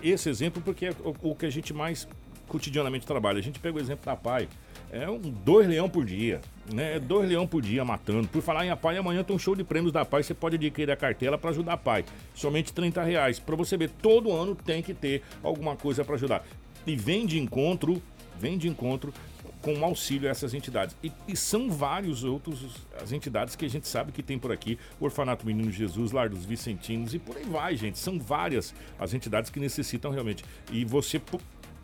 esse 0.03 0.29
exemplo 0.29 0.61
porque 0.63 0.87
é 0.87 0.91
o, 1.03 1.31
o 1.31 1.35
que 1.35 1.45
a 1.45 1.49
gente 1.49 1.73
mais 1.73 2.07
cotidianamente 2.47 3.05
trabalha. 3.05 3.39
A 3.39 3.41
gente 3.41 3.59
pega 3.59 3.77
o 3.77 3.79
exemplo 3.79 4.05
da 4.05 4.15
PAI. 4.15 4.47
É 4.91 5.09
um 5.09 5.19
dois 5.19 5.67
leão 5.67 5.89
por 5.89 6.05
dia, 6.05 6.39
né? 6.71 6.95
É 6.95 6.99
dois 6.99 7.27
leão 7.27 7.45
por 7.47 7.61
dia 7.61 7.83
matando. 7.83 8.27
Por 8.27 8.41
falar 8.41 8.65
em 8.65 8.69
a 8.69 8.77
PAI, 8.77 8.97
amanhã 8.97 9.23
tem 9.23 9.35
um 9.35 9.39
show 9.39 9.55
de 9.55 9.63
prêmios 9.63 9.91
da 9.91 10.05
PAI. 10.05 10.23
Você 10.23 10.33
pode 10.33 10.55
adquirir 10.55 10.91
a 10.91 10.95
cartela 10.95 11.37
para 11.37 11.49
ajudar 11.49 11.73
a 11.73 11.77
PAI. 11.77 12.05
Somente 12.33 12.71
30 12.71 13.03
reais. 13.03 13.39
Para 13.39 13.55
você 13.55 13.75
ver, 13.75 13.89
todo 13.89 14.31
ano 14.31 14.55
tem 14.55 14.81
que 14.81 14.93
ter 14.93 15.23
alguma 15.43 15.75
coisa 15.75 16.05
para 16.05 16.15
ajudar. 16.15 16.45
E 16.85 16.95
vem 16.95 17.25
de 17.25 17.39
encontro, 17.39 18.01
vem 18.39 18.57
de 18.57 18.67
encontro 18.67 19.11
com 19.65 19.83
auxílio 19.83 20.29
a 20.29 20.31
essas 20.31 20.53
entidades. 20.53 20.95
E, 21.03 21.11
e, 21.27 21.35
são 21.35 21.71
vários 21.71 22.23
outros 22.23 22.85
as 23.01 23.11
entidades 23.11 23.55
que 23.55 23.65
a 23.65 23.67
gente 23.67 23.87
sabe 23.87 24.11
que 24.11 24.21
tem 24.21 24.37
por 24.37 24.51
aqui, 24.51 24.77
o 24.99 25.05
Orfanato 25.05 25.43
Menino 25.43 25.71
Jesus, 25.71 26.11
Lar 26.11 26.29
dos 26.29 26.45
Vicentinos 26.45 27.15
e 27.15 27.19
por 27.19 27.35
aí 27.35 27.45
vai, 27.45 27.75
gente. 27.75 27.97
São 27.97 28.19
várias 28.19 28.75
as 28.99 29.15
entidades 29.15 29.49
que 29.49 29.59
necessitam 29.59 30.11
realmente. 30.11 30.45
E 30.71 30.85
você, 30.85 31.19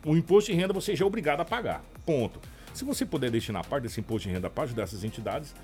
o 0.06 0.16
imposto 0.16 0.52
de 0.52 0.58
renda 0.58 0.72
você 0.72 0.96
já 0.96 1.04
é 1.04 1.08
obrigado 1.08 1.42
a 1.42 1.46
pagar. 1.46 1.84
Ponto. 2.06 2.40
Se 2.72 2.86
você 2.86 3.04
puder 3.04 3.32
destinar 3.32 3.66
parte 3.66 3.84
desse 3.86 4.00
imposto 4.00 4.28
de 4.28 4.36
renda 4.36 4.48
para 4.48 4.66
ajudar 4.66 4.84
essas 4.84 5.04
entidades, 5.04 5.56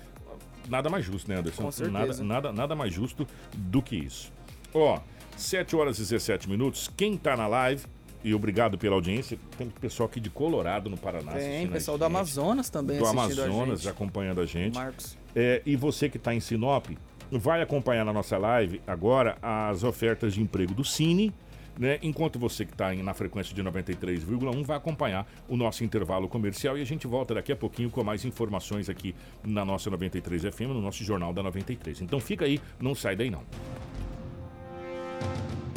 nada 0.68 0.90
mais 0.90 1.04
justo, 1.04 1.30
né, 1.30 1.38
Anderson? 1.38 1.62
Com 1.62 1.70
certeza. 1.70 2.24
Nada, 2.24 2.24
nada, 2.24 2.52
nada 2.52 2.74
mais 2.74 2.92
justo 2.92 3.28
do 3.54 3.80
que 3.80 3.94
isso. 3.94 4.32
Ó, 4.74 5.00
7 5.36 5.76
horas 5.76 5.98
e 5.98 6.00
17 6.00 6.50
minutos. 6.50 6.90
Quem 6.96 7.16
tá 7.16 7.36
na 7.36 7.46
live, 7.46 7.86
e 8.22 8.34
obrigado 8.34 8.76
pela 8.76 8.94
audiência. 8.94 9.38
Tem 9.56 9.68
pessoal 9.68 10.08
aqui 10.08 10.20
de 10.20 10.30
Colorado, 10.30 10.90
no 10.90 10.96
Paraná. 10.96 11.32
Tem, 11.32 11.66
pessoal 11.68 11.96
do 11.96 12.04
Amazonas 12.04 12.68
também 12.68 12.98
Do 12.98 13.06
Amazonas 13.06 13.86
a 13.86 13.90
acompanhando 13.90 14.40
a 14.40 14.46
gente. 14.46 14.74
Marcos. 14.74 15.16
É, 15.34 15.62
e 15.64 15.76
você 15.76 16.08
que 16.08 16.16
está 16.16 16.34
em 16.34 16.40
Sinop, 16.40 16.86
vai 17.30 17.62
acompanhar 17.62 18.04
na 18.04 18.12
nossa 18.12 18.38
live 18.38 18.80
agora 18.86 19.36
as 19.42 19.84
ofertas 19.84 20.34
de 20.34 20.40
emprego 20.40 20.74
do 20.74 20.84
Cine. 20.84 21.32
Né? 21.78 21.98
Enquanto 22.02 22.40
você 22.40 22.64
que 22.64 22.72
está 22.72 22.92
na 22.92 23.14
frequência 23.14 23.54
de 23.54 23.62
93,1 23.62 24.64
vai 24.64 24.76
acompanhar 24.76 25.30
o 25.48 25.56
nosso 25.56 25.84
intervalo 25.84 26.26
comercial 26.26 26.76
e 26.76 26.82
a 26.82 26.84
gente 26.84 27.06
volta 27.06 27.34
daqui 27.34 27.52
a 27.52 27.56
pouquinho 27.56 27.88
com 27.88 28.02
mais 28.02 28.24
informações 28.24 28.88
aqui 28.88 29.14
na 29.44 29.64
nossa 29.64 29.88
93 29.88 30.42
FM, 30.42 30.70
no 30.70 30.80
nosso 30.80 31.04
Jornal 31.04 31.32
da 31.32 31.40
93. 31.40 32.00
Então 32.00 32.18
fica 32.18 32.46
aí, 32.46 32.60
não 32.80 32.96
sai 32.96 33.14
daí 33.14 33.30
não. 33.30 33.44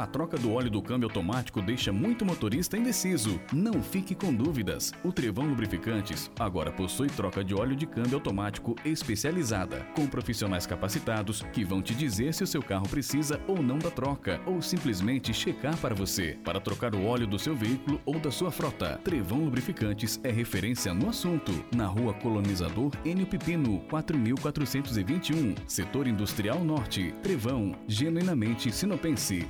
A 0.00 0.06
troca 0.06 0.38
do 0.38 0.54
óleo 0.54 0.70
do 0.70 0.80
câmbio 0.80 1.10
automático 1.10 1.60
deixa 1.60 1.92
muito 1.92 2.24
motorista 2.24 2.74
indeciso. 2.74 3.38
Não 3.52 3.82
fique 3.82 4.14
com 4.14 4.32
dúvidas. 4.32 4.94
O 5.04 5.12
Trevão 5.12 5.44
Lubrificantes 5.44 6.30
agora 6.38 6.72
possui 6.72 7.08
troca 7.08 7.44
de 7.44 7.54
óleo 7.54 7.76
de 7.76 7.84
câmbio 7.84 8.14
automático 8.14 8.74
especializada, 8.82 9.86
com 9.94 10.06
profissionais 10.06 10.66
capacitados 10.66 11.42
que 11.52 11.66
vão 11.66 11.82
te 11.82 11.94
dizer 11.94 12.32
se 12.32 12.42
o 12.42 12.46
seu 12.46 12.62
carro 12.62 12.88
precisa 12.88 13.38
ou 13.46 13.62
não 13.62 13.78
da 13.78 13.90
troca, 13.90 14.40
ou 14.46 14.62
simplesmente 14.62 15.34
checar 15.34 15.76
para 15.76 15.94
você, 15.94 16.38
para 16.46 16.62
trocar 16.62 16.94
o 16.94 17.04
óleo 17.04 17.26
do 17.26 17.38
seu 17.38 17.54
veículo 17.54 18.00
ou 18.06 18.18
da 18.18 18.30
sua 18.30 18.50
frota. 18.50 18.98
Trevão 19.04 19.44
Lubrificantes 19.44 20.18
é 20.24 20.30
referência 20.30 20.94
no 20.94 21.10
assunto. 21.10 21.52
Na 21.76 21.86
rua 21.86 22.14
Colonizador 22.14 22.90
Enio 23.04 23.26
Pipino, 23.26 23.80
4421, 23.90 25.56
Setor 25.66 26.06
Industrial 26.06 26.58
Norte. 26.64 27.12
Trevão, 27.22 27.76
genuinamente 27.86 28.72
sinopense. 28.72 29.46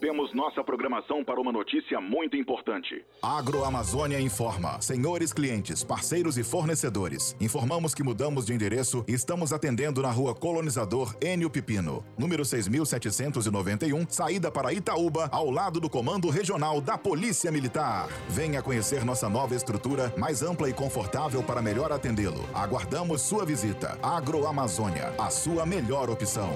Interrompemos 0.00 0.32
nossa 0.32 0.64
programação 0.64 1.22
para 1.22 1.38
uma 1.38 1.52
notícia 1.52 2.00
muito 2.00 2.34
importante. 2.34 3.04
Agroamazônia 3.20 4.18
informa. 4.18 4.80
Senhores 4.80 5.30
clientes, 5.30 5.84
parceiros 5.84 6.38
e 6.38 6.42
fornecedores, 6.42 7.36
informamos 7.38 7.94
que 7.94 8.02
mudamos 8.02 8.46
de 8.46 8.54
endereço 8.54 9.04
e 9.06 9.12
estamos 9.12 9.52
atendendo 9.52 10.00
na 10.00 10.10
rua 10.10 10.34
Colonizador 10.34 11.14
Enio 11.20 11.50
Pipino, 11.50 12.02
número 12.16 12.46
6791, 12.46 14.06
saída 14.08 14.50
para 14.50 14.72
Itaúba, 14.72 15.28
ao 15.30 15.50
lado 15.50 15.78
do 15.78 15.90
Comando 15.90 16.30
Regional 16.30 16.80
da 16.80 16.96
Polícia 16.96 17.52
Militar. 17.52 18.08
Venha 18.26 18.62
conhecer 18.62 19.04
nossa 19.04 19.28
nova 19.28 19.54
estrutura, 19.54 20.14
mais 20.16 20.42
ampla 20.42 20.70
e 20.70 20.72
confortável 20.72 21.42
para 21.42 21.60
melhor 21.60 21.92
atendê-lo. 21.92 22.48
Aguardamos 22.54 23.20
sua 23.20 23.44
visita. 23.44 23.98
Agroamazônia, 24.02 25.12
a 25.18 25.28
sua 25.28 25.66
melhor 25.66 26.08
opção 26.08 26.48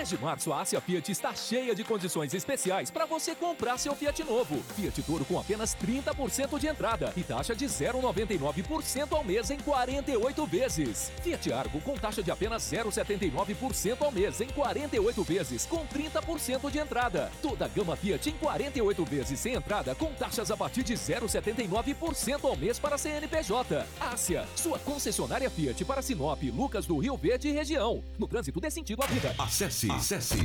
mês 0.00 0.08
de 0.08 0.16
março, 0.16 0.50
a 0.50 0.62
Ásia 0.62 0.80
Fiat 0.80 1.12
está 1.12 1.34
cheia 1.34 1.74
de 1.74 1.84
condições 1.84 2.32
especiais 2.32 2.90
para 2.90 3.04
você 3.04 3.34
comprar 3.34 3.76
seu 3.76 3.94
Fiat 3.94 4.24
novo. 4.24 4.56
Fiat 4.74 5.02
Toro 5.02 5.26
com 5.26 5.38
apenas 5.38 5.76
30% 5.76 6.58
de 6.58 6.68
entrada 6.68 7.12
e 7.18 7.22
taxa 7.22 7.54
de 7.54 7.66
0,99% 7.66 9.12
ao 9.12 9.22
mês 9.22 9.50
em 9.50 9.58
48 9.58 10.46
vezes. 10.46 11.12
Fiat 11.22 11.52
Argo 11.52 11.82
com 11.82 11.98
taxa 11.98 12.22
de 12.22 12.30
apenas 12.30 12.62
0,79% 12.62 14.00
ao 14.00 14.10
mês 14.10 14.40
em 14.40 14.46
48 14.48 15.22
vezes 15.22 15.66
com 15.66 15.86
30% 15.86 16.70
de 16.70 16.78
entrada. 16.78 17.30
Toda 17.42 17.66
a 17.66 17.68
gama 17.68 17.94
Fiat 17.94 18.30
em 18.30 18.32
48 18.32 19.04
vezes 19.04 19.38
sem 19.38 19.52
entrada 19.52 19.94
com 19.94 20.14
taxas 20.14 20.50
a 20.50 20.56
partir 20.56 20.82
de 20.82 20.94
0,79% 20.94 22.42
ao 22.44 22.56
mês 22.56 22.78
para 22.78 22.96
CNPJ. 22.96 23.84
Ásia, 24.00 24.46
sua 24.56 24.78
concessionária 24.78 25.50
Fiat 25.50 25.84
para 25.84 26.00
Sinop, 26.00 26.42
Lucas 26.54 26.86
do 26.86 26.96
Rio 26.96 27.18
Verde 27.18 27.48
e 27.48 27.52
região. 27.52 28.02
No 28.18 28.26
trânsito 28.26 28.60
dê 28.60 28.70
sentido 28.70 29.02
à 29.02 29.06
vida. 29.06 29.34
Acesse 29.38 29.89
Acesse 29.96 30.36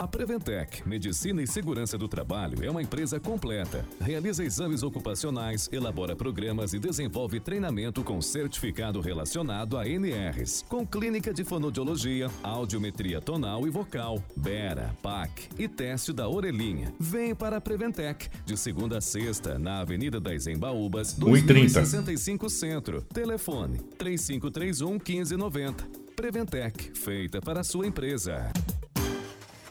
A 0.00 0.06
Preventec, 0.06 0.88
Medicina 0.88 1.42
e 1.42 1.46
Segurança 1.48 1.98
do 1.98 2.06
Trabalho, 2.06 2.64
é 2.64 2.70
uma 2.70 2.80
empresa 2.80 3.18
completa. 3.18 3.84
Realiza 4.00 4.44
exames 4.44 4.84
ocupacionais, 4.84 5.68
elabora 5.72 6.14
programas 6.14 6.72
e 6.72 6.78
desenvolve 6.78 7.40
treinamento 7.40 8.04
com 8.04 8.22
certificado 8.22 9.00
relacionado 9.00 9.76
a 9.76 9.88
NRs, 9.88 10.64
com 10.68 10.86
clínica 10.86 11.34
de 11.34 11.42
fonodiologia, 11.42 12.30
audiometria 12.44 13.20
tonal 13.20 13.66
e 13.66 13.70
vocal, 13.70 14.22
BERA, 14.36 14.96
PAC 15.02 15.48
e 15.58 15.66
teste 15.66 16.12
da 16.12 16.28
orelhinha. 16.28 16.94
Vem 17.00 17.34
para 17.34 17.56
a 17.56 17.60
Preventec, 17.60 18.28
de 18.46 18.56
segunda 18.56 18.98
a 18.98 19.00
sexta, 19.00 19.58
na 19.58 19.80
Avenida 19.80 20.20
das 20.20 20.46
Embaúbas, 20.46 21.14
2065 21.14 22.48
Centro. 22.48 23.02
Telefone 23.02 23.78
3531 23.98 24.92
1590. 24.92 25.88
Preventec, 26.14 26.96
feita 26.96 27.40
para 27.40 27.62
a 27.62 27.64
sua 27.64 27.84
empresa. 27.84 28.52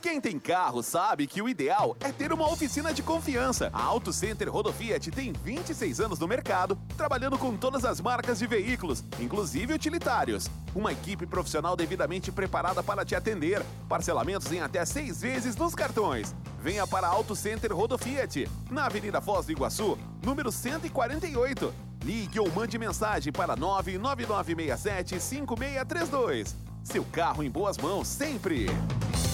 Quem 0.01 0.21
tem 0.21 0.37
carro 0.37 0.83
sabe 0.83 1.25
que 1.25 1.41
o 1.41 1.49
ideal 1.49 1.97
é 1.99 2.11
ter 2.11 2.31
uma 2.31 2.49
oficina 2.51 2.93
de 2.93 3.01
confiança. 3.01 3.69
A 3.73 3.81
Auto 3.81 4.13
Center 4.13 4.49
Rodofiat 4.49 5.09
tem 5.09 5.33
26 5.33 5.99
anos 5.99 6.19
no 6.19 6.27
mercado, 6.27 6.77
trabalhando 6.95 7.37
com 7.37 7.57
todas 7.57 7.83
as 7.83 7.99
marcas 7.99 8.37
de 8.37 8.45
veículos, 8.45 9.03
inclusive 9.19 9.73
utilitários. 9.73 10.49
Uma 10.75 10.91
equipe 10.91 11.25
profissional 11.25 11.75
devidamente 11.75 12.31
preparada 12.31 12.83
para 12.83 13.03
te 13.03 13.15
atender. 13.15 13.63
Parcelamentos 13.89 14.51
em 14.51 14.61
até 14.61 14.85
seis 14.85 15.19
vezes 15.19 15.55
nos 15.55 15.73
cartões. 15.73 16.35
Venha 16.61 16.85
para 16.85 17.07
Auto 17.07 17.35
Center 17.35 17.75
Rodofiat, 17.75 18.47
na 18.69 18.85
Avenida 18.85 19.19
Foz 19.19 19.47
do 19.47 19.51
Iguaçu, 19.51 19.97
número 20.23 20.51
148. 20.51 21.73
Ligue 22.03 22.39
ou 22.39 22.51
mande 22.51 22.77
mensagem 22.77 23.33
para 23.33 23.55
99967 23.55 25.19
5632. 25.19 26.55
Seu 26.83 27.03
carro 27.03 27.43
em 27.43 27.49
boas 27.49 27.77
mãos 27.77 28.07
sempre. 28.07 28.67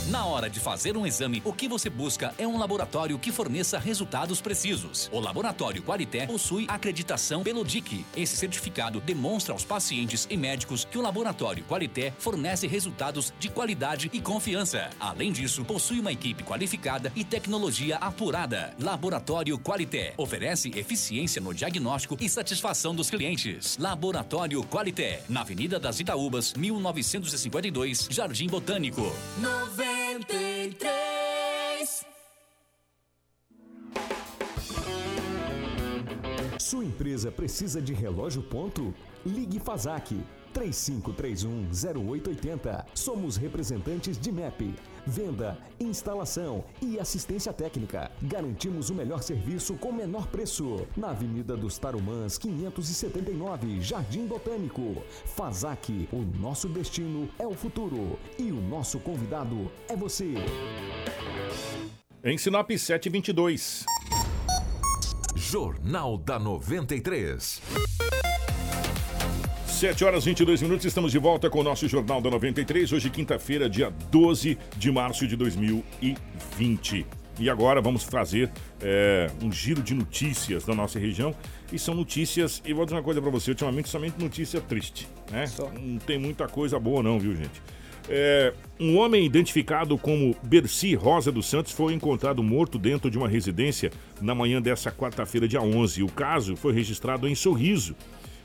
Na 0.09 0.25
hora 0.25 0.49
de 0.49 0.59
fazer 0.59 0.97
um 0.97 1.07
exame, 1.07 1.41
o 1.45 1.53
que 1.53 1.65
você 1.65 1.89
busca 1.89 2.35
é 2.37 2.45
um 2.45 2.57
laboratório 2.57 3.17
que 3.17 3.31
forneça 3.31 3.79
resultados 3.79 4.41
precisos. 4.41 5.09
O 5.13 5.19
Laboratório 5.19 5.81
Qualité 5.81 6.25
possui 6.25 6.65
acreditação 6.67 7.41
pelo 7.41 7.63
DIC. 7.63 8.05
Esse 8.15 8.35
certificado 8.35 8.99
demonstra 8.99 9.53
aos 9.53 9.63
pacientes 9.63 10.27
e 10.29 10.35
médicos 10.35 10.83
que 10.83 10.97
o 10.97 11.01
Laboratório 11.01 11.63
Qualité 11.63 12.13
fornece 12.19 12.67
resultados 12.67 13.33
de 13.39 13.47
qualidade 13.47 14.09
e 14.11 14.19
confiança. 14.19 14.89
Além 14.99 15.31
disso, 15.31 15.63
possui 15.63 16.01
uma 16.01 16.11
equipe 16.11 16.43
qualificada 16.43 17.09
e 17.15 17.23
tecnologia 17.23 17.95
apurada. 17.95 18.73
Laboratório 18.81 19.57
Qualité 19.57 20.13
oferece 20.17 20.69
eficiência 20.77 21.41
no 21.41 21.53
diagnóstico 21.53 22.17
e 22.19 22.27
satisfação 22.27 22.93
dos 22.93 23.09
clientes. 23.09 23.77
Laboratório 23.77 24.61
Qualité, 24.65 25.23
na 25.29 25.41
Avenida 25.41 25.79
das 25.79 26.01
Itaúbas, 26.01 26.53
1952, 26.55 28.09
Jardim 28.11 28.47
Botânico. 28.47 29.03
93. 29.39 29.92
Empresa 37.13 37.31
precisa 37.31 37.79
de 37.79 37.93
relógio 37.93 38.41
ponto? 38.41 38.91
Ligue 39.23 39.59
Fazac 39.59 40.19
3531-0880. 40.51 42.85
Somos 42.95 43.37
representantes 43.37 44.17
de 44.17 44.31
MEP. 44.31 44.73
Venda, 45.05 45.55
instalação 45.79 46.63
e 46.81 46.99
assistência 46.99 47.53
técnica. 47.53 48.09
Garantimos 48.21 48.89
o 48.89 48.95
melhor 48.95 49.21
serviço 49.21 49.75
com 49.75 49.91
menor 49.91 50.25
preço. 50.25 50.87
Na 50.97 51.11
Avenida 51.11 51.55
dos 51.55 51.77
Tarumãs, 51.77 52.39
579, 52.39 53.79
Jardim 53.79 54.25
Botânico. 54.25 55.03
Fazac, 55.35 56.09
o 56.11 56.23
nosso 56.39 56.67
destino 56.67 57.29
é 57.37 57.45
o 57.45 57.53
futuro. 57.53 58.17
E 58.39 58.51
o 58.51 58.59
nosso 58.59 58.99
convidado 58.99 59.71
é 59.87 59.95
você. 59.95 60.33
Em 62.23 62.39
Sinop 62.39 62.71
722. 62.71 63.85
Jornal 65.53 66.17
da 66.17 66.39
93. 66.39 67.61
7 69.67 70.03
horas 70.03 70.25
22 70.25 70.63
minutos, 70.63 70.83
estamos 70.83 71.11
de 71.11 71.19
volta 71.19 71.47
com 71.47 71.59
o 71.59 71.63
nosso 71.63 71.87
Jornal 71.87 72.19
da 72.19 72.31
93, 72.31 72.91
hoje 72.91 73.07
quinta-feira, 73.11 73.69
dia 73.69 73.93
12 74.09 74.57
de 74.75 74.91
março 74.91 75.27
de 75.27 75.35
2020. 75.35 77.05
E 77.37 77.51
agora 77.51 77.81
vamos 77.81 78.03
fazer 78.03 78.51
é, 78.81 79.29
um 79.43 79.51
giro 79.51 79.83
de 79.83 79.93
notícias 79.93 80.65
da 80.65 80.73
nossa 80.73 80.97
região. 80.97 81.35
E 81.71 81.77
são 81.77 81.93
notícias, 81.93 82.59
e 82.65 82.73
vou 82.73 82.83
dizer 82.83 82.95
uma 82.95 83.03
coisa 83.03 83.21
para 83.21 83.29
você, 83.29 83.51
ultimamente 83.51 83.89
somente 83.89 84.19
notícia 84.19 84.59
triste, 84.59 85.07
né? 85.31 85.45
Não 85.79 85.99
tem 85.99 86.17
muita 86.17 86.47
coisa 86.47 86.79
boa 86.79 87.03
não, 87.03 87.19
viu 87.19 87.35
gente? 87.35 87.61
É, 88.09 88.53
um 88.79 88.97
homem 88.97 89.25
identificado 89.25 89.97
como 89.97 90.35
Berci 90.43 90.93
Rosa 90.95 91.31
dos 91.31 91.45
Santos 91.45 91.71
foi 91.71 91.93
encontrado 91.93 92.43
morto 92.43 92.77
dentro 92.77 93.09
de 93.09 93.17
uma 93.17 93.29
residência 93.29 93.91
na 94.21 94.35
manhã 94.35 94.61
dessa 94.61 94.91
quarta-feira, 94.91 95.47
dia 95.47 95.61
11. 95.61 96.03
O 96.03 96.11
caso 96.11 96.55
foi 96.55 96.73
registrado 96.73 97.27
em 97.27 97.35
Sorriso, 97.35 97.95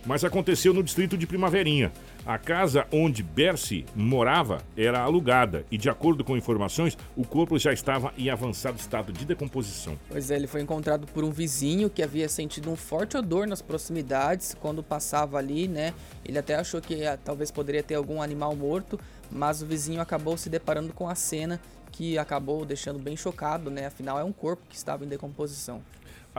mas 0.07 0.25
aconteceu 0.25 0.73
no 0.73 0.83
distrito 0.83 1.17
de 1.17 1.27
Primaverinha. 1.27 1.93
A 2.25 2.39
casa 2.39 2.87
onde 2.93 3.23
Bercy 3.23 3.85
morava 3.97 4.63
era 4.77 5.01
alugada 5.01 5.65
e, 5.71 5.79
de 5.79 5.89
acordo 5.89 6.23
com 6.23 6.37
informações, 6.37 6.97
o 7.17 7.25
corpo 7.25 7.59
já 7.59 7.73
estava 7.73 8.13
em 8.19 8.29
avançado 8.29 8.79
estado 8.79 9.13
de 9.13 9.25
decomposição. 9.25 9.99
Pois 10.09 10.31
é, 10.31 10.37
ele 10.37 10.47
foi 10.47 10.61
encontrado 10.61 11.07
por 11.07 11.25
um 11.25 11.31
vizinho 11.31 11.89
que 11.89 12.03
havia 12.03 12.29
sentido 12.29 12.71
um 12.71 12.77
forte 12.77 13.17
odor 13.17 13.47
nas 13.47 13.63
proximidades 13.63 14.55
quando 14.61 14.83
passava 14.83 15.39
ali, 15.39 15.67
né? 15.67 15.95
Ele 16.25 16.39
até 16.39 16.55
achou 16.55 16.81
que 16.81 17.05
ah, 17.05 17.19
talvez 17.23 17.51
poderia 17.51 17.83
ter 17.83 17.95
algum 17.95 18.21
animal 18.21 18.55
morto, 18.55 19.01
mas 19.31 19.63
o 19.63 19.67
vizinho 19.67 20.01
acabou 20.01 20.37
se 20.37 20.49
deparando 20.49 20.93
com 20.93 21.09
a 21.09 21.15
cena 21.15 21.61
que 21.93 22.19
acabou 22.19 22.65
deixando 22.65 22.99
bem 22.99 23.17
chocado, 23.17 23.71
né? 23.71 23.87
Afinal, 23.87 24.19
é 24.19 24.25
um 24.25 24.33
corpo 24.33 24.63
que 24.69 24.77
estava 24.77 25.05
em 25.05 25.09
decomposição. 25.09 25.83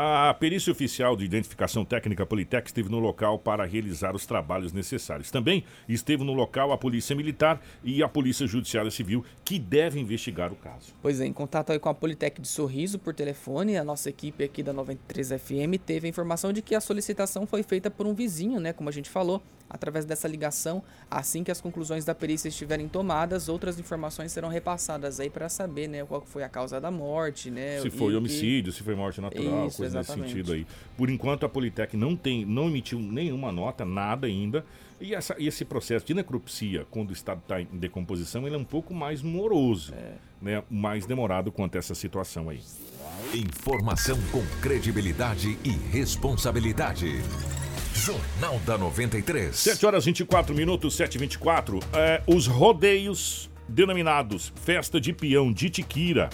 A 0.02 0.34
perícia 0.34 0.72
oficial 0.72 1.18
de 1.18 1.26
identificação 1.26 1.84
técnica 1.84 2.26
Politec 2.26 2.68
esteve 2.68 2.88
no 2.88 3.00
local 3.00 3.38
para 3.38 3.66
realizar 3.66 4.16
os 4.16 4.26
trabalhos 4.26 4.72
necessários. 4.72 5.30
Também 5.30 5.66
esteve 5.90 6.24
no 6.24 6.32
local 6.32 6.72
a 6.72 6.78
Polícia 6.78 7.14
Militar 7.14 7.60
e 7.84 8.02
a 8.02 8.08
Polícia 8.08 8.48
Judiciária 8.48 8.92
Civil, 8.92 9.26
que 9.44 9.60
deve 9.60 10.00
investigar 10.00 10.54
o 10.54 10.56
caso. 10.56 10.94
Pois 11.02 11.20
é, 11.20 11.26
em 11.26 11.34
contato 11.34 11.74
aí 11.74 11.80
com 11.80 11.90
a 11.90 11.94
Politec 11.94 12.42
de 12.42 12.48
Sorriso 12.48 12.98
por 12.98 13.14
telefone, 13.14 13.78
a 13.78 13.84
nossa 13.84 14.10
equipe 14.10 14.42
aqui 14.42 14.64
da 14.64 14.72
93 14.72 15.42
FM 15.42 15.84
teve 15.86 16.08
a 16.08 16.10
informação 16.10 16.54
de 16.54 16.62
que 16.62 16.76
a 16.76 16.80
solicitação 16.80 17.46
foi 17.46 17.62
feita 17.62 17.92
por 17.92 18.08
um 18.08 18.14
vizinho, 18.14 18.58
né, 18.60 18.72
como 18.72 18.88
a 18.88 18.94
gente 18.94 19.10
falou, 19.10 19.44
através 19.70 20.06
dessa 20.06 20.28
ligação. 20.28 20.84
Assim 21.10 21.44
que 21.44 21.52
as 21.52 21.62
conclusões 21.62 22.04
da 22.04 22.16
perícia 22.16 22.48
estiverem 22.50 22.88
tomadas, 22.88 23.48
outras 23.48 23.80
informações 23.80 24.32
serão 24.32 24.50
repassadas 24.50 25.20
aí 25.20 25.30
para 25.30 25.48
saber, 25.50 25.88
né, 25.88 26.04
qual 26.06 26.22
foi 26.22 26.44
a 26.44 26.50
causa 26.50 26.82
da 26.82 26.90
morte, 26.90 27.52
né? 27.52 27.80
Se 27.82 27.90
foi 27.90 28.16
homicídio, 28.16 28.72
se 28.72 28.82
foi 28.82 28.96
morte 28.96 29.22
natural, 29.22 29.68
Isso, 29.68 29.78
coisa 29.78 30.00
exatamente. 30.00 30.22
nesse 30.22 30.34
sentido 30.34 30.54
aí. 30.54 30.66
Por 30.98 31.10
enquanto 31.10 31.46
a 31.46 31.50
Politec 31.50 31.96
não 31.96 32.16
tem, 32.16 32.46
não 32.46 32.68
emitiu 32.68 33.00
nenhuma 33.00 33.52
nota, 33.52 33.86
nada 33.86 34.28
ainda. 34.28 34.66
E, 35.00 35.16
essa, 35.16 35.36
e 35.40 35.48
esse 35.48 35.64
processo 35.64 36.06
de 36.06 36.14
necropsia, 36.14 36.86
quando 36.92 37.12
o 37.12 37.14
estado 37.14 37.40
está 37.40 37.62
em 37.62 37.66
decomposição, 37.66 38.46
ele 38.46 38.56
é 38.56 38.60
um 38.60 38.66
pouco 38.66 38.94
mais 38.94 39.22
moroso, 39.22 39.94
né? 40.42 40.62
Mais 40.70 41.06
demorado 41.06 41.52
quanto 41.52 41.76
a 41.76 41.80
essa 41.80 41.96
situação 41.96 42.50
aí. 42.50 42.60
Informação 43.34 44.18
com 44.32 44.46
credibilidade 44.62 45.58
e 45.64 45.70
responsabilidade. 45.70 47.22
Jornal 48.00 48.58
da 48.66 48.78
93. 48.78 49.54
7 49.54 49.86
horas 49.86 50.06
24 50.06 50.56
minutos, 50.56 50.96
7 50.96 51.16
e 51.16 51.18
24 51.18 51.80
é, 51.92 52.22
Os 52.26 52.48
rodeios 52.48 53.50
denominados 53.68 54.54
Festa 54.64 55.02
de 55.02 55.12
Peão 55.12 55.52
de 55.52 55.68
Itiquira 55.68 56.30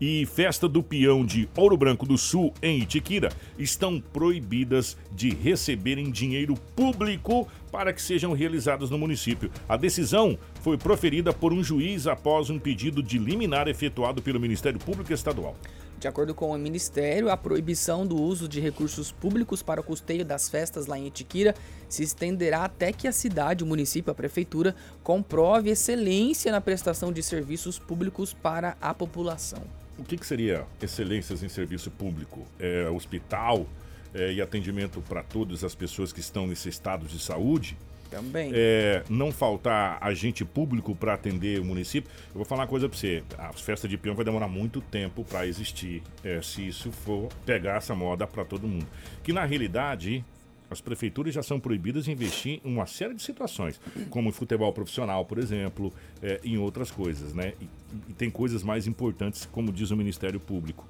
e 0.00 0.26
Festa 0.26 0.68
do 0.68 0.82
Peão 0.82 1.24
de 1.24 1.48
Ouro 1.56 1.76
Branco 1.76 2.04
do 2.04 2.18
Sul, 2.18 2.52
em 2.60 2.80
Itiquira, 2.80 3.30
estão 3.58 4.00
proibidas 4.00 4.96
de 5.12 5.30
receberem 5.30 6.10
dinheiro 6.10 6.54
público 6.74 7.48
para 7.70 7.92
que 7.92 8.02
sejam 8.02 8.32
realizadas 8.32 8.90
no 8.90 8.98
município. 8.98 9.50
A 9.68 9.76
decisão 9.76 10.38
foi 10.62 10.76
proferida 10.76 11.32
por 11.32 11.52
um 11.52 11.62
juiz 11.62 12.06
após 12.06 12.50
um 12.50 12.58
pedido 12.58 13.02
de 13.02 13.18
liminar 13.18 13.68
efetuado 13.68 14.22
pelo 14.22 14.40
Ministério 14.40 14.78
Público 14.78 15.12
Estadual. 15.12 15.56
De 15.98 16.06
acordo 16.06 16.32
com 16.32 16.52
o 16.52 16.58
Ministério, 16.58 17.28
a 17.28 17.36
proibição 17.36 18.06
do 18.06 18.16
uso 18.16 18.48
de 18.48 18.60
recursos 18.60 19.10
públicos 19.10 19.64
para 19.64 19.80
o 19.80 19.84
custeio 19.84 20.24
das 20.24 20.48
festas 20.48 20.86
lá 20.86 20.96
em 20.96 21.08
Itiquira 21.08 21.56
se 21.88 22.04
estenderá 22.04 22.64
até 22.64 22.92
que 22.92 23.08
a 23.08 23.12
cidade, 23.12 23.64
o 23.64 23.66
município, 23.66 24.12
a 24.12 24.14
prefeitura 24.14 24.76
comprove 25.02 25.70
excelência 25.70 26.52
na 26.52 26.60
prestação 26.60 27.12
de 27.12 27.20
serviços 27.20 27.80
públicos 27.80 28.32
para 28.32 28.76
a 28.80 28.94
população. 28.94 29.62
O 29.98 30.04
que, 30.04 30.16
que 30.16 30.24
seria 30.24 30.64
excelências 30.80 31.42
em 31.42 31.48
serviço 31.48 31.90
público? 31.90 32.46
É, 32.60 32.88
hospital 32.88 33.66
é, 34.14 34.32
e 34.32 34.40
atendimento 34.40 35.00
para 35.00 35.24
todas 35.24 35.64
as 35.64 35.74
pessoas 35.74 36.12
que 36.12 36.20
estão 36.20 36.46
nesse 36.46 36.68
estado 36.68 37.06
de 37.06 37.18
saúde? 37.18 37.76
Também. 38.10 38.50
É, 38.54 39.04
não 39.08 39.30
faltar 39.30 39.98
agente 40.00 40.44
público 40.44 40.94
para 40.94 41.14
atender 41.14 41.60
o 41.60 41.64
município. 41.64 42.10
Eu 42.28 42.36
vou 42.36 42.44
falar 42.44 42.62
uma 42.62 42.68
coisa 42.68 42.88
para 42.88 42.98
você: 42.98 43.22
a 43.36 43.52
festa 43.52 43.86
de 43.86 43.98
peão 43.98 44.14
vai 44.14 44.24
demorar 44.24 44.48
muito 44.48 44.80
tempo 44.80 45.24
para 45.24 45.46
existir, 45.46 46.02
é, 46.24 46.40
se 46.40 46.66
isso 46.66 46.90
for 46.90 47.28
pegar 47.44 47.76
essa 47.76 47.94
moda 47.94 48.26
para 48.26 48.44
todo 48.44 48.66
mundo. 48.66 48.86
Que 49.22 49.32
na 49.32 49.44
realidade 49.44 50.24
as 50.70 50.80
prefeituras 50.80 51.34
já 51.34 51.42
são 51.42 51.58
proibidas 51.58 52.04
de 52.04 52.12
investir 52.12 52.60
em 52.64 52.72
uma 52.74 52.86
série 52.86 53.14
de 53.14 53.22
situações, 53.22 53.80
como 54.10 54.30
futebol 54.32 54.72
profissional, 54.72 55.24
por 55.24 55.38
exemplo, 55.38 55.92
é, 56.22 56.40
em 56.44 56.58
outras 56.58 56.90
coisas, 56.90 57.32
né? 57.32 57.54
E, 57.60 57.68
e, 58.10 58.12
tem 58.14 58.30
coisas 58.30 58.62
mais 58.62 58.86
importantes, 58.86 59.46
como 59.50 59.72
diz 59.72 59.90
o 59.90 59.96
Ministério 59.96 60.38
Público. 60.38 60.86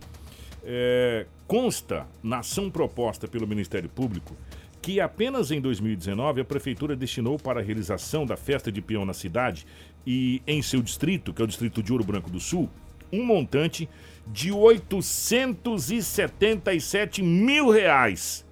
É, 0.65 1.27
consta 1.47 2.07
na 2.23 2.41
ação 2.41 2.71
proposta 2.71 3.29
pelo 3.29 3.47
Ministério 3.47 3.89
Público 3.89 4.37
que 4.81 5.01
apenas 5.01 5.51
em 5.51 5.61
2019 5.61 6.41
a 6.41 6.45
prefeitura 6.45 6.95
destinou 6.97 7.37
para 7.39 7.61
a 7.61 7.63
realização 7.63 8.25
da 8.25 8.37
festa 8.37 8.71
de 8.71 8.81
peão 8.81 9.05
na 9.05 9.13
cidade 9.13 9.67
e 10.07 10.41
em 10.47 10.63
seu 10.63 10.81
distrito, 10.81 11.35
que 11.35 11.43
é 11.43 11.45
o 11.45 11.49
distrito 11.49 11.83
de 11.83 11.93
Ouro 11.93 12.05
Branco 12.05 12.31
do 12.31 12.41
Sul, 12.41 12.71
um 13.13 13.25
montante 13.25 13.89
de 14.27 14.53
877 14.53 17.23
mil 17.23 17.71
reais 17.71 18.47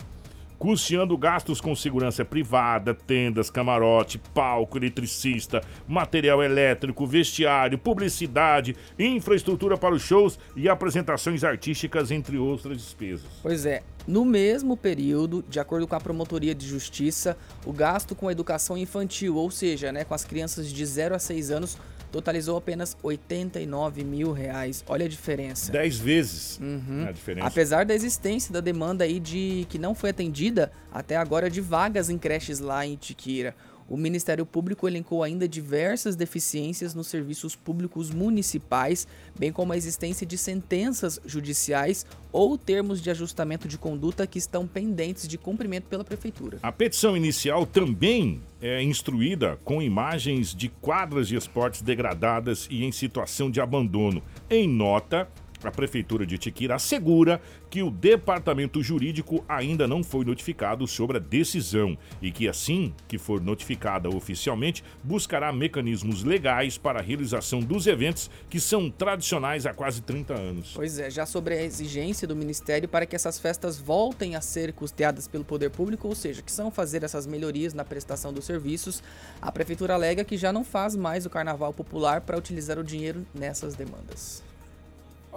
custeando 0.58 1.16
gastos 1.16 1.60
com 1.60 1.74
segurança 1.74 2.24
privada, 2.24 2.94
tendas, 2.94 3.50
camarote, 3.50 4.18
palco, 4.34 4.78
eletricista, 4.78 5.62
material 5.86 6.42
elétrico, 6.42 7.06
vestiário, 7.06 7.78
publicidade, 7.78 8.76
infraestrutura 8.98 9.76
para 9.76 9.94
os 9.94 10.02
shows 10.02 10.38
e 10.54 10.68
apresentações 10.68 11.44
artísticas, 11.44 12.10
entre 12.10 12.38
outras 12.38 12.78
despesas. 12.78 13.26
Pois 13.42 13.66
é, 13.66 13.82
no 14.06 14.24
mesmo 14.24 14.76
período, 14.76 15.44
de 15.48 15.58
acordo 15.58 15.86
com 15.86 15.96
a 15.96 16.00
Promotoria 16.00 16.54
de 16.54 16.66
Justiça, 16.66 17.36
o 17.64 17.72
gasto 17.72 18.14
com 18.14 18.28
a 18.28 18.32
educação 18.32 18.76
infantil, 18.76 19.36
ou 19.36 19.50
seja, 19.50 19.90
né, 19.92 20.04
com 20.04 20.14
as 20.14 20.24
crianças 20.24 20.72
de 20.72 20.86
0 20.86 21.14
a 21.14 21.18
6 21.18 21.50
anos, 21.50 21.78
totalizou 22.10 22.56
apenas 22.56 22.96
89 23.02 24.04
mil 24.04 24.32
reais. 24.32 24.84
Olha 24.88 25.06
a 25.06 25.08
diferença. 25.08 25.72
Dez 25.72 25.98
vezes 25.98 26.58
uhum. 26.60 27.06
a 27.08 27.12
diferença. 27.12 27.46
Apesar 27.46 27.84
da 27.84 27.94
existência 27.94 28.52
da 28.52 28.60
demanda 28.60 29.04
aí 29.04 29.20
de 29.20 29.66
que 29.68 29.78
não 29.78 29.94
foi 29.94 30.10
atendida 30.10 30.72
até 30.92 31.16
agora 31.16 31.50
de 31.50 31.60
vagas 31.60 32.10
em 32.10 32.18
creches 32.18 32.58
lá 32.58 32.86
em 32.86 32.96
Tiquira. 32.96 33.54
O 33.88 33.96
Ministério 33.96 34.44
Público 34.44 34.88
elencou 34.88 35.22
ainda 35.22 35.48
diversas 35.48 36.16
deficiências 36.16 36.94
nos 36.94 37.06
serviços 37.06 37.54
públicos 37.54 38.10
municipais, 38.10 39.06
bem 39.38 39.52
como 39.52 39.72
a 39.72 39.76
existência 39.76 40.26
de 40.26 40.36
sentenças 40.36 41.20
judiciais 41.24 42.04
ou 42.32 42.58
termos 42.58 43.00
de 43.00 43.10
ajustamento 43.10 43.68
de 43.68 43.78
conduta 43.78 44.26
que 44.26 44.38
estão 44.38 44.66
pendentes 44.66 45.28
de 45.28 45.38
cumprimento 45.38 45.84
pela 45.84 46.04
Prefeitura. 46.04 46.58
A 46.62 46.72
petição 46.72 47.16
inicial 47.16 47.64
também 47.64 48.40
é 48.60 48.82
instruída 48.82 49.58
com 49.64 49.80
imagens 49.80 50.54
de 50.54 50.68
quadras 50.68 51.28
de 51.28 51.36
esportes 51.36 51.80
degradadas 51.80 52.66
e 52.70 52.84
em 52.84 52.90
situação 52.90 53.50
de 53.50 53.60
abandono. 53.60 54.22
Em 54.50 54.68
nota, 54.68 55.28
a 55.62 55.70
Prefeitura 55.70 56.26
de 56.26 56.38
Tiquira 56.38 56.74
assegura 56.74 57.40
que 57.70 57.82
o 57.82 57.90
departamento 57.90 58.82
jurídico 58.82 59.44
ainda 59.48 59.86
não 59.86 60.02
foi 60.02 60.24
notificado 60.24 60.86
sobre 60.86 61.16
a 61.16 61.20
decisão 61.20 61.96
e 62.20 62.30
que, 62.30 62.48
assim 62.48 62.94
que 63.08 63.18
for 63.18 63.40
notificada 63.40 64.08
oficialmente, 64.08 64.84
buscará 65.02 65.52
mecanismos 65.52 66.24
legais 66.24 66.78
para 66.78 67.00
a 67.00 67.02
realização 67.02 67.60
dos 67.60 67.86
eventos 67.86 68.30
que 68.48 68.60
são 68.60 68.90
tradicionais 68.90 69.66
há 69.66 69.74
quase 69.74 70.02
30 70.02 70.34
anos. 70.34 70.72
Pois 70.74 70.98
é, 70.98 71.10
já 71.10 71.26
sobre 71.26 71.54
a 71.54 71.62
exigência 71.62 72.26
do 72.26 72.36
Ministério 72.36 72.88
para 72.88 73.06
que 73.06 73.16
essas 73.16 73.38
festas 73.38 73.78
voltem 73.78 74.36
a 74.36 74.40
ser 74.40 74.72
custeadas 74.72 75.26
pelo 75.28 75.44
poder 75.44 75.70
público, 75.70 76.08
ou 76.08 76.14
seja, 76.14 76.42
que 76.42 76.52
são 76.52 76.70
fazer 76.70 77.02
essas 77.02 77.26
melhorias 77.26 77.74
na 77.74 77.84
prestação 77.84 78.32
dos 78.32 78.44
serviços, 78.44 79.02
a 79.40 79.50
Prefeitura 79.50 79.94
alega 79.94 80.24
que 80.24 80.36
já 80.36 80.52
não 80.52 80.64
faz 80.64 80.94
mais 80.94 81.26
o 81.26 81.30
carnaval 81.30 81.72
popular 81.72 82.20
para 82.20 82.38
utilizar 82.38 82.78
o 82.78 82.84
dinheiro 82.84 83.26
nessas 83.34 83.74
demandas. 83.74 84.45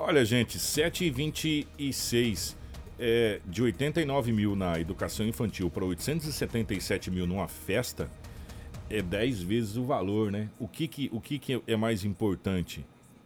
Olha, 0.02 0.24
gente, 0.24 0.58
7,26 0.58 2.56
é, 2.98 3.42
de 3.46 3.62
89 3.62 4.32
mil 4.32 4.56
na 4.56 4.80
educação 4.80 5.28
infantil 5.28 5.70
para 5.70 5.84
877 5.84 7.12
mil 7.12 7.28
numa 7.28 7.50
festa 7.50 8.10
é 8.90 9.02
10 9.02 9.42
vezes 9.42 9.76
o 9.76 9.84
valor, 9.84 10.32
né? 10.32 10.48
O 10.58 10.70
que, 10.70 10.88
que, 10.88 11.10
o 11.12 11.20
que, 11.20 11.38
que 11.38 11.62
é 11.68 11.76
mais 11.76 12.06
importante? 12.06 12.86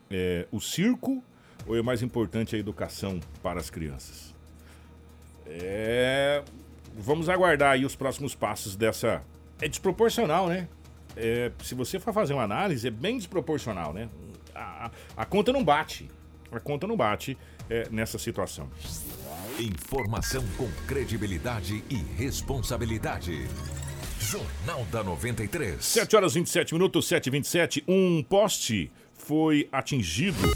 É, 0.09 0.47
o 0.51 0.59
circo 0.59 1.24
ou 1.67 1.78
é 1.78 1.84
mais 1.84 2.01
importante 2.01 2.55
a 2.55 2.59
educação 2.59 3.19
para 3.43 3.59
as 3.59 3.69
crianças? 3.69 4.34
É, 5.45 6.41
vamos 6.97 7.30
aguardar 7.30 7.74
aí 7.74 7.86
os 7.86 7.95
próximos 7.95 8.34
passos 8.34 8.76
dessa. 8.76 9.21
É 9.61 9.67
desproporcional, 9.67 10.47
né? 10.47 10.67
É, 11.15 11.51
se 11.61 11.76
você 11.76 11.99
for 11.99 12.15
fazer 12.15 12.34
uma 12.34 12.41
análise, 12.43 12.88
é 12.88 12.91
bem 12.91 13.15
desproporcional, 13.17 13.93
né? 13.93 14.09
A, 14.55 14.89
a 15.15 15.24
conta 15.24 15.53
não 15.53 15.63
bate 15.63 16.09
a 16.58 16.60
conta 16.60 16.88
não 16.88 16.95
bate 16.95 17.38
é, 17.70 17.88
nessa 17.89 18.18
situação. 18.18 18.70
Informação 19.60 20.43
com 20.58 20.70
credibilidade 20.88 21.84
e 21.89 21.95
responsabilidade. 22.18 23.47
Jornal 24.20 24.86
da 24.91 25.04
93. 25.04 25.84
7 25.84 26.16
horas 26.16 26.34
27 26.34 26.74
minutos, 26.74 27.08
7 27.08 27.28
e 27.28 27.30
27 27.30 27.84
Um 27.88 28.24
poste 28.24 28.91
foi 29.16 29.68
atingido 29.72 30.51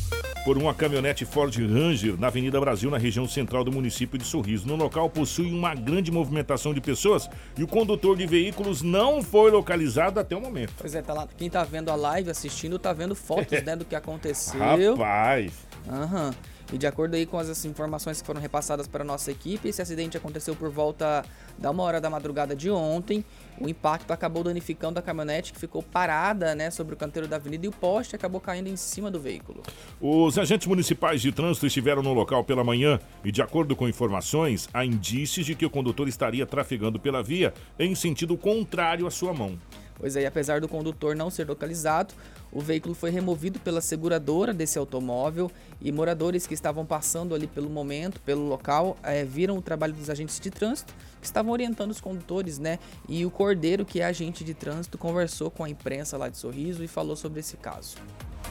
por 0.47 0.57
uma 0.57 0.73
caminhonete 0.73 1.25
Ford 1.25 1.53
Ranger 1.53 2.17
na 2.17 2.27
Avenida 2.27 2.57
Brasil, 2.57 2.89
na 2.89 2.97
região 2.97 3.27
central 3.27 3.65
do 3.65 3.71
município 3.71 4.17
de 4.17 4.25
Sorriso. 4.25 4.65
No 4.65 4.77
local 4.77 5.09
possui 5.09 5.51
uma 5.51 5.75
grande 5.75 6.09
movimentação 6.09 6.73
de 6.73 6.79
pessoas 6.79 7.29
e 7.57 7.63
o 7.63 7.67
condutor 7.67 8.15
de 8.15 8.25
veículos 8.25 8.81
não 8.81 9.21
foi 9.21 9.51
localizado 9.51 10.21
até 10.21 10.35
o 10.37 10.41
momento. 10.41 10.73
Pois 10.77 10.95
é, 10.95 11.01
tá 11.01 11.13
lá, 11.13 11.27
quem 11.37 11.49
tá 11.49 11.65
vendo 11.65 11.89
a 11.89 11.95
live, 11.95 12.29
assistindo, 12.29 12.79
tá 12.79 12.93
vendo 12.93 13.13
fotos 13.13 13.59
né, 13.63 13.75
do 13.75 13.83
que 13.83 13.93
aconteceu. 13.93 14.95
Rapaz! 14.95 15.51
Aham. 15.89 16.33
E 16.71 16.77
de 16.77 16.85
acordo 16.85 17.15
aí 17.15 17.25
com 17.25 17.37
as 17.37 17.63
informações 17.63 18.19
que 18.19 18.27
foram 18.27 18.41
repassadas 18.41 18.87
para 18.87 19.01
a 19.01 19.05
nossa 19.05 19.31
equipe, 19.31 19.69
esse 19.69 19.81
acidente 19.81 20.17
aconteceu 20.17 20.53
por 20.53 20.69
volta 20.69 21.23
da 21.57 21.71
uma 21.71 21.81
hora 21.83 22.01
da 22.01 22.09
madrugada 22.09 22.53
de 22.53 22.69
ontem. 22.69 23.23
O 23.59 23.69
impacto 23.69 24.11
acabou 24.11 24.43
danificando 24.43 24.99
a 24.99 25.01
caminhonete 25.01 25.53
que 25.53 25.59
ficou 25.59 25.81
parada 25.81 26.53
né, 26.53 26.69
sobre 26.69 26.93
o 26.93 26.97
canteiro 26.97 27.25
da 27.25 27.37
avenida 27.37 27.65
e 27.65 27.69
o 27.69 27.71
poste 27.71 28.17
acabou 28.17 28.41
caindo 28.41 28.67
em 28.67 28.75
cima 28.75 29.09
do 29.09 29.17
veículo. 29.17 29.63
Os 30.01 30.37
agentes 30.37 30.67
municipais 30.67 31.21
de 31.21 31.31
trânsito 31.31 31.65
estiveram 31.65 32.03
no 32.03 32.13
local 32.13 32.43
pela 32.43 32.65
manhã 32.65 32.99
e, 33.23 33.31
de 33.31 33.41
acordo 33.41 33.73
com 33.73 33.87
informações, 33.87 34.67
há 34.73 34.83
indícios 34.83 35.45
de 35.45 35.55
que 35.55 35.65
o 35.65 35.69
condutor 35.69 36.09
estaria 36.09 36.45
trafegando 36.45 36.99
pela 36.99 37.23
via 37.23 37.53
em 37.79 37.95
sentido 37.95 38.37
contrário 38.37 39.07
à 39.07 39.11
sua 39.11 39.33
mão. 39.33 39.57
Pois 39.99 40.15
aí, 40.15 40.25
apesar 40.25 40.61
do 40.61 40.67
condutor 40.67 41.15
não 41.15 41.29
ser 41.29 41.47
localizado, 41.47 42.13
o 42.51 42.61
veículo 42.61 42.93
foi 42.93 43.09
removido 43.09 43.59
pela 43.59 43.81
seguradora 43.81 44.53
desse 44.53 44.77
automóvel 44.77 45.51
e 45.81 45.91
moradores 45.91 46.45
que 46.45 46.53
estavam 46.53 46.85
passando 46.85 47.33
ali 47.33 47.47
pelo 47.47 47.69
momento, 47.69 48.21
pelo 48.21 48.47
local, 48.47 48.95
é, 49.01 49.23
viram 49.25 49.57
o 49.57 49.61
trabalho 49.61 49.93
dos 49.93 50.09
agentes 50.09 50.39
de 50.39 50.51
trânsito 50.51 50.93
que 51.19 51.25
estavam 51.25 51.51
orientando 51.51 51.91
os 51.91 51.99
condutores, 51.99 52.59
né? 52.59 52.77
E 53.09 53.25
o 53.25 53.31
Cordeiro, 53.31 53.85
que 53.85 53.99
é 53.99 54.05
agente 54.05 54.43
de 54.43 54.53
trânsito, 54.53 54.97
conversou 54.97 55.49
com 55.49 55.63
a 55.63 55.69
imprensa 55.69 56.15
lá 56.15 56.29
de 56.29 56.37
Sorriso 56.37 56.83
e 56.83 56.87
falou 56.87 57.15
sobre 57.15 57.39
esse 57.39 57.57
caso. 57.57 57.97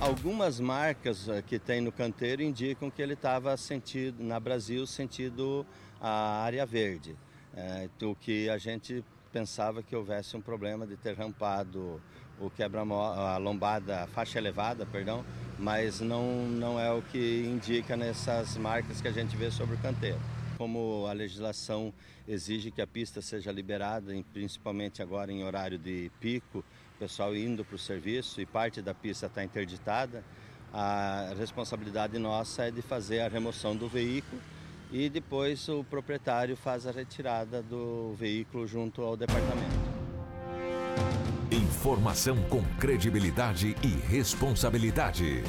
Algumas 0.00 0.60
marcas 0.60 1.28
eh, 1.28 1.42
que 1.46 1.58
tem 1.58 1.80
no 1.80 1.90
canteiro 1.90 2.42
indicam 2.42 2.90
que 2.90 3.00
ele 3.00 3.14
estava 3.14 3.56
sentido 3.56 4.22
na 4.22 4.38
Brasil 4.38 4.86
sentido 4.86 5.64
a 6.00 6.42
área 6.42 6.66
verde, 6.66 7.16
é, 7.54 7.88
o 8.02 8.14
que 8.14 8.50
a 8.50 8.58
gente 8.58 9.02
pensava 9.36 9.82
que 9.82 9.94
houvesse 9.94 10.34
um 10.34 10.40
problema 10.40 10.86
de 10.86 10.96
ter 10.96 11.14
rampado 11.14 12.00
o 12.40 12.48
quebra 12.48 12.80
a 12.80 13.36
lombada, 13.36 14.04
a 14.04 14.06
faixa 14.06 14.38
elevada, 14.38 14.86
perdão, 14.86 15.22
mas 15.58 16.00
não, 16.00 16.46
não 16.48 16.80
é 16.80 16.90
o 16.90 17.02
que 17.02 17.44
indica 17.44 17.98
nessas 17.98 18.56
marcas 18.56 19.02
que 19.02 19.08
a 19.08 19.12
gente 19.12 19.36
vê 19.36 19.50
sobre 19.50 19.74
o 19.74 19.78
canteiro. 19.78 20.18
Como 20.56 21.06
a 21.06 21.12
legislação 21.12 21.92
exige 22.26 22.70
que 22.70 22.80
a 22.80 22.86
pista 22.86 23.20
seja 23.20 23.52
liberada, 23.52 24.10
principalmente 24.32 25.02
agora 25.02 25.30
em 25.30 25.44
horário 25.44 25.78
de 25.78 26.10
pico, 26.18 26.64
pessoal 26.98 27.36
indo 27.36 27.62
para 27.62 27.76
o 27.76 27.78
serviço 27.78 28.40
e 28.40 28.46
parte 28.46 28.80
da 28.80 28.94
pista 28.94 29.26
está 29.26 29.44
interditada, 29.44 30.24
a 30.72 31.34
responsabilidade 31.38 32.18
nossa 32.18 32.68
é 32.68 32.70
de 32.70 32.80
fazer 32.80 33.20
a 33.20 33.28
remoção 33.28 33.76
do 33.76 33.86
veículo 33.86 34.40
e 34.90 35.08
depois 35.08 35.68
o 35.68 35.84
proprietário 35.84 36.56
faz 36.56 36.86
a 36.86 36.90
retirada 36.90 37.62
do 37.62 38.14
veículo 38.18 38.66
junto 38.66 39.02
ao 39.02 39.16
departamento. 39.16 39.96
Informação 41.50 42.36
com 42.48 42.62
credibilidade 42.78 43.76
e 43.82 43.88
responsabilidade. 43.88 45.42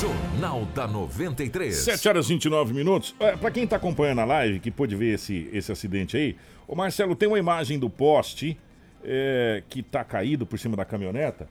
Jornal 0.00 0.64
da 0.74 0.86
93. 0.86 1.74
7 1.74 2.08
horas 2.08 2.26
e 2.26 2.30
29 2.30 2.74
minutos. 2.74 3.14
É, 3.20 3.36
para 3.36 3.50
quem 3.50 3.64
está 3.64 3.76
acompanhando 3.76 4.20
a 4.20 4.24
live, 4.24 4.58
que 4.58 4.70
pôde 4.70 4.96
ver 4.96 5.14
esse, 5.14 5.48
esse 5.52 5.70
acidente 5.70 6.16
aí, 6.16 6.36
o 6.66 6.74
Marcelo 6.74 7.14
tem 7.14 7.28
uma 7.28 7.38
imagem 7.38 7.78
do 7.78 7.88
poste 7.88 8.58
é, 9.04 9.62
que 9.68 9.80
está 9.80 10.02
caído 10.02 10.44
por 10.44 10.58
cima 10.58 10.76
da 10.76 10.84
caminhoneta. 10.84 11.48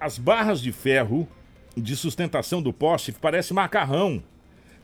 As 0.00 0.18
barras 0.18 0.60
de 0.60 0.72
ferro 0.72 1.28
de 1.76 1.94
sustentação 1.94 2.60
do 2.60 2.72
poste 2.72 3.12
parece 3.12 3.54
macarrão. 3.54 4.22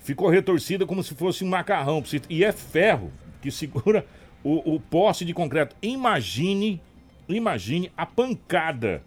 Ficou 0.05 0.29
retorcida 0.29 0.87
como 0.87 1.03
se 1.03 1.17
fosse 1.17 1.43
um 1.43 1.49
macarrão. 1.49 2.01
E 2.31 2.45
é 2.45 2.53
ferro 2.53 3.11
que 3.43 3.51
segura 3.51 4.07
o, 4.45 4.77
o 4.77 4.79
poste 4.79 5.25
de 5.25 5.35
concreto. 5.35 5.75
Imagine 5.83 6.81
Imagine 7.29 7.91
a 7.97 8.05
pancada 8.05 9.03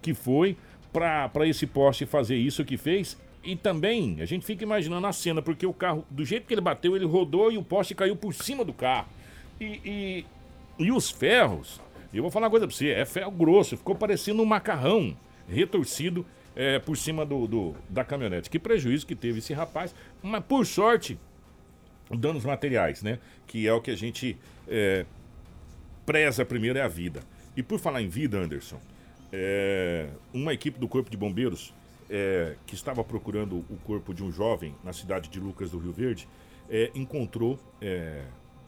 que 0.00 0.12
foi 0.12 0.56
para 0.92 1.46
esse 1.46 1.66
poste 1.66 2.04
fazer 2.04 2.36
isso 2.36 2.64
que 2.64 2.76
fez. 2.76 3.18
E 3.42 3.56
também 3.56 4.20
a 4.20 4.24
gente 4.24 4.46
fica 4.46 4.62
imaginando 4.62 5.06
a 5.06 5.12
cena, 5.12 5.42
porque 5.42 5.66
o 5.66 5.72
carro, 5.72 6.04
do 6.10 6.24
jeito 6.24 6.46
que 6.46 6.54
ele 6.54 6.60
bateu, 6.60 6.94
ele 6.94 7.06
rodou 7.06 7.50
e 7.50 7.58
o 7.58 7.62
poste 7.62 7.94
caiu 7.94 8.14
por 8.14 8.32
cima 8.32 8.64
do 8.64 8.72
carro. 8.72 9.08
E, 9.60 9.80
e 9.84 10.24
E 10.78 10.92
os 10.92 11.10
ferros, 11.10 11.80
eu 12.12 12.22
vou 12.22 12.30
falar 12.30 12.46
uma 12.46 12.50
coisa 12.50 12.66
pra 12.66 12.76
você, 12.76 12.90
é 12.90 13.04
ferro 13.04 13.30
grosso, 13.30 13.76
ficou 13.76 13.94
parecendo 13.94 14.42
um 14.42 14.44
macarrão 14.44 15.16
retorcido 15.48 16.24
é, 16.54 16.78
por 16.78 16.96
cima 16.96 17.24
do, 17.24 17.46
do, 17.46 17.74
da 17.88 18.04
caminhonete. 18.04 18.50
Que 18.50 18.58
prejuízo 18.58 19.06
que 19.06 19.14
teve 19.14 19.38
esse 19.38 19.52
rapaz, 19.52 19.94
mas 20.22 20.44
por 20.44 20.66
sorte, 20.66 21.18
danos 22.10 22.44
materiais, 22.44 23.02
né? 23.02 23.18
Que 23.46 23.66
é 23.66 23.72
o 23.72 23.80
que 23.80 23.90
a 23.90 23.96
gente 23.96 24.36
é, 24.68 25.06
preza 26.04 26.44
primeiro 26.44 26.78
é 26.78 26.82
a 26.82 26.88
vida. 26.88 27.22
E 27.56 27.62
por 27.62 27.78
falar 27.78 28.02
em 28.02 28.08
vida, 28.08 28.38
Anderson, 28.38 28.80
é, 29.32 30.08
uma 30.32 30.52
equipe 30.52 30.78
do 30.78 30.88
Corpo 30.88 31.10
de 31.10 31.16
Bombeiros 31.16 31.74
é, 32.08 32.56
que 32.66 32.74
estava 32.74 33.02
procurando 33.02 33.64
o 33.70 33.76
corpo 33.84 34.12
de 34.12 34.22
um 34.22 34.30
jovem 34.30 34.74
na 34.84 34.92
cidade 34.92 35.30
de 35.30 35.40
Lucas 35.40 35.70
do 35.70 35.78
Rio 35.78 35.92
Verde 35.92 36.28
é, 36.68 36.90
encontrou 36.94 37.58
é, 37.80 38.22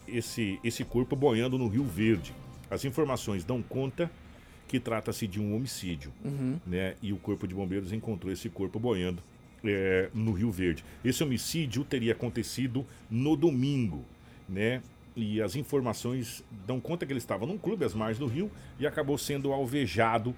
esse, 0.09 0.59
esse 0.65 0.85
corpo 0.85 1.15
boiando 1.15 1.59
no 1.59 1.69
Rio 1.69 1.85
Verde. 1.85 2.35
As 2.71 2.85
informações 2.85 3.45
dão 3.45 3.63
conta 3.63 4.11
que 4.69 4.81
trata-se 4.81 5.27
de 5.27 5.41
um 5.41 5.55
homicídio, 5.55 6.13
Uhum. 6.25 6.59
né? 6.67 6.95
E 7.03 7.13
o 7.13 7.17
Corpo 7.17 7.47
de 7.47 7.55
Bombeiros 7.55 7.93
encontrou 7.93 8.33
esse 8.33 8.49
corpo 8.49 8.79
boiando 8.79 9.23
é, 9.65 10.09
no 10.15 10.33
Rio 10.33 10.51
Verde. 10.51 10.85
Esse 11.05 11.23
homicídio 11.23 11.85
teria 11.85 12.13
acontecido 12.13 12.85
no 13.11 13.37
domingo, 13.37 14.05
né? 14.49 14.83
E 15.17 15.41
as 15.41 15.55
informações 15.55 16.43
dão 16.67 16.81
conta 16.81 17.07
que 17.07 17.13
ele 17.13 17.19
estava 17.19 17.47
num 17.47 17.57
clube 17.57 17.85
às 17.85 17.95
margens 17.95 18.19
do 18.19 18.27
rio 18.27 18.51
e 18.81 18.87
acabou 18.87 19.17
sendo 19.17 19.53
alvejado 19.53 20.35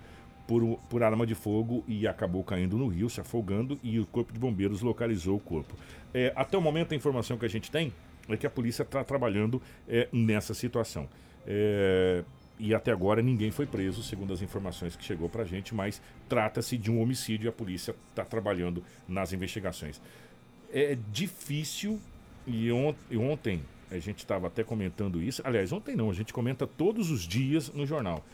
por, 0.47 0.63
por 0.91 1.03
arma 1.03 1.27
de 1.27 1.35
fogo 1.35 1.83
e 1.89 2.07
acabou 2.07 2.45
caindo 2.45 2.77
no 2.77 2.87
rio, 2.87 3.09
se 3.09 3.21
afogando, 3.21 3.79
e 3.83 3.99
o 3.99 4.07
Corpo 4.07 4.33
de 4.33 4.39
Bombeiros 4.39 4.83
localizou 4.83 5.37
o 5.37 5.41
corpo. 5.41 5.75
É, 6.13 6.33
até 6.37 6.57
o 6.59 6.61
momento, 6.61 6.93
a 6.93 6.97
informação 6.97 7.37
que 7.39 7.47
a 7.47 7.49
gente 7.49 7.71
tem 7.71 7.93
é 8.29 8.37
que 8.37 8.47
a 8.47 8.51
polícia 8.51 8.83
está 8.83 9.03
trabalhando 9.03 9.61
é, 9.89 10.09
nessa 10.13 10.53
situação. 10.53 11.09
É, 11.47 12.23
e 12.59 12.75
até 12.75 12.91
agora 12.93 13.21
ninguém 13.23 13.51
foi 13.51 13.67
preso, 13.67 14.03
segundo 14.03 14.33
as 14.33 14.41
informações 14.43 14.97
que 14.97 15.05
chegou 15.05 15.29
pra 15.29 15.45
gente, 15.45 15.75
mas 15.75 16.01
trata-se 16.29 16.77
de 16.79 16.91
um 16.91 17.01
homicídio 17.01 17.47
e 17.47 17.49
a 17.49 17.53
polícia 17.53 17.95
está 18.11 18.25
trabalhando 18.25 18.83
nas 19.07 19.33
investigações. 19.33 20.01
É 20.73 20.97
difícil, 21.13 22.01
e, 22.47 22.71
on- 22.73 22.95
e 23.11 23.17
ontem 23.17 23.63
a 23.91 23.99
gente 23.99 24.19
estava 24.19 24.47
até 24.47 24.65
comentando 24.65 25.23
isso. 25.23 25.41
Aliás, 25.45 25.71
ontem 25.73 25.95
não, 25.95 26.11
a 26.11 26.15
gente 26.15 26.33
comenta 26.33 26.67
todos 26.67 27.11
os 27.11 27.23
dias 27.23 27.73
no 27.73 27.87
jornal. 27.87 28.25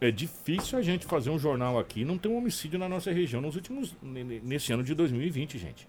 É 0.00 0.10
difícil 0.10 0.78
a 0.78 0.82
gente 0.82 1.06
fazer 1.06 1.30
um 1.30 1.38
jornal 1.38 1.78
aqui 1.78 2.04
não 2.04 2.18
ter 2.18 2.28
um 2.28 2.36
homicídio 2.36 2.78
na 2.78 2.88
nossa 2.88 3.10
região 3.12 3.40
nos 3.40 3.54
últimos. 3.56 3.94
ne- 4.02 4.24
ne- 4.24 4.40
nesse 4.40 4.72
ano 4.72 4.82
de 4.82 4.94
2020, 4.94 5.58
gente. 5.58 5.88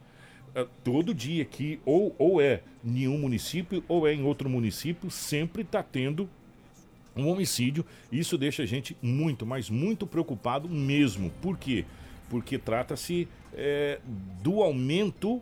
É, 0.56 0.68
todo 0.84 1.14
dia 1.16 1.42
aqui, 1.42 1.80
ou, 1.84 2.16
ou 2.20 2.40
é 2.40 2.62
em 2.86 3.08
um 3.08 3.18
município, 3.18 3.84
ou 3.88 4.08
é 4.08 4.14
em 4.14 4.24
outro 4.24 4.48
município, 4.48 5.10
sempre 5.10 5.64
está 5.64 5.82
tendo 5.82 6.30
um 7.16 7.28
homicídio. 7.28 7.86
Isso 8.12 8.38
deixa 8.38 8.64
a 8.64 8.66
gente 8.66 8.98
muito, 9.02 9.46
mas 9.46 9.70
muito 9.70 10.06
preocupado 10.06 10.70
mesmo. 10.70 11.32
Por 11.42 11.58
quê? 11.58 11.86
Porque 12.30 12.58
trata-se 12.58 13.28
é, 13.54 14.00
do 14.42 14.62
aumento, 14.62 15.42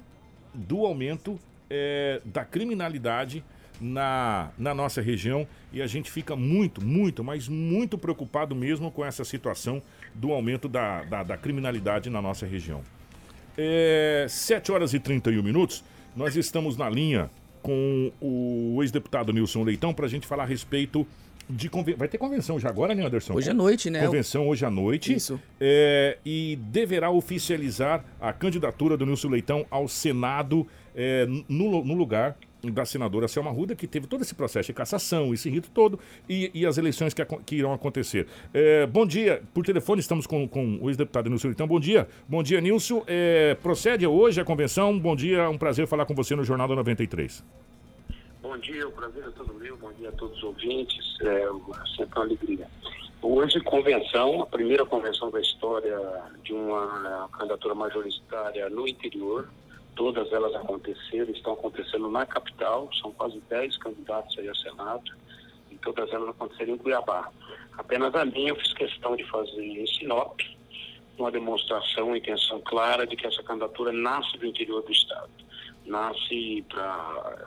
do 0.54 0.86
aumento 0.86 1.40
é, 1.70 2.22
da 2.26 2.44
criminalidade 2.44 3.44
na, 3.80 4.52
na 4.58 4.76
nossa 4.76 5.02
região 5.02 5.48
e 5.74 5.82
a 5.82 5.88
gente 5.88 6.12
fica 6.12 6.36
muito, 6.36 6.84
muito, 6.84 7.24
mas 7.24 7.48
muito 7.48 7.98
preocupado 7.98 8.56
mesmo 8.56 8.92
com 8.92 9.04
essa 9.04 9.26
situação 9.26 9.82
do 10.14 10.32
aumento 10.32 10.70
da, 10.70 11.04
da, 11.04 11.24
da 11.24 11.38
criminalidade 11.38 12.10
na 12.10 12.22
nossa 12.22 12.46
região. 12.46 12.82
É, 13.58 14.28
7 14.30 14.72
horas 14.72 14.94
e 14.94 15.00
31 15.00 15.42
minutos, 15.42 15.84
nós 16.16 16.36
estamos 16.36 16.78
na 16.78 16.90
linha 16.90 17.30
com 17.62 18.12
o 18.20 18.80
ex-deputado 18.82 19.32
Nilson 19.32 19.64
Leitão 19.64 19.94
para 19.94 20.06
a 20.06 20.10
gente 20.10 20.28
falar 20.28 20.44
a 20.44 20.48
respeito 20.48 21.06
de. 21.52 21.70
conven- 21.70 21.96
Vai 21.96 22.08
ter 22.08 22.18
convenção 22.18 22.60
já 22.60 22.70
agora, 22.70 22.96
né, 22.96 23.06
Anderson? 23.06 23.34
Hoje 23.36 23.50
à 23.50 23.54
noite, 23.54 23.90
né? 23.90 24.06
Convenção 24.06 24.48
hoje 24.48 24.66
à 24.66 24.70
noite. 24.72 25.14
Isso. 25.14 25.40
É, 25.60 26.18
e 26.26 26.58
deverá 26.70 27.12
oficializar 27.12 28.04
a 28.20 28.32
candidatura 28.34 28.96
do 28.98 29.06
Nilson 29.06 29.30
Leitão 29.30 29.66
ao 29.70 29.88
Senado 29.88 30.66
é, 30.96 31.26
no, 31.48 31.84
no 31.84 31.94
lugar 31.94 32.38
da 32.64 32.86
senadora 32.86 33.28
Selma 33.28 33.50
Ruda, 33.50 33.76
que 33.76 33.88
teve 33.88 34.06
todo 34.06 34.22
esse 34.22 34.36
processo 34.36 34.68
de 34.68 34.74
cassação, 34.74 35.34
esse 35.34 35.50
rito 35.50 35.72
todo, 35.74 36.00
e, 36.30 36.52
e 36.54 36.64
as 36.64 36.78
eleições 36.78 37.12
que, 37.12 37.26
que 37.44 37.56
irão 37.56 37.74
acontecer. 37.74 38.28
É, 38.54 38.86
bom 38.86 39.04
dia, 39.04 39.42
por 39.52 39.66
telefone 39.66 40.00
estamos 40.00 40.28
com, 40.28 40.48
com 40.48 40.78
o 40.80 40.88
ex-deputado 40.88 41.28
Nilson 41.28 41.48
Leitão. 41.48 41.66
Bom 41.68 41.80
dia, 41.80 42.08
bom 42.30 42.44
dia, 42.44 42.62
Nilson. 42.62 43.04
É, 43.08 43.58
procede 43.64 44.06
hoje 44.06 44.40
a 44.40 44.46
convenção. 44.46 44.98
Bom 45.00 45.16
dia, 45.16 45.50
um 45.50 45.58
prazer 45.58 45.88
falar 45.88 46.06
com 46.06 46.14
você 46.14 46.36
no 46.36 46.44
Jornal 46.44 46.68
da 46.68 46.76
93. 46.76 47.44
Bom 48.52 48.58
dia, 48.58 48.86
o 48.86 48.92
prazer 48.92 49.24
é 49.26 49.32
todo 49.32 49.54
meu, 49.54 49.78
bom 49.78 49.94
dia 49.94 50.10
a 50.10 50.12
todos 50.12 50.36
os 50.36 50.44
ouvintes, 50.44 51.16
é 51.22 51.48
sempre 51.96 52.20
uma 52.20 52.26
alegria. 52.26 52.68
Hoje, 53.22 53.62
convenção, 53.62 54.42
a 54.42 54.46
primeira 54.46 54.86
convenção 54.86 55.32
da 55.32 55.40
história 55.40 55.98
de 56.44 56.52
uma 56.52 57.30
candidatura 57.32 57.74
majoritária 57.74 58.70
no 58.70 58.86
interior, 58.86 59.48
todas 59.96 60.30
elas 60.34 60.54
aconteceram, 60.54 61.32
estão 61.32 61.54
acontecendo 61.54 62.12
na 62.12 62.26
capital, 62.26 62.90
são 63.02 63.14
quase 63.14 63.42
10 63.50 63.78
candidatos 63.78 64.38
aí 64.38 64.50
a 64.50 64.56
Senado, 64.56 65.10
e 65.72 65.78
todas 65.78 66.12
elas 66.12 66.28
aconteceram 66.28 66.74
em 66.74 66.78
Cuiabá. 66.78 67.32
Apenas 67.78 68.14
a 68.14 68.26
minha 68.26 68.50
eu 68.50 68.58
fiz 68.58 68.74
questão 68.74 69.16
de 69.16 69.24
fazer 69.30 69.64
em 69.64 69.88
Sinop, 69.88 70.42
uma 71.18 71.32
demonstração, 71.32 72.08
uma 72.08 72.18
intenção 72.18 72.60
clara 72.60 73.08
de 73.08 73.16
que 73.16 73.26
essa 73.26 73.42
candidatura 73.44 73.94
nasce 73.94 74.38
do 74.38 74.46
interior 74.46 74.84
do 74.84 74.92
Estado. 74.92 75.30
Nasce 75.92 76.64
para 76.70 77.46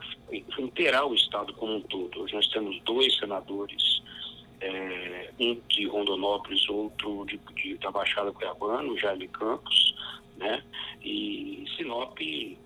inteirar 0.59 1.05
o 1.07 1.15
Estado 1.15 1.51
como 1.53 1.77
um 1.77 1.81
todo. 1.81 2.21
Hoje 2.21 2.35
nós 2.35 2.47
temos 2.49 2.79
dois 2.83 3.17
senadores, 3.17 4.03
eh, 4.61 5.31
um 5.39 5.59
de 5.67 5.87
Rondonópolis, 5.87 6.69
outro 6.69 7.25
de, 7.25 7.39
de- 7.55 7.77
da 7.79 7.89
Baixada 7.89 8.31
Cuiabana, 8.31 8.87
o 8.91 8.97
Jaime 8.99 9.27
Campos, 9.29 9.95
né? 10.37 10.63
E 11.03 11.65
Sinop 11.75 12.19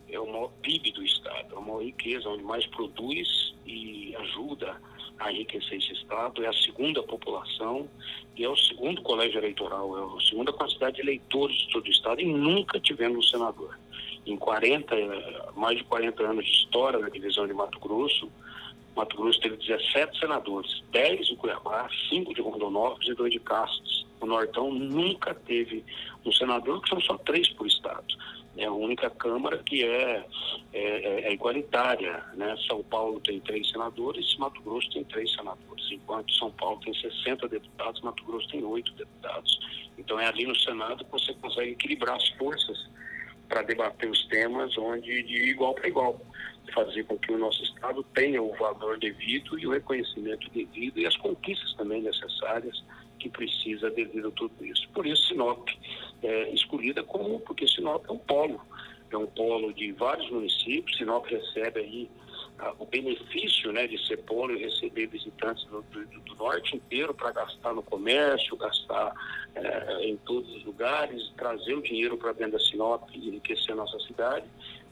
é 0.10 0.20
o 0.20 0.26
maior 0.28 0.52
PIB 0.62 0.92
do 0.92 1.04
Estado, 1.06 1.56
é 1.56 1.58
a 1.58 1.62
maior 1.62 1.82
riqueza, 1.84 2.28
onde 2.28 2.44
mais 2.44 2.66
produz 2.68 3.54
e 3.66 4.14
ajuda 4.18 4.82
a 5.20 5.32
enriquecer 5.32 5.78
esse 5.78 5.94
Estado, 5.94 6.44
é 6.44 6.48
a 6.48 6.54
segunda 6.54 7.02
população 7.04 7.88
e 8.36 8.44
é 8.44 8.50
o 8.50 8.56
segundo 8.58 9.02
colégio 9.02 9.38
eleitoral, 9.40 9.98
é 9.98 10.18
a 10.18 10.22
segunda 10.30 10.52
quantidade 10.52 10.98
de 10.98 11.02
eleitores 11.04 11.56
de 11.58 11.70
todo 11.70 11.86
o 11.86 11.90
Estado 11.90 12.20
e 12.22 12.26
nunca 12.26 12.80
tivemos 12.82 13.18
um 13.28 13.30
senador. 13.30 13.78
Em 14.26 14.38
40, 14.38 14.96
eh, 14.96 15.50
mais 15.56 15.78
de 15.78 15.84
40 15.86 16.24
anos 16.24 16.46
de 16.46 16.52
história 16.52 17.00
na 17.00 17.10
divisão 17.10 17.48
de 17.48 17.54
Mato 17.54 17.80
Grosso, 17.80 18.30
Mato 18.96 19.16
Grosso 19.16 19.40
teve 19.40 19.56
17 19.58 20.20
senadores, 20.20 20.84
10 20.92 21.28
de 21.28 21.36
Cuiabá, 21.36 21.88
5 22.10 22.34
de 22.34 22.42
Rondonópolis 22.42 23.08
e 23.10 23.14
2 23.14 23.32
de 23.32 23.40
Castos. 23.40 24.06
O 24.20 24.26
Nortão 24.26 24.72
nunca 24.74 25.34
teve 25.34 25.86
um 26.26 26.32
senador, 26.34 26.82
que 26.82 26.90
são 26.90 27.00
só 27.00 27.18
três 27.20 27.48
por 27.50 27.66
estado. 27.66 28.06
É 28.58 28.66
a 28.66 28.72
única 28.74 29.10
Câmara 29.10 29.60
que 29.60 29.84
é, 29.86 30.26
é, 30.74 30.80
é- 30.82 31.22
é 31.30 31.34
igualitária. 31.34 32.22
Né? 32.34 32.58
São 32.68 32.84
Paulo 32.84 33.22
tem 33.22 33.40
três 33.40 33.70
senadores, 33.70 34.36
Mato 34.38 34.62
Grosso 34.62 34.92
tem 34.92 35.04
três 35.06 35.32
senadores, 35.34 35.90
enquanto 35.92 36.34
São 36.34 36.52
Paulo 36.52 36.80
tem 36.82 36.94
60 36.94 37.48
deputados, 37.48 38.02
Mato 38.02 38.24
Grosso 38.26 38.50
tem 38.50 38.64
oito 38.66 38.92
deputados. 38.94 39.58
Então 39.98 40.20
é 40.20 40.26
ali 40.28 40.46
no 40.46 40.56
Senado 40.58 41.06
que 41.06 41.12
você 41.12 41.34
consegue 41.36 41.72
equilibrar 41.72 42.18
as 42.18 42.28
forças 42.30 42.90
para 43.50 43.64
debater 43.64 44.10
os 44.10 44.26
temas 44.28 44.78
onde 44.78 45.24
de 45.24 45.50
igual 45.50 45.74
para 45.74 45.90
igual, 45.90 46.22
fazer 46.74 47.04
com 47.06 47.18
que 47.18 47.32
o 47.32 47.38
nosso 47.38 47.64
Estado 47.64 48.04
tenha 48.14 48.42
o 48.42 48.56
valor 48.56 49.00
devido 49.00 49.58
e 49.60 49.66
o 49.66 49.72
reconhecimento 49.72 50.50
devido 50.52 51.00
e 51.00 51.06
as 51.06 51.18
conquistas 51.18 51.74
também 51.74 52.02
necessárias 52.02 52.84
que 53.18 53.28
precisa 53.28 53.90
devido 53.90 54.30
a 54.30 54.32
tudo 54.32 54.66
isso. 54.66 54.88
Por 54.94 55.06
isso 55.06 55.28
Sinop 55.28 55.68
é 56.24 56.50
escolhida 56.52 57.04
como, 57.04 57.40
porque 57.42 57.68
Sinop 57.68 58.06
é 58.08 58.12
um 58.12 58.20
polo, 58.20 58.62
é 59.12 59.18
um 59.18 59.26
polo 59.26 59.74
de 59.74 59.92
vários 59.94 60.30
municípios, 60.30 60.98
Sinop 60.98 61.26
recebe 61.26 61.80
aí 61.80 62.10
o 62.78 62.86
benefício 62.86 63.72
né, 63.72 63.88
de 63.88 63.98
polo 64.18 64.54
e 64.54 64.60
receber 64.64 65.08
visitantes 65.08 65.64
do, 65.66 65.82
do- 65.84 66.06
do 66.22 66.36
norte 66.36 66.76
inteiro 66.76 67.14
para 67.14 67.32
gastar 67.32 67.74
no 67.74 67.82
comércio, 67.84 68.56
gastar 68.58 69.14
eh, 69.56 69.98
em 70.06 70.18
todos 70.18 70.50
os 70.56 70.64
lugares, 70.66 71.32
trazer 71.38 71.74
o 71.76 71.82
dinheiro 71.82 72.18
para 72.18 72.34
dentro 72.34 72.54
da 72.54 72.60
Sinop 72.60 73.10
e 73.14 73.28
enriquecer 73.30 73.72
a 73.72 73.76
nossa 73.76 74.00
cidade, 74.02 74.46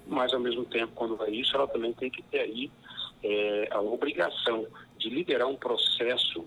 mas 0.06 0.34
ao 0.34 0.40
mesmo 0.40 0.64
tempo, 0.66 0.94
quando 0.96 1.16
vai 1.18 1.30
isso, 1.32 1.56
ela 1.56 1.68
também 1.68 1.94
tem 1.94 2.10
que 2.10 2.22
ter 2.24 2.40
aí 2.40 2.72
eh, 3.24 3.68
a 3.72 3.82
obrigação 3.82 4.66
de 4.98 5.10
liderar 5.10 5.48
um 5.48 5.56
processo 5.58 6.46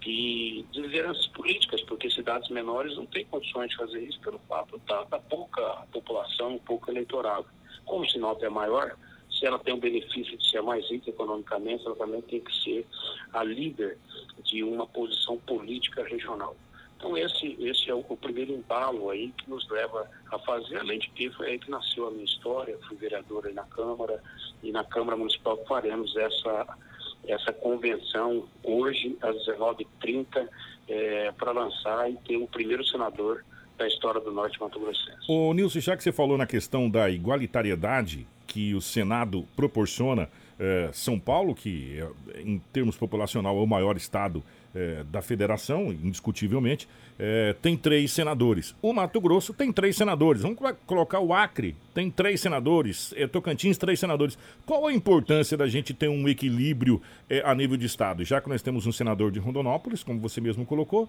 de, 0.00 0.64
de 0.72 0.80
lideranças 0.80 1.26
políticas, 1.28 1.80
porque 1.82 2.10
cidades 2.10 2.48
menores 2.50 2.96
não 2.96 3.06
têm 3.06 3.24
condições 3.26 3.70
de 3.70 3.76
fazer 3.76 4.00
isso 4.02 4.20
pelo 4.20 4.38
fato 4.48 4.78
da, 4.86 5.04
da 5.04 5.18
pouca 5.18 5.62
população, 5.92 6.58
pouco 6.58 6.90
eleitorado. 6.90 7.46
Como 7.84 8.08
Sinop 8.08 8.42
é 8.42 8.48
maior, 8.48 8.96
se 9.42 9.46
ela 9.46 9.58
tem 9.58 9.74
o 9.74 9.76
benefício 9.76 10.38
de 10.38 10.48
ser 10.48 10.62
mais 10.62 10.88
rica 10.88 11.10
economicamente, 11.10 11.84
ela 11.84 11.96
também 11.96 12.22
tem 12.22 12.38
que 12.38 12.54
ser 12.62 12.86
a 13.32 13.42
líder 13.42 13.98
de 14.44 14.62
uma 14.62 14.86
posição 14.86 15.36
política 15.38 16.04
regional. 16.04 16.54
Então 16.96 17.18
esse, 17.18 17.56
esse 17.58 17.90
é 17.90 17.94
o, 17.94 18.04
o 18.08 18.16
primeiro 18.16 18.52
embalo 18.52 19.10
aí 19.10 19.32
que 19.36 19.50
nos 19.50 19.68
leva 19.68 20.08
a 20.30 20.38
fazer, 20.38 20.76
além 20.76 21.00
de 21.00 21.10
que 21.10 21.28
foi 21.30 21.48
aí 21.48 21.58
que 21.58 21.68
nasceu 21.68 22.06
a 22.06 22.12
minha 22.12 22.24
história, 22.24 22.78
fui 22.86 22.96
vereador 22.96 23.48
aí 23.48 23.52
na 23.52 23.64
Câmara, 23.64 24.22
e 24.62 24.70
na 24.70 24.84
Câmara 24.84 25.16
Municipal 25.16 25.58
faremos 25.66 26.16
essa, 26.16 26.78
essa 27.26 27.52
convenção 27.52 28.48
hoje 28.62 29.18
às 29.20 29.34
19h30 29.48 30.48
é, 30.86 31.32
para 31.32 31.50
lançar 31.50 32.08
e 32.08 32.16
ter 32.18 32.36
o 32.36 32.46
primeiro 32.46 32.86
senador 32.86 33.44
da 33.76 33.88
história 33.88 34.20
do 34.20 34.30
Norte 34.30 34.60
Mato 34.60 34.78
Grossense. 34.78 35.18
Ô 35.26 35.52
Nilson, 35.52 35.80
já 35.80 35.96
que 35.96 36.04
você 36.04 36.12
falou 36.12 36.38
na 36.38 36.46
questão 36.46 36.88
da 36.88 37.10
igualitariedade 37.10 38.28
que 38.52 38.74
o 38.74 38.82
Senado 38.82 39.48
proporciona, 39.56 40.28
é, 40.58 40.90
São 40.92 41.18
Paulo, 41.18 41.54
que 41.54 41.98
é, 41.98 42.42
em 42.42 42.58
termos 42.70 42.98
populacional 42.98 43.56
é 43.56 43.60
o 43.62 43.66
maior 43.66 43.96
estado 43.96 44.44
é, 44.74 45.02
da 45.04 45.22
federação, 45.22 45.90
indiscutivelmente, 45.90 46.86
é, 47.24 47.54
tem 47.62 47.76
três 47.76 48.10
senadores. 48.10 48.74
O 48.82 48.92
Mato 48.92 49.20
Grosso 49.20 49.54
tem 49.54 49.70
três 49.70 49.96
senadores. 49.96 50.42
Vamos 50.42 50.58
colocar 50.84 51.20
o 51.20 51.32
Acre, 51.32 51.76
tem 51.94 52.10
três 52.10 52.40
senadores. 52.40 53.14
É, 53.16 53.28
Tocantins, 53.28 53.78
três 53.78 54.00
senadores. 54.00 54.36
Qual 54.66 54.88
a 54.88 54.92
importância 54.92 55.56
da 55.56 55.68
gente 55.68 55.94
ter 55.94 56.08
um 56.08 56.28
equilíbrio 56.28 57.00
é, 57.30 57.40
a 57.44 57.54
nível 57.54 57.76
de 57.76 57.86
estado? 57.86 58.24
Já 58.24 58.40
que 58.40 58.48
nós 58.48 58.60
temos 58.60 58.88
um 58.88 58.92
senador 58.92 59.30
de 59.30 59.38
Rondonópolis, 59.38 60.02
como 60.02 60.18
você 60.18 60.40
mesmo 60.40 60.66
colocou, 60.66 61.08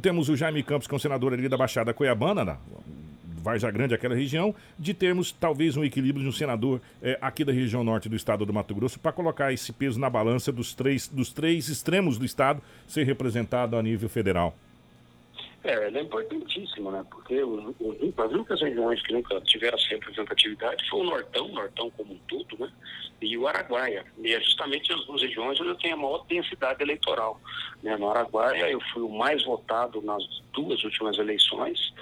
temos 0.00 0.28
o 0.28 0.36
Jaime 0.36 0.62
Campos, 0.62 0.86
que 0.86 0.94
é 0.94 0.96
um 0.96 1.00
senador 1.00 1.32
ali 1.32 1.48
da 1.48 1.56
Baixada 1.56 1.92
Cuiabana, 1.92 2.44
na, 2.44 2.58
Varja 3.42 3.68
Grande, 3.68 3.94
aquela 3.94 4.14
região, 4.14 4.54
de 4.78 4.94
termos 4.94 5.32
talvez 5.32 5.76
um 5.76 5.82
equilíbrio 5.82 6.22
de 6.22 6.28
um 6.28 6.32
senador 6.32 6.80
é, 7.02 7.18
aqui 7.20 7.44
da 7.44 7.52
região 7.52 7.82
norte 7.82 8.08
do 8.08 8.14
estado 8.14 8.46
do 8.46 8.52
Mato 8.52 8.76
Grosso 8.76 9.00
para 9.00 9.10
colocar 9.10 9.52
esse 9.52 9.72
peso 9.72 9.98
na 9.98 10.08
balança 10.08 10.52
dos 10.52 10.72
três, 10.72 11.08
dos 11.08 11.32
três 11.32 11.68
extremos 11.68 12.16
do 12.16 12.24
estado 12.24 12.62
ser 12.86 13.02
representado 13.04 13.76
a 13.76 13.82
nível 13.82 14.08
federal. 14.08 14.56
É, 15.64 15.72
ela 15.72 15.98
é 15.98 16.02
importantíssima, 16.02 16.90
né? 16.92 17.04
Porque 17.10 17.42
os, 17.42 17.74
os, 17.80 18.18
as 18.18 18.32
únicas 18.32 18.60
regiões 18.60 19.02
que 19.02 19.12
nunca 19.12 19.40
tiveram 19.40 19.76
essa 19.76 19.88
representatividade 19.88 20.88
foi 20.88 21.00
o 21.00 21.04
Nortão, 21.04 21.48
Nortão 21.48 21.90
como 21.90 22.14
um 22.14 22.18
todo, 22.28 22.58
né? 22.58 22.70
E 23.20 23.36
o 23.36 23.48
Araguaia. 23.48 24.04
E 24.18 24.32
é 24.32 24.40
justamente 24.40 24.92
as 24.92 25.04
duas 25.04 25.20
regiões 25.20 25.60
onde 25.60 25.70
eu 25.70 25.74
tenho 25.76 25.94
a 25.94 25.96
maior 25.96 26.24
densidade 26.26 26.80
eleitoral. 26.82 27.40
Né? 27.82 27.96
No 27.96 28.08
Araguaia 28.08 28.70
eu 28.70 28.80
fui 28.92 29.02
o 29.02 29.08
mais 29.08 29.44
votado 29.44 30.00
nas 30.00 30.22
duas 30.52 30.82
últimas 30.84 31.18
eleições, 31.18 31.92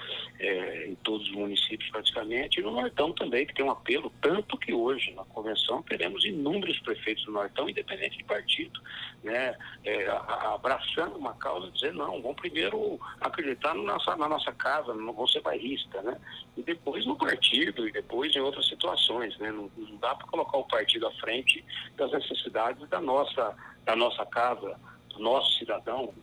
todos 1.17 1.27
os 1.29 1.35
municípios 1.35 1.89
praticamente, 1.89 2.59
e 2.59 2.63
no 2.63 2.71
Nortão 2.71 3.11
também, 3.11 3.45
que 3.45 3.53
tem 3.53 3.65
um 3.65 3.71
apelo, 3.71 4.11
tanto 4.21 4.57
que 4.57 4.71
hoje 4.71 5.11
na 5.13 5.25
convenção 5.25 5.81
teremos 5.81 6.23
inúmeros 6.23 6.79
prefeitos 6.79 7.25
do 7.25 7.31
Nortão, 7.31 7.67
independente 7.67 8.17
de 8.17 8.23
partido, 8.23 8.79
né? 9.23 9.57
É, 9.83 10.07
abraçando 10.53 11.17
uma 11.17 11.33
causa, 11.33 11.71
dizer 11.71 11.93
não, 11.93 12.21
vamos 12.21 12.37
primeiro 12.37 12.99
acreditar 13.19 13.73
na 13.73 13.81
nossa, 13.81 14.15
na 14.15 14.29
nossa 14.29 14.51
casa, 14.51 14.93
não 14.93 15.27
ser 15.27 15.41
bairrista, 15.41 16.01
né? 16.03 16.19
E 16.55 16.61
depois 16.61 17.05
no 17.05 17.15
partido, 17.15 17.87
e 17.87 17.91
depois 17.91 18.35
em 18.35 18.39
outras 18.39 18.67
situações, 18.67 19.35
né? 19.39 19.51
Não, 19.51 19.71
não 19.75 19.97
dá 19.97 20.13
para 20.13 20.27
colocar 20.27 20.57
o 20.57 20.67
partido 20.67 21.07
à 21.07 21.11
frente 21.13 21.65
das 21.95 22.11
necessidades 22.11 22.87
da 22.89 23.01
nossa, 23.01 23.55
da 23.83 23.95
nossa 23.95 24.25
casa, 24.27 24.79
do 25.09 25.19
nosso 25.19 25.57
cidadão, 25.57 26.13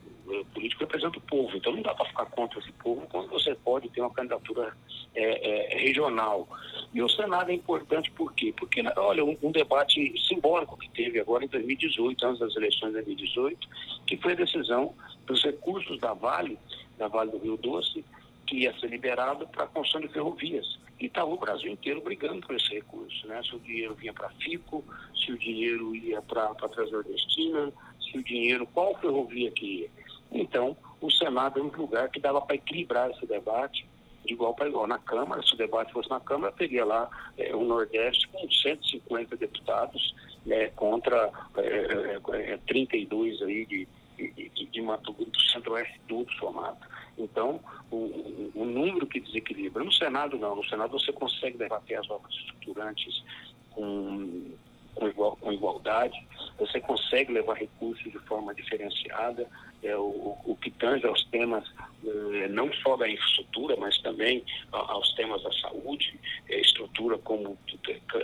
político 0.52 0.80
representa 0.80 1.18
o 1.18 1.22
povo, 1.22 1.56
então 1.56 1.72
não 1.72 1.82
dá 1.82 1.94
para 1.94 2.06
ficar 2.06 2.26
contra 2.26 2.58
esse 2.58 2.72
povo 2.72 3.06
quando 3.10 3.28
você 3.28 3.54
pode 3.54 3.88
ter 3.90 4.00
uma 4.00 4.10
candidatura 4.10 4.74
é, 5.14 5.74
é, 5.74 5.78
regional. 5.78 6.48
E 6.92 7.02
o 7.02 7.08
Senado 7.08 7.50
é 7.50 7.54
importante 7.54 8.10
por 8.10 8.32
quê? 8.32 8.54
Porque, 8.56 8.82
olha, 8.96 9.24
um, 9.24 9.36
um, 9.42 9.52
debate 9.52 10.14
simbólico 10.26 10.78
que 10.78 10.88
teve 10.90 11.20
agora 11.20 11.44
em 11.44 11.48
2018, 11.48 12.26
antes 12.26 12.40
das 12.40 12.56
eleições 12.56 12.88
de 12.88 13.02
2018, 13.02 13.68
que 14.06 14.16
foi 14.16 14.32
a 14.32 14.36
decisão 14.36 14.94
dos 15.26 15.42
recursos 15.44 15.98
da 16.00 16.14
Vale, 16.14 16.58
da 16.96 17.08
Vale 17.08 17.30
do 17.30 17.38
Rio 17.38 17.56
Doce, 17.56 18.04
que 18.46 18.58
ia 18.60 18.78
ser 18.78 18.88
liberado 18.88 19.46
para 19.48 19.64
a 19.64 19.66
construção 19.66 20.00
de 20.00 20.08
ferrovias. 20.08 20.78
E 21.00 21.06
estava 21.06 21.30
o 21.30 21.36
Brasil 21.36 21.70
inteiro 21.72 22.00
brigando 22.00 22.46
por 22.46 22.54
esse 22.54 22.70
recurso, 22.70 23.26
né? 23.26 23.42
Se 23.42 23.54
o 23.54 23.58
dinheiro 23.58 23.94
vinha 23.94 24.12
para 24.12 24.28
FICO, 24.30 24.84
se 25.14 25.32
o 25.32 25.38
dinheiro 25.38 25.94
ia 25.94 26.22
para 26.22 26.44
a 26.44 26.54
Transnordestina, 26.54 27.72
se 28.00 28.18
o 28.18 28.22
dinheiro, 28.22 28.66
qual 28.72 28.94
ferrovia 28.98 29.50
que 29.50 29.80
ia. 29.80 30.03
Então, 30.34 30.76
o 31.00 31.10
Senado 31.10 31.60
é 31.60 31.62
um 31.62 31.68
lugar 31.68 32.10
que 32.10 32.20
dava 32.20 32.40
para 32.40 32.56
equilibrar 32.56 33.10
esse 33.10 33.24
debate 33.24 33.86
de 34.24 34.32
igual 34.32 34.54
para 34.54 34.68
igual. 34.68 34.86
Na 34.86 34.98
Câmara, 34.98 35.42
se 35.42 35.54
o 35.54 35.56
debate 35.56 35.92
fosse 35.92 36.10
na 36.10 36.20
Câmara, 36.20 36.52
teria 36.52 36.84
lá 36.84 37.08
é, 37.38 37.54
o 37.54 37.64
Nordeste 37.64 38.26
com 38.28 38.50
150 38.50 39.36
deputados 39.36 40.14
né, 40.44 40.68
contra 40.70 41.30
é, 41.56 42.18
é, 42.52 42.58
32 42.66 43.42
aí 43.42 43.66
de, 43.66 43.88
de, 44.16 44.48
de, 44.50 44.66
de 44.66 44.82
Mato 44.82 45.12
Grosso, 45.12 45.30
do 45.30 45.40
Centro-Oeste 45.40 46.00
tudo 46.08 46.32
somado. 46.32 46.78
Então, 47.16 47.60
o, 47.92 48.50
o, 48.54 48.64
número 48.64 49.06
que 49.06 49.20
desequilibra. 49.20 49.84
No 49.84 49.92
Senado, 49.92 50.36
não. 50.36 50.56
No 50.56 50.64
Senado 50.64 50.98
você 50.98 51.12
consegue 51.12 51.56
debater 51.56 51.98
as 51.98 52.10
obras 52.10 52.34
estruturantes 52.34 53.22
com 53.70 54.52
com, 54.94 55.08
igual, 55.08 55.36
com 55.36 55.52
igualdade, 55.52 56.16
você 56.58 56.80
consegue 56.80 57.32
levar 57.32 57.54
recursos 57.54 58.04
de 58.04 58.18
forma 58.20 58.54
diferenciada, 58.54 59.48
é, 59.84 59.96
o, 59.96 60.36
o 60.44 60.56
que 60.60 60.70
tange 60.70 61.06
aos 61.06 61.22
temas 61.26 61.64
é, 62.06 62.48
não 62.48 62.72
só 62.72 62.96
da 62.96 63.08
infraestrutura, 63.08 63.76
mas 63.76 63.98
também 63.98 64.42
aos 64.72 65.12
temas 65.14 65.42
da 65.42 65.52
saúde, 65.52 66.18
é, 66.48 66.60
estrutura 66.60 67.18
como 67.18 67.56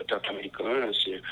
tratamento 0.07 0.43
de 0.43 0.51
câncer, 0.51 1.23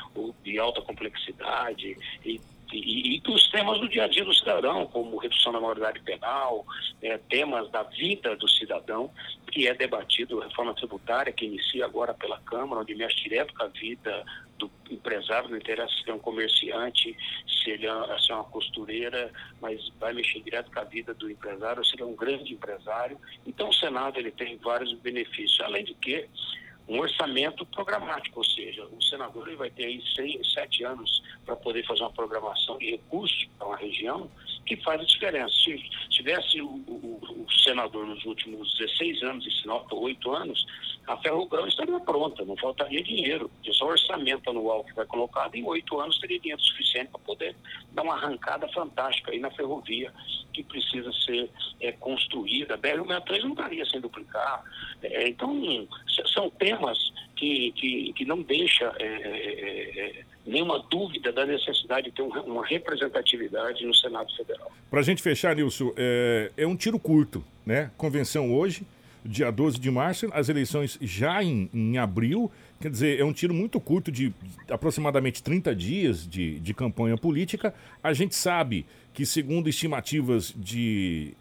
de 0.44 0.58
alta 0.58 0.82
complexidade 0.82 1.96
e 2.24 2.40
e, 2.72 3.16
e 3.16 3.22
os 3.30 3.48
temas 3.50 3.80
do 3.80 3.88
dia 3.88 4.04
a 4.04 4.08
dia 4.08 4.24
do 4.24 4.34
cidadão, 4.34 4.86
como 4.86 5.16
redução 5.16 5.52
da 5.52 5.60
maioridade 5.60 6.00
penal, 6.00 6.66
é, 7.02 7.16
temas 7.18 7.70
da 7.70 7.82
vida 7.82 8.36
do 8.36 8.48
cidadão, 8.48 9.10
que 9.50 9.66
é 9.66 9.74
debatido, 9.74 10.38
reforma 10.38 10.74
tributária, 10.74 11.32
que 11.32 11.46
inicia 11.46 11.84
agora 11.84 12.12
pela 12.14 12.38
Câmara, 12.40 12.82
onde 12.82 12.94
mexe 12.94 13.22
direto 13.22 13.54
com 13.54 13.64
a 13.64 13.68
vida 13.68 14.24
do 14.58 14.70
empresário, 14.90 15.48
não 15.48 15.56
interessa 15.56 15.92
se 16.02 16.10
é 16.10 16.12
um 16.12 16.18
comerciante, 16.18 17.16
se 17.46 17.70
ele 17.70 17.86
é, 17.86 18.18
se 18.18 18.32
é 18.32 18.34
uma 18.34 18.44
costureira, 18.44 19.32
mas 19.60 19.88
vai 19.98 20.12
mexer 20.12 20.40
direto 20.40 20.70
com 20.70 20.80
a 20.80 20.84
vida 20.84 21.14
do 21.14 21.30
empresário, 21.30 21.84
se 21.84 21.94
ele 21.94 22.02
é 22.02 22.06
um 22.06 22.16
grande 22.16 22.52
empresário. 22.52 23.18
Então 23.46 23.68
o 23.68 23.74
Senado 23.74 24.18
ele 24.18 24.30
tem 24.30 24.56
vários 24.58 24.92
benefícios, 24.94 25.60
além 25.60 25.84
de 25.84 25.94
que 25.94 26.28
um 26.89 27.01
orçamento 27.01 27.66
programático, 27.66 28.41
ou 28.41 28.45
seja, 28.45 28.86
o 28.86 29.03
senador 29.03 29.47
ele 29.47 29.57
vai 29.57 29.70
ter 29.70 29.84
aí 29.84 30.03
seis, 30.14 30.53
sete 30.53 30.84
anos 30.84 31.22
para 31.45 31.55
poder 31.55 31.86
fazer 31.86 32.01
uma 32.01 32.12
programação 32.12 32.78
de 32.78 32.93
recursos 32.93 33.47
para 33.59 33.66
uma 33.66 33.76
região 33.76 34.30
que 34.68 34.76
faz 34.76 35.00
a 35.00 35.04
diferença. 35.04 35.54
Se 35.64 35.78
tivesse 36.10 36.60
o, 36.60 36.66
o, 36.66 37.46
o 37.46 37.52
senador 37.64 38.06
nos 38.06 38.22
últimos 38.26 38.76
16 38.76 39.22
anos 39.22 39.46
e 39.46 39.50
Sinop 39.50 39.90
8 39.90 40.30
anos, 40.30 40.66
a 41.06 41.16
Ferrogrão 41.16 41.66
estaria 41.66 41.98
pronta, 42.00 42.44
não 42.44 42.54
faltaria 42.58 43.02
dinheiro. 43.02 43.50
É 43.66 43.72
só 43.72 43.86
orçamento 43.86 44.50
anual 44.50 44.84
que 44.84 44.92
vai 44.92 45.06
colocado, 45.06 45.54
em 45.54 45.64
oito 45.64 45.98
anos 45.98 46.18
teria 46.18 46.38
dinheiro 46.38 46.60
suficiente 46.60 47.10
para 47.10 47.20
poder 47.20 47.56
dar 47.92 48.02
uma 48.02 48.14
arrancada 48.14 48.68
fantástica 48.68 49.30
aí 49.32 49.40
na 49.40 49.50
ferrovia 49.50 50.12
que 50.52 50.62
precisa 50.62 51.10
ser 51.24 51.50
é, 51.80 51.92
construída. 51.92 52.74
A 52.74 52.78
BR-163 52.78 53.42
não 53.42 53.52
estaria 53.52 53.86
sem 53.86 54.00
duplicar. 54.02 54.62
É, 55.02 55.28
então, 55.28 55.88
são 56.26 56.50
temas 56.50 56.98
que, 57.39 57.72
que, 57.72 58.12
que 58.14 58.24
não 58.24 58.43
deixam 58.43 58.89
é, 58.99 59.05
é, 59.05 60.01
é, 60.01 60.24
nenhuma 60.45 60.84
dúvida 60.91 61.32
da 61.32 61.47
necessidade 61.47 62.11
de 62.11 62.16
ter 62.16 62.22
um, 62.22 62.28
uma 62.28 62.66
representatividade 62.66 63.86
no 63.86 63.95
Senado 63.95 64.34
Federal. 64.36 64.70
Para 64.91 65.01
a 65.01 65.03
gente 65.03 65.22
fechar, 65.22 65.55
Nilson, 65.55 65.93
é, 65.97 66.51
é 66.57 66.66
um 66.66 66.76
tiro 66.76 66.99
curto, 66.99 67.45
né? 67.64 67.91
Convenção 67.97 68.53
hoje, 68.53 68.82
dia 69.24 69.53
12 69.53 69.78
de 69.78 69.91
março, 69.91 70.28
as 70.32 70.49
eleições 70.49 70.99
já 71.01 71.43
em, 71.43 71.70
em 71.72 71.97
abril. 71.97 72.51
Quer 72.80 72.91
dizer, 72.91 73.20
é 73.20 73.24
um 73.24 73.32
tiro 73.32 73.55
muito 73.55 73.80
curto 73.80 74.11
de 74.11 74.32
aproximadamente 74.68 75.43
30 75.43 75.74
dias 75.74 76.28
de, 76.28 76.59
de 76.59 76.74
campanha 76.74 77.16
política. 77.16 77.72
A 78.03 78.12
gente 78.12 78.34
sabe 78.34 78.84
que, 79.14 79.24
segundo 79.26 79.68
estimativas 79.68 80.53
de, 80.57 81.34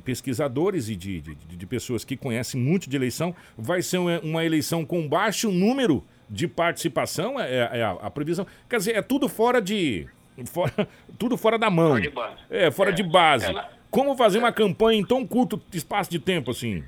de 0.00 0.04
pesquisadores 0.04 0.88
e 0.88 0.96
de, 0.96 1.20
de, 1.20 1.34
de, 1.34 1.66
pessoas 1.66 2.04
que 2.04 2.16
conhecem 2.16 2.60
muito 2.60 2.88
de 2.88 2.96
eleição, 2.96 3.34
vai 3.56 3.82
ser 3.82 3.98
uma, 3.98 4.44
eleição 4.44 4.84
com 4.84 5.06
baixo 5.06 5.50
número 5.52 6.02
de 6.28 6.48
participação, 6.48 7.38
é, 7.38 7.50
é, 7.50 7.78
é 7.78 7.82
a, 7.84 7.90
a, 7.92 8.10
previsão. 8.10 8.46
Quer 8.68 8.78
dizer, 8.78 8.96
é 8.96 9.02
tudo 9.02 9.28
fora 9.28 9.60
de. 9.60 10.08
Fora, 10.46 10.88
tudo 11.18 11.36
fora 11.36 11.58
da 11.58 11.68
mão. 11.68 11.90
Fora 11.90 12.00
de 12.00 12.10
base. 12.10 12.36
É, 12.48 12.70
fora 12.70 12.90
é, 12.90 12.92
de 12.92 13.02
base. 13.02 13.46
Como 13.90 14.16
fazer 14.16 14.38
uma 14.38 14.52
campanha 14.52 15.00
em 15.00 15.04
tão 15.04 15.26
curto 15.26 15.60
espaço 15.72 16.10
de 16.10 16.18
tempo 16.18 16.52
assim? 16.52 16.82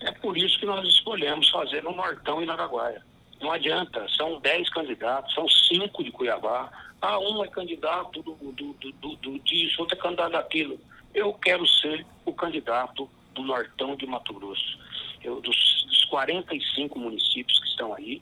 É 0.00 0.10
por 0.12 0.36
isso 0.36 0.58
que 0.58 0.66
nós 0.66 0.86
escolhemos 0.86 1.48
fazer 1.50 1.82
no 1.82 1.94
Nortão 1.94 2.42
e 2.42 2.46
na 2.46 2.54
Araguaia. 2.54 3.02
Não 3.40 3.52
adianta, 3.52 4.06
são 4.16 4.40
10 4.40 4.70
candidatos, 4.70 5.34
são 5.34 5.48
5 5.48 6.02
de 6.02 6.10
Cuiabá. 6.10 6.70
Ah, 7.00 7.18
um 7.18 7.44
é 7.44 7.48
candidato 7.48 8.22
do, 8.22 8.34
do, 8.34 8.72
do, 8.72 9.16
do, 9.16 9.38
disso, 9.40 9.82
outro 9.82 9.96
é 9.98 10.00
candidato 10.00 10.32
daquilo. 10.32 10.80
Eu 11.14 11.32
quero 11.34 11.66
ser 11.66 12.04
o 12.24 12.32
candidato 12.32 13.08
do 13.34 13.42
Nortão 13.42 13.96
de 13.96 14.06
Mato 14.06 14.34
Grosso. 14.34 14.78
Eu, 15.22 15.40
dos, 15.40 15.86
dos 15.88 16.04
45 16.06 16.98
municípios 16.98 17.58
que 17.60 17.68
estão 17.68 17.94
aí 17.94 18.20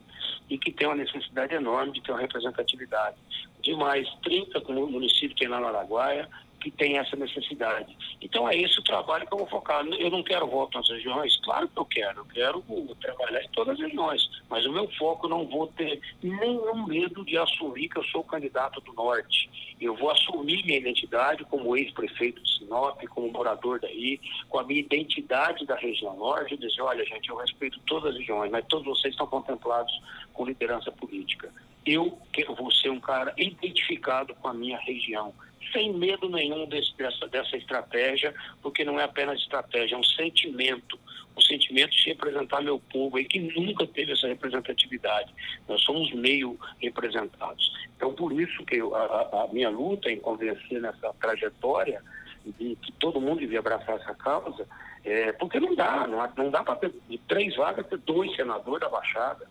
e 0.48 0.58
que 0.58 0.70
tem 0.70 0.86
uma 0.86 0.96
necessidade 0.96 1.54
enorme 1.54 1.92
de 1.92 2.02
ter 2.02 2.12
uma 2.12 2.20
representatividade. 2.20 3.16
De 3.62 3.74
mais 3.74 4.08
30 4.22 4.60
municípios 4.70 5.32
que 5.32 5.40
tem 5.40 5.48
lá 5.48 5.60
no 5.60 5.68
Araguaia, 5.68 6.28
que 6.62 6.70
tem 6.70 6.96
essa 6.96 7.16
necessidade. 7.16 7.96
Então 8.20 8.48
é 8.48 8.56
esse 8.56 8.78
o 8.78 8.84
trabalho 8.84 9.26
que 9.26 9.34
eu 9.34 9.38
vou 9.38 9.48
focar. 9.48 9.84
Eu 9.84 10.10
não 10.10 10.22
quero 10.22 10.46
voto 10.46 10.78
nas 10.78 10.88
regiões? 10.88 11.36
Claro 11.38 11.68
que 11.68 11.78
eu 11.78 11.84
quero. 11.84 12.20
Eu 12.20 12.24
quero 12.26 12.96
trabalhar 13.00 13.42
em 13.42 13.48
todas 13.48 13.74
as 13.74 13.80
regiões. 13.80 14.30
Mas 14.48 14.64
o 14.64 14.72
meu 14.72 14.88
foco 14.92 15.28
não 15.28 15.46
vou 15.46 15.66
ter 15.66 16.00
nenhum 16.22 16.86
medo 16.86 17.24
de 17.24 17.36
assumir 17.36 17.88
que 17.88 17.98
eu 17.98 18.04
sou 18.04 18.22
candidato 18.22 18.80
do 18.80 18.92
Norte. 18.92 19.50
Eu 19.80 19.96
vou 19.96 20.10
assumir 20.10 20.64
minha 20.64 20.78
identidade 20.78 21.44
como 21.44 21.76
ex-prefeito 21.76 22.40
de 22.40 22.58
Sinop, 22.58 23.02
como 23.08 23.32
morador 23.32 23.80
daí, 23.80 24.20
com 24.48 24.60
a 24.60 24.64
minha 24.64 24.80
identidade 24.80 25.66
da 25.66 25.74
região 25.74 26.16
Norte, 26.16 26.54
e 26.54 26.56
dizer, 26.56 26.82
olha 26.82 27.04
gente, 27.04 27.28
eu 27.28 27.36
respeito 27.36 27.80
todas 27.86 28.10
as 28.10 28.18
regiões, 28.18 28.50
mas 28.52 28.64
todos 28.66 28.86
vocês 28.86 29.12
estão 29.12 29.26
contemplados 29.26 29.92
com 30.32 30.46
liderança 30.46 30.92
política. 30.92 31.52
Eu 31.84 32.16
quero, 32.32 32.54
vou 32.54 32.70
ser 32.70 32.90
um 32.90 33.00
cara 33.00 33.34
identificado 33.36 34.34
com 34.36 34.46
a 34.46 34.54
minha 34.54 34.78
região 34.78 35.34
sem 35.72 35.92
medo 35.92 36.28
nenhum 36.28 36.66
desse, 36.66 36.96
dessa, 36.96 37.26
dessa 37.28 37.56
estratégia, 37.56 38.34
porque 38.62 38.84
não 38.84 38.98
é 38.98 39.04
apenas 39.04 39.40
estratégia, 39.40 39.94
é 39.94 39.98
um 39.98 40.04
sentimento, 40.04 40.98
um 41.36 41.40
sentimento 41.40 41.90
de 41.90 42.04
representar 42.04 42.62
meu 42.62 42.78
povo 42.78 43.16
aí 43.16 43.24
que 43.24 43.38
nunca 43.38 43.86
teve 43.86 44.12
essa 44.12 44.26
representatividade. 44.26 45.32
Nós 45.68 45.80
somos 45.82 46.12
meio 46.12 46.58
representados. 46.80 47.72
Então, 47.96 48.12
por 48.14 48.32
isso 48.32 48.64
que 48.64 48.76
eu, 48.76 48.94
a, 48.94 49.44
a, 49.44 49.48
minha 49.52 49.70
luta 49.70 50.10
em 50.10 50.18
convencer 50.18 50.80
nessa 50.80 51.12
trajetória 51.20 52.02
de 52.44 52.76
que 52.76 52.92
todo 52.92 53.20
mundo 53.20 53.40
devia 53.40 53.60
abraçar 53.60 53.96
essa 53.96 54.14
causa, 54.14 54.66
é, 55.04 55.32
porque 55.32 55.60
não 55.60 55.74
dá, 55.74 56.06
não, 56.06 56.18
não 56.36 56.50
dá 56.50 56.62
para 56.64 56.76
ter 56.76 56.92
de 57.08 57.18
três 57.18 57.54
vagas 57.56 57.86
ter 57.86 57.98
dois 57.98 58.34
senadores 58.34 58.80
da 58.80 58.88
Baixada 58.88 59.46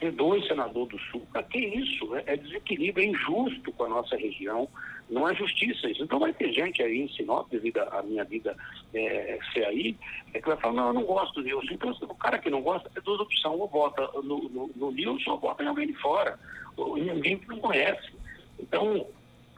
ter 0.00 0.10
dois 0.12 0.44
senadores 0.48 0.88
do 0.88 0.98
Sul. 1.10 1.26
Para 1.30 1.42
que 1.42 1.58
isso? 1.58 2.16
É, 2.16 2.24
é 2.26 2.36
desequilíbrio, 2.36 3.04
é 3.04 3.08
injusto 3.08 3.70
com 3.72 3.84
a 3.84 3.88
nossa 3.88 4.16
região, 4.16 4.66
não 5.10 5.28
é 5.28 5.34
justiça 5.34 5.88
isso. 5.88 6.02
Então 6.02 6.18
vai 6.18 6.32
ter 6.32 6.52
gente 6.52 6.82
aí 6.82 7.00
em 7.00 7.08
Sinop, 7.08 7.48
devido 7.50 7.78
à 7.78 8.02
minha 8.02 8.24
vida 8.24 8.56
é, 8.94 9.38
ser 9.52 9.64
aí, 9.64 9.96
é 10.32 10.40
que 10.40 10.48
vai 10.48 10.56
falar, 10.56 10.74
não, 10.74 10.86
eu 10.88 10.94
não 10.94 11.02
gosto 11.02 11.34
do 11.34 11.42
Nilson. 11.42 11.74
Então 11.74 11.92
o 12.02 12.14
cara 12.14 12.38
que 12.38 12.48
não 12.48 12.62
gosta 12.62 12.88
tem 12.90 13.02
duas 13.02 13.20
opções, 13.20 13.60
ou 13.60 13.68
vota 13.68 14.08
no, 14.22 14.48
no, 14.48 14.70
no 14.74 14.90
Nilson 14.92 15.32
ou 15.32 15.38
vota 15.38 15.62
em 15.62 15.66
alguém 15.66 15.88
de 15.88 15.94
fora, 15.94 16.38
ou 16.76 16.96
em 16.96 17.10
alguém 17.10 17.38
que 17.38 17.48
não 17.48 17.58
conhece. 17.58 18.12
Então, 18.58 19.06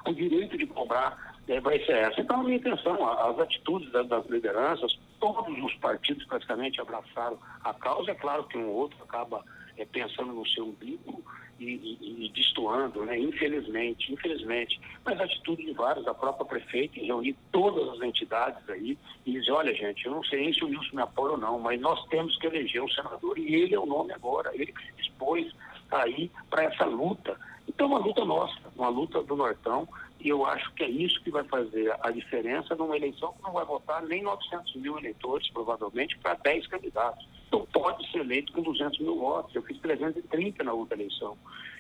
o 0.07 0.13
direito 0.15 0.57
de 0.57 0.67
cobrar 0.67 1.37
é, 1.49 1.61
vai 1.61 1.79
ser 1.85 1.93
essa. 1.93 2.21
Então, 2.21 2.41
a 2.41 2.45
minha 2.45 2.57
intenção, 2.57 3.07
as 3.07 3.39
atitudes 3.39 3.91
das, 3.93 4.07
das 4.09 4.25
lideranças, 4.27 4.99
todos 5.21 5.63
os 5.63 5.75
partidos 5.75 6.25
praticamente 6.25 6.81
abraçaram 6.81 7.39
a 7.63 7.75
causa. 7.75 8.13
É 8.13 8.15
claro 8.15 8.45
que 8.45 8.57
um 8.57 8.71
outro 8.71 8.97
acaba 9.03 9.45
é, 9.77 9.85
pensando 9.85 10.33
no 10.33 10.47
seu 10.47 10.65
umbigo 10.65 11.23
e, 11.63 11.99
e, 12.01 12.27
e 12.27 12.29
destoando, 12.31 13.05
né? 13.05 13.19
infelizmente, 13.19 14.13
infelizmente. 14.13 14.81
Mas 15.05 15.21
a 15.21 15.25
atitude 15.25 15.65
de 15.65 15.73
vários, 15.73 16.05
da 16.05 16.15
própria 16.15 16.45
prefeita, 16.45 17.01
reunir 17.01 17.37
todas 17.51 17.89
as 17.91 18.01
entidades 18.03 18.69
aí 18.69 18.99
e 19.25 19.33
dizer, 19.33 19.53
olha 19.53 19.75
gente, 19.75 20.05
eu 20.05 20.13
não 20.13 20.25
sei 20.25 20.53
se 20.53 20.65
o 20.65 20.69
Wilson 20.69 20.97
me 20.97 21.03
apoia 21.03 21.33
ou 21.33 21.39
não, 21.39 21.59
mas 21.59 21.81
nós 21.81 22.05
temos 22.07 22.37
que 22.39 22.47
eleger 22.47 22.83
um 22.83 22.89
senador 22.89 23.39
e 23.39 23.55
ele 23.55 23.75
é 23.75 23.79
o 23.79 23.87
nome 23.87 24.13
agora, 24.13 24.51
ele 24.55 24.73
que 24.73 24.85
se 24.85 24.93
dispôs 24.93 25.53
aí 25.91 26.31
para 26.51 26.65
essa 26.65 26.85
luta. 26.85 27.39
Então, 27.69 27.87
uma 27.87 27.99
luta 27.99 28.25
nossa, 28.25 28.59
uma 28.77 28.89
luta 28.89 29.23
do 29.23 29.37
Nortão, 29.37 29.89
e 30.21 30.29
eu 30.29 30.45
acho 30.47 30.73
que 30.75 30.85
é 30.85 30.89
isso 30.89 31.23
que 31.23 31.31
vai 31.31 31.45
fazer 31.45 31.95
a 32.01 32.11
diferença 32.11 32.75
numa 32.75 32.97
eleição 32.97 33.33
que 33.33 33.43
não 33.43 33.53
vai 33.53 33.65
votar 33.65 34.03
nem 34.03 34.23
900 34.23 34.77
mil 34.77 34.99
eleitores, 34.99 35.49
provavelmente, 35.51 36.17
para 36.19 36.35
10 36.35 36.67
candidatos. 36.69 37.27
Então, 37.53 37.67
pode 37.71 38.11
ser 38.11 38.21
eleito 38.21 38.51
com 38.51 38.63
200 38.63 38.99
mil 39.01 39.19
votos. 39.19 39.55
Eu 39.55 39.63
fiz 39.63 39.79
330 39.81 40.65
na 40.65 40.73
outra 40.73 40.97
eleição. 40.97 41.37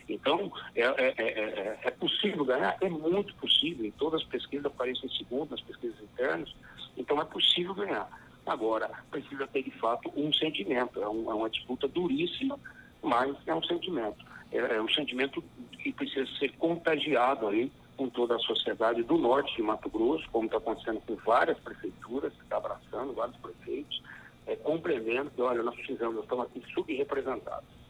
Então, 0.06 0.52
é, 0.74 0.82
é, 0.82 1.14
é, 1.16 1.80
é, 1.84 1.90
possível 1.92 2.44
ganhar? 2.44 2.76
É 2.82 2.90
muito 2.90 3.34
possível. 3.36 3.86
Em 3.86 3.90
todas 3.92 4.20
as 4.20 4.26
pesquisas 4.26 4.66
aparecem 4.66 5.06
em 5.06 5.16
segundo, 5.16 5.52
nas 5.52 5.62
pesquisas 5.62 5.98
internas. 6.02 6.54
Então, 6.94 7.18
é 7.18 7.24
possível 7.24 7.74
ganhar. 7.74 8.06
Agora, 8.44 8.90
precisa 9.10 9.46
ter, 9.46 9.62
de 9.62 9.70
fato, 9.70 10.12
um 10.14 10.30
sentimento. 10.34 11.02
É, 11.02 11.08
um, 11.08 11.30
uma 11.30 11.48
disputa 11.48 11.88
duríssima, 11.88 12.60
mas 13.00 13.34
é 13.46 13.54
um 13.54 13.62
sentimento. 13.62 14.22
É, 14.52 14.78
um 14.78 14.90
sentimento 14.90 15.42
que 15.82 15.90
precisa 15.90 16.26
ser 16.38 16.52
contagiado 16.58 17.48
aí 17.48 17.72
com 17.96 18.10
toda 18.10 18.36
a 18.36 18.40
sociedade 18.40 19.02
do 19.04 19.16
norte 19.16 19.56
de 19.56 19.62
Mato 19.62 19.88
Grosso, 19.88 20.28
como 20.30 20.46
está 20.46 20.58
acontecendo 20.58 21.00
com 21.06 21.16
várias 21.16 21.58
prefeituras, 21.60 22.32
está 22.42 22.58
abraçando 22.58 23.14
vários 23.14 23.36
prefeitos, 23.38 24.02
é, 24.46 24.56
compreendendo 24.56 25.30
que, 25.30 25.40
olha, 25.40 25.62
nós 25.62 25.74
precisamos, 25.74 26.14
nós 26.14 26.24
estamos 26.24 26.46
aqui 26.46 26.62
subrepresentados. 26.74 27.82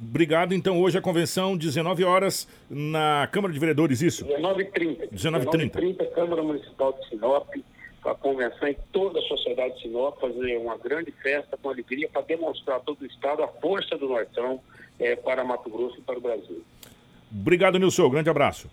Obrigado. 0.00 0.52
Então, 0.52 0.80
hoje 0.80 0.98
a 0.98 1.00
convenção, 1.00 1.56
19 1.56 2.02
horas, 2.04 2.48
na 2.68 3.28
Câmara 3.30 3.52
de 3.52 3.60
Vereadores, 3.60 4.02
isso? 4.02 4.24
19h30. 4.26 5.10
19h30. 5.12 5.70
19h30, 5.70 6.10
Câmara 6.12 6.42
Municipal 6.42 6.92
de 6.92 7.08
Sinop, 7.08 7.48
a 8.04 8.14
convenção 8.14 8.66
em 8.66 8.76
toda 8.92 9.20
a 9.20 9.22
sociedade 9.22 9.76
de 9.76 9.82
Sinop, 9.82 10.20
fazer 10.20 10.56
uma 10.56 10.76
grande 10.76 11.12
festa 11.12 11.56
com 11.56 11.70
alegria 11.70 12.08
para 12.08 12.22
demonstrar 12.22 12.78
a 12.78 12.80
todo 12.80 13.02
o 13.02 13.06
Estado 13.06 13.44
a 13.44 13.48
força 13.48 13.96
do 13.96 14.08
Nortão 14.08 14.60
é, 14.98 15.14
para 15.14 15.44
Mato 15.44 15.70
Grosso 15.70 15.98
e 15.98 16.02
para 16.02 16.18
o 16.18 16.20
Brasil. 16.20 16.64
Obrigado, 17.30 17.78
Nilson. 17.78 18.10
Grande 18.10 18.28
abraço. 18.28 18.68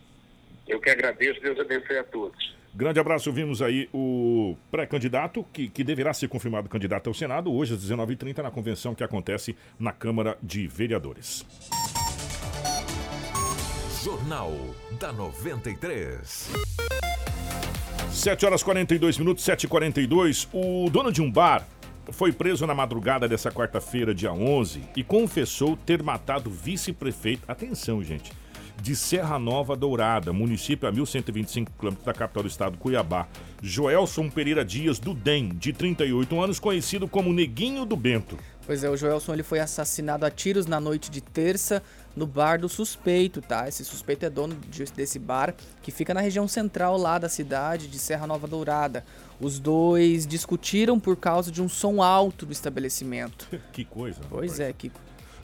Eu 0.67 0.79
que 0.79 0.89
agradeço. 0.89 1.39
Deus 1.41 1.59
abençoe 1.59 1.97
a 1.97 2.03
todos. 2.03 2.58
Grande 2.73 2.99
abraço, 2.99 3.31
vimos 3.31 3.61
aí 3.61 3.89
o 3.93 4.55
pré-candidato, 4.69 5.43
que, 5.51 5.67
que 5.67 5.83
deverá 5.83 6.13
ser 6.13 6.27
confirmado 6.27 6.69
candidato 6.69 7.07
ao 7.07 7.13
Senado, 7.13 7.51
hoje 7.51 7.73
às 7.73 7.83
19h30, 7.83 8.43
na 8.43 8.51
convenção 8.51 8.93
que 8.93 9.03
acontece 9.03 9.55
na 9.79 9.91
Câmara 9.91 10.37
de 10.41 10.67
Vereadores. 10.67 11.45
Jornal 14.03 14.53
da 14.99 15.11
93. 15.11 16.51
7 18.11 18.45
horas 18.45 18.63
42 18.63 19.17
minutos, 19.17 19.43
7h42. 19.43 20.47
O 20.53 20.89
dono 20.89 21.11
de 21.11 21.21
um 21.21 21.31
bar 21.31 21.67
foi 22.11 22.31
preso 22.31 22.65
na 22.65 22.73
madrugada 22.73 23.27
dessa 23.27 23.51
quarta-feira, 23.51 24.13
dia 24.13 24.31
11, 24.31 24.81
e 24.95 25.03
confessou 25.03 25.75
ter 25.75 26.01
matado 26.01 26.49
vice-prefeito. 26.49 27.43
Atenção, 27.47 28.03
gente 28.03 28.31
de 28.81 28.95
Serra 28.95 29.37
Nova 29.37 29.75
Dourada, 29.75 30.31
município 30.31 30.87
a 30.87 30.91
1.125 30.91 31.67
km 31.77 31.95
da 32.03 32.13
capital 32.13 32.43
do 32.43 32.49
estado, 32.49 32.77
Cuiabá. 32.77 33.27
Joelson 33.61 34.29
Pereira 34.29 34.63
Dias, 34.63 34.99
do 34.99 35.13
DEM, 35.13 35.49
de 35.49 35.73
38 35.73 36.41
anos, 36.41 36.59
conhecido 36.59 37.07
como 37.07 37.33
Neguinho 37.33 37.85
do 37.85 37.95
Bento. 37.95 38.37
Pois 38.65 38.83
é, 38.83 38.89
o 38.89 38.95
Joelson 38.95 39.33
ele 39.33 39.43
foi 39.43 39.59
assassinado 39.59 40.25
a 40.25 40.29
tiros 40.29 40.67
na 40.67 40.79
noite 40.79 41.09
de 41.09 41.21
terça 41.21 41.81
no 42.15 42.27
bar 42.27 42.59
do 42.59 42.69
suspeito, 42.69 43.41
tá? 43.41 43.67
Esse 43.67 43.83
suspeito 43.83 44.25
é 44.25 44.29
dono 44.29 44.55
desse 44.95 45.17
bar 45.17 45.55
que 45.81 45.91
fica 45.91 46.13
na 46.13 46.21
região 46.21 46.47
central 46.47 46.95
lá 46.95 47.17
da 47.17 47.27
cidade 47.27 47.87
de 47.87 47.97
Serra 47.97 48.27
Nova 48.27 48.45
Dourada. 48.45 49.03
Os 49.41 49.57
dois 49.57 50.27
discutiram 50.27 50.99
por 50.99 51.15
causa 51.17 51.51
de 51.51 51.61
um 51.61 51.67
som 51.67 52.03
alto 52.03 52.45
do 52.45 52.51
estabelecimento. 52.51 53.47
que 53.73 53.83
coisa. 53.83 54.21
Pois 54.29 54.59
é, 54.59 54.71
que 54.71 54.91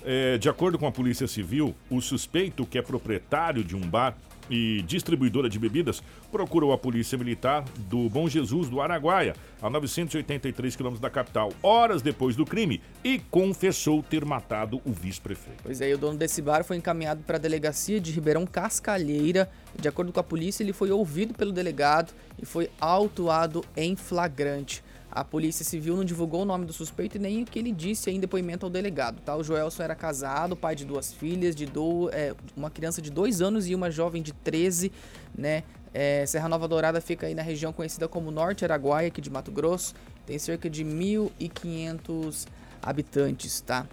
é, 0.06 0.38
de 0.38 0.48
acordo 0.48 0.78
com 0.78 0.86
a 0.86 0.92
Polícia 0.92 1.28
Civil, 1.28 1.76
o 1.90 2.00
suspeito, 2.00 2.66
que 2.66 2.78
é 2.78 2.82
proprietário 2.82 3.64
de 3.64 3.76
um 3.76 3.82
bar 3.82 4.16
e 4.48 4.84
distribuidora 4.84 5.50
de 5.50 5.58
bebidas, 5.58 6.04
procurou 6.32 6.72
a 6.72 6.78
Polícia 6.78 7.18
Militar 7.18 7.66
do 7.90 8.08
Bom 8.08 8.30
Jesus 8.30 8.70
do 8.70 8.80
Araguaia, 8.80 9.34
a 9.60 9.70
983 9.70 10.76
quilômetros 10.76 11.02
da 11.02 11.10
capital, 11.10 11.52
horas 11.64 12.04
depois 12.04 12.36
do 12.36 12.46
crime, 12.46 12.80
e 13.04 13.18
confessou 13.32 14.04
ter 14.04 14.24
matado 14.24 14.80
o 14.86 14.92
vice-prefeito. 14.92 15.64
Pois 15.64 15.82
é, 15.82 15.92
o 15.94 15.98
dono 15.98 16.18
desse 16.18 16.42
bar 16.42 16.64
foi 16.64 16.78
encaminhado 16.78 17.24
para 17.24 17.38
a 17.38 17.40
delegacia 17.40 18.00
de 18.00 18.12
Ribeirão 18.12 18.46
Cascalheira. 18.46 19.50
De 19.80 19.88
acordo 19.88 20.14
com 20.14 20.20
a 20.20 20.24
polícia, 20.24 20.64
ele 20.64 20.74
foi 20.74 20.92
ouvido 20.92 21.34
pelo 21.34 21.52
delegado 21.52 22.14
e 22.40 22.46
foi 22.46 22.70
autuado 22.80 23.66
em 23.76 23.96
flagrante. 23.96 24.84
A 25.16 25.24
Polícia 25.24 25.64
Civil 25.64 25.96
não 25.96 26.04
divulgou 26.04 26.42
o 26.42 26.46
nome 26.46 26.66
do 26.66 26.74
suspeito 26.74 27.16
e 27.16 27.20
nem 27.20 27.44
o 27.44 27.46
que 27.46 27.58
ele 27.58 27.72
disse 27.72 28.12
em 28.12 28.20
depoimento 28.20 28.66
ao 28.66 28.70
delegado. 28.70 29.22
Tá? 29.22 29.34
O 29.34 29.42
Joelson 29.42 29.82
era 29.82 29.96
casado, 29.96 30.58
pai 30.58 30.76
de 30.76 30.84
duas 30.84 31.14
filhas, 31.14 31.56
de 31.56 31.66
do, 31.66 32.10
é, 32.12 32.36
uma 32.54 32.70
criança 32.70 33.02
de 33.02 33.10
dois 33.10 33.42
anos 33.42 33.66
e 33.66 33.74
uma 33.74 33.90
jovem 33.90 34.22
de 34.22 34.34
13, 34.34 34.92
né? 35.34 35.64
É, 35.94 36.26
Serra 36.26 36.50
Nova 36.50 36.68
Dourada 36.68 37.00
fica 37.00 37.28
aí 37.28 37.34
na 37.34 37.42
região 37.42 37.72
conhecida 37.72 38.06
como 38.10 38.30
Norte 38.30 38.66
Araguaia, 38.66 39.08
aqui 39.08 39.22
de 39.22 39.30
Mato 39.30 39.50
Grosso. 39.50 39.96
Tem 40.26 40.38
cerca 40.38 40.70
de 40.70 40.84
1.500 40.84 42.48
habitantes, 42.82 43.62
tá? 43.62 43.88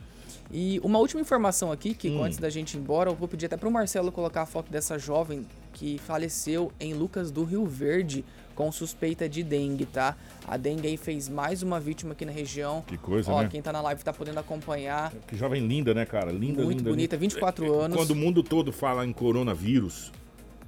E 0.51 0.81
uma 0.83 0.99
última 0.99 1.20
informação 1.20 1.70
aqui, 1.70 1.95
que 1.95 2.11
hum. 2.11 2.25
antes 2.25 2.39
da 2.39 2.51
gente 2.51 2.77
ir 2.77 2.81
embora, 2.81 3.11
eu 3.11 3.14
vou 3.14 3.29
pedir 3.29 3.47
até 3.47 3.57
para 3.57 3.68
o 3.68 3.73
Marcelo 3.73 4.11
colocar 4.11 4.43
a 4.43 4.47
foto 4.47 4.73
dessa 4.73 4.99
jovem 4.99 5.47
que 5.73 5.99
faleceu 5.99 6.73
em 6.81 6.93
Lucas 6.93 7.31
do 7.31 7.45
Rio 7.45 7.64
Verde 7.64 8.25
com 8.53 8.71
suspeita 8.71 9.29
de 9.29 9.43
dengue, 9.43 9.87
tá? 9.87 10.17
A 10.47 10.57
dengue 10.57 10.89
aí 10.89 10.97
fez 10.97 11.29
mais 11.29 11.63
uma 11.63 11.81
vítima 11.81 12.13
aqui 12.13 12.25
na 12.25 12.33
região. 12.33 12.83
Que 12.87 12.97
coisa, 12.97 13.31
Ó, 13.33 13.43
né? 13.43 13.49
quem 13.51 13.61
tá 13.63 13.73
na 13.73 13.81
live 13.81 14.03
tá 14.03 14.13
podendo 14.13 14.39
acompanhar. 14.41 15.13
Que 15.27 15.37
jovem 15.37 15.67
linda, 15.67 15.93
né, 15.95 16.05
cara? 16.07 16.31
Linda, 16.31 16.63
Muito 16.63 16.79
linda. 16.79 16.91
bonita, 16.91 17.17
24 17.17 17.73
anos. 17.81 17.97
Quando 17.97 18.11
o 18.11 18.17
mundo 18.17 18.43
todo 18.43 18.73
fala 18.73 19.05
em 19.07 19.13
coronavírus, 19.13 20.13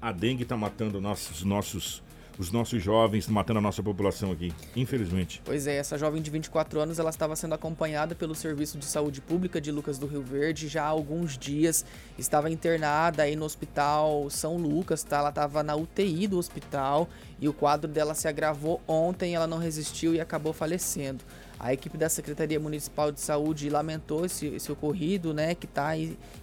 a 0.00 0.12
dengue 0.12 0.44
tá 0.44 0.56
matando 0.56 1.00
nossos, 1.00 1.44
nossos, 1.44 2.02
os 2.38 2.50
nossos 2.50 2.82
jovens, 2.82 3.28
matando 3.28 3.58
a 3.58 3.62
nossa 3.62 3.82
população 3.82 4.32
aqui, 4.32 4.52
infelizmente. 4.74 5.40
Pois 5.44 5.66
é, 5.66 5.76
essa 5.76 5.96
jovem 5.96 6.20
de 6.20 6.30
24 6.30 6.80
anos, 6.80 6.98
ela 6.98 7.10
estava 7.10 7.36
sendo 7.36 7.54
acompanhada 7.54 8.14
pelo 8.14 8.34
Serviço 8.34 8.78
de 8.78 8.84
Saúde 8.84 9.20
Pública 9.20 9.60
de 9.60 9.70
Lucas 9.70 9.98
do 9.98 10.06
Rio 10.06 10.22
Verde 10.22 10.68
já 10.68 10.84
há 10.84 10.88
alguns 10.88 11.38
dias. 11.38 11.84
Estava 12.18 12.50
internada 12.50 13.22
aí 13.22 13.36
no 13.36 13.44
Hospital 13.44 14.28
São 14.30 14.56
Lucas, 14.56 15.02
tá? 15.02 15.18
Ela 15.18 15.28
estava 15.28 15.62
na 15.62 15.76
UTI 15.76 16.26
do 16.26 16.38
hospital 16.38 17.08
e 17.40 17.48
o 17.48 17.52
quadro 17.52 17.90
dela 17.90 18.14
se 18.14 18.26
agravou 18.26 18.80
ontem, 18.86 19.34
ela 19.34 19.46
não 19.46 19.58
resistiu 19.58 20.14
e 20.14 20.20
acabou 20.20 20.52
falecendo. 20.52 21.22
A 21.64 21.72
equipe 21.72 21.96
da 21.96 22.10
Secretaria 22.10 22.60
Municipal 22.60 23.10
de 23.10 23.18
Saúde 23.22 23.70
lamentou 23.70 24.26
esse, 24.26 24.48
esse 24.48 24.70
ocorrido, 24.70 25.32
né, 25.32 25.54
que 25.54 25.64
está 25.64 25.92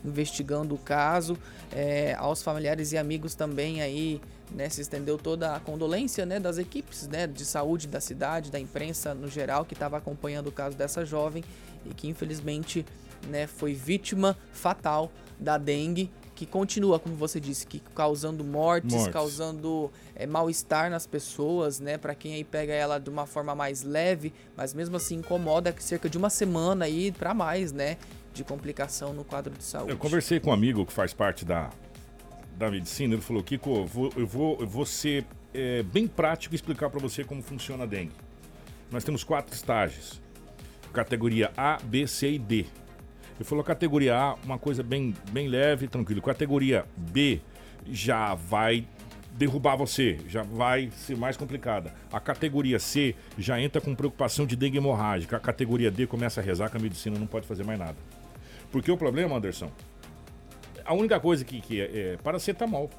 investigando 0.03 0.73
o 0.73 0.79
caso. 0.79 1.37
É, 1.71 2.15
aos 2.15 2.41
familiares 2.41 2.91
e 2.91 2.97
amigos 2.97 3.35
também 3.35 3.83
aí, 3.83 4.19
né, 4.49 4.67
se 4.67 4.81
estendeu 4.81 5.19
toda 5.19 5.55
a 5.55 5.59
condolência, 5.59 6.25
né, 6.25 6.39
das 6.39 6.57
equipes, 6.57 7.07
né, 7.07 7.27
de 7.27 7.45
saúde 7.45 7.87
da 7.87 8.01
cidade, 8.01 8.49
da 8.49 8.59
imprensa 8.59 9.13
no 9.13 9.27
geral 9.27 9.63
que 9.63 9.75
estava 9.75 9.95
acompanhando 9.95 10.47
o 10.47 10.51
caso 10.51 10.75
dessa 10.75 11.05
jovem 11.05 11.43
e 11.85 11.93
que 11.93 12.07
infelizmente, 12.07 12.83
né, 13.29 13.45
foi 13.45 13.75
vítima 13.75 14.35
fatal 14.51 15.11
da 15.39 15.55
dengue 15.55 16.09
que 16.41 16.45
continua, 16.47 16.97
como 16.97 17.15
você 17.15 17.39
disse, 17.39 17.67
que 17.67 17.79
causando 17.93 18.43
mortes, 18.43 18.95
mortes. 18.95 19.13
causando 19.13 19.91
é, 20.15 20.25
mal-estar 20.25 20.89
nas 20.89 21.05
pessoas, 21.05 21.79
né? 21.79 21.99
Para 21.99 22.15
quem 22.15 22.33
aí 22.33 22.43
pega 22.43 22.73
ela 22.73 22.97
de 22.97 23.11
uma 23.11 23.27
forma 23.27 23.53
mais 23.53 23.83
leve, 23.83 24.33
mas 24.57 24.73
mesmo 24.73 24.97
assim 24.97 25.17
incomoda 25.17 25.75
cerca 25.77 26.09
de 26.09 26.17
uma 26.17 26.31
semana 26.31 26.85
aí 26.85 27.11
para 27.11 27.31
mais, 27.31 27.71
né? 27.71 27.95
De 28.33 28.43
complicação 28.43 29.13
no 29.13 29.23
quadro 29.23 29.53
de 29.53 29.63
saúde. 29.63 29.91
Eu 29.91 29.97
conversei 29.97 30.39
com 30.39 30.49
um 30.49 30.53
amigo 30.53 30.83
que 30.83 30.91
faz 30.91 31.13
parte 31.13 31.45
da, 31.45 31.69
da 32.57 32.71
medicina, 32.71 33.13
ele 33.13 33.21
falou, 33.21 33.43
Kiko, 33.43 33.69
eu 33.69 33.85
vou, 33.85 34.11
eu 34.15 34.25
vou, 34.25 34.57
eu 34.59 34.67
vou 34.67 34.85
ser 34.87 35.23
é, 35.53 35.83
bem 35.83 36.07
prático 36.07 36.55
e 36.55 36.57
explicar 36.57 36.89
para 36.89 36.99
você 36.99 37.23
como 37.23 37.43
funciona 37.43 37.83
a 37.83 37.85
dengue. 37.85 38.13
Nós 38.89 39.03
temos 39.03 39.23
quatro 39.23 39.53
estágios, 39.53 40.19
categoria 40.91 41.51
A, 41.55 41.77
B, 41.83 42.07
C 42.07 42.31
e 42.31 42.39
D. 42.39 42.65
Ele 43.41 43.47
falou 43.47 43.63
categoria 43.63 44.15
A, 44.15 44.35
uma 44.45 44.59
coisa 44.59 44.83
bem, 44.83 45.15
bem 45.31 45.47
leve, 45.47 45.87
tranquilo. 45.87 46.21
Categoria 46.21 46.85
B 46.95 47.41
já 47.87 48.35
vai 48.35 48.85
derrubar 49.33 49.75
você, 49.75 50.19
já 50.27 50.43
vai 50.43 50.91
ser 50.91 51.17
mais 51.17 51.37
complicada. 51.37 51.91
A 52.13 52.19
categoria 52.19 52.77
C 52.77 53.15
já 53.39 53.59
entra 53.59 53.81
com 53.81 53.95
preocupação 53.95 54.45
de 54.45 54.55
dengue 54.55 54.77
hemorrágica. 54.77 55.37
A 55.37 55.39
categoria 55.39 55.89
D 55.89 56.05
começa 56.05 56.39
a 56.39 56.43
rezar 56.43 56.69
que 56.69 56.77
a 56.77 56.79
medicina 56.79 57.17
não 57.17 57.25
pode 57.25 57.47
fazer 57.47 57.63
mais 57.63 57.79
nada. 57.79 57.95
Porque 58.71 58.91
o 58.91 58.97
problema, 58.97 59.35
Anderson, 59.35 59.71
a 60.85 60.93
única 60.93 61.19
coisa 61.19 61.43
que, 61.43 61.61
que 61.61 61.81
é, 61.81 62.13
é 62.13 62.17
paracetamol, 62.17 62.91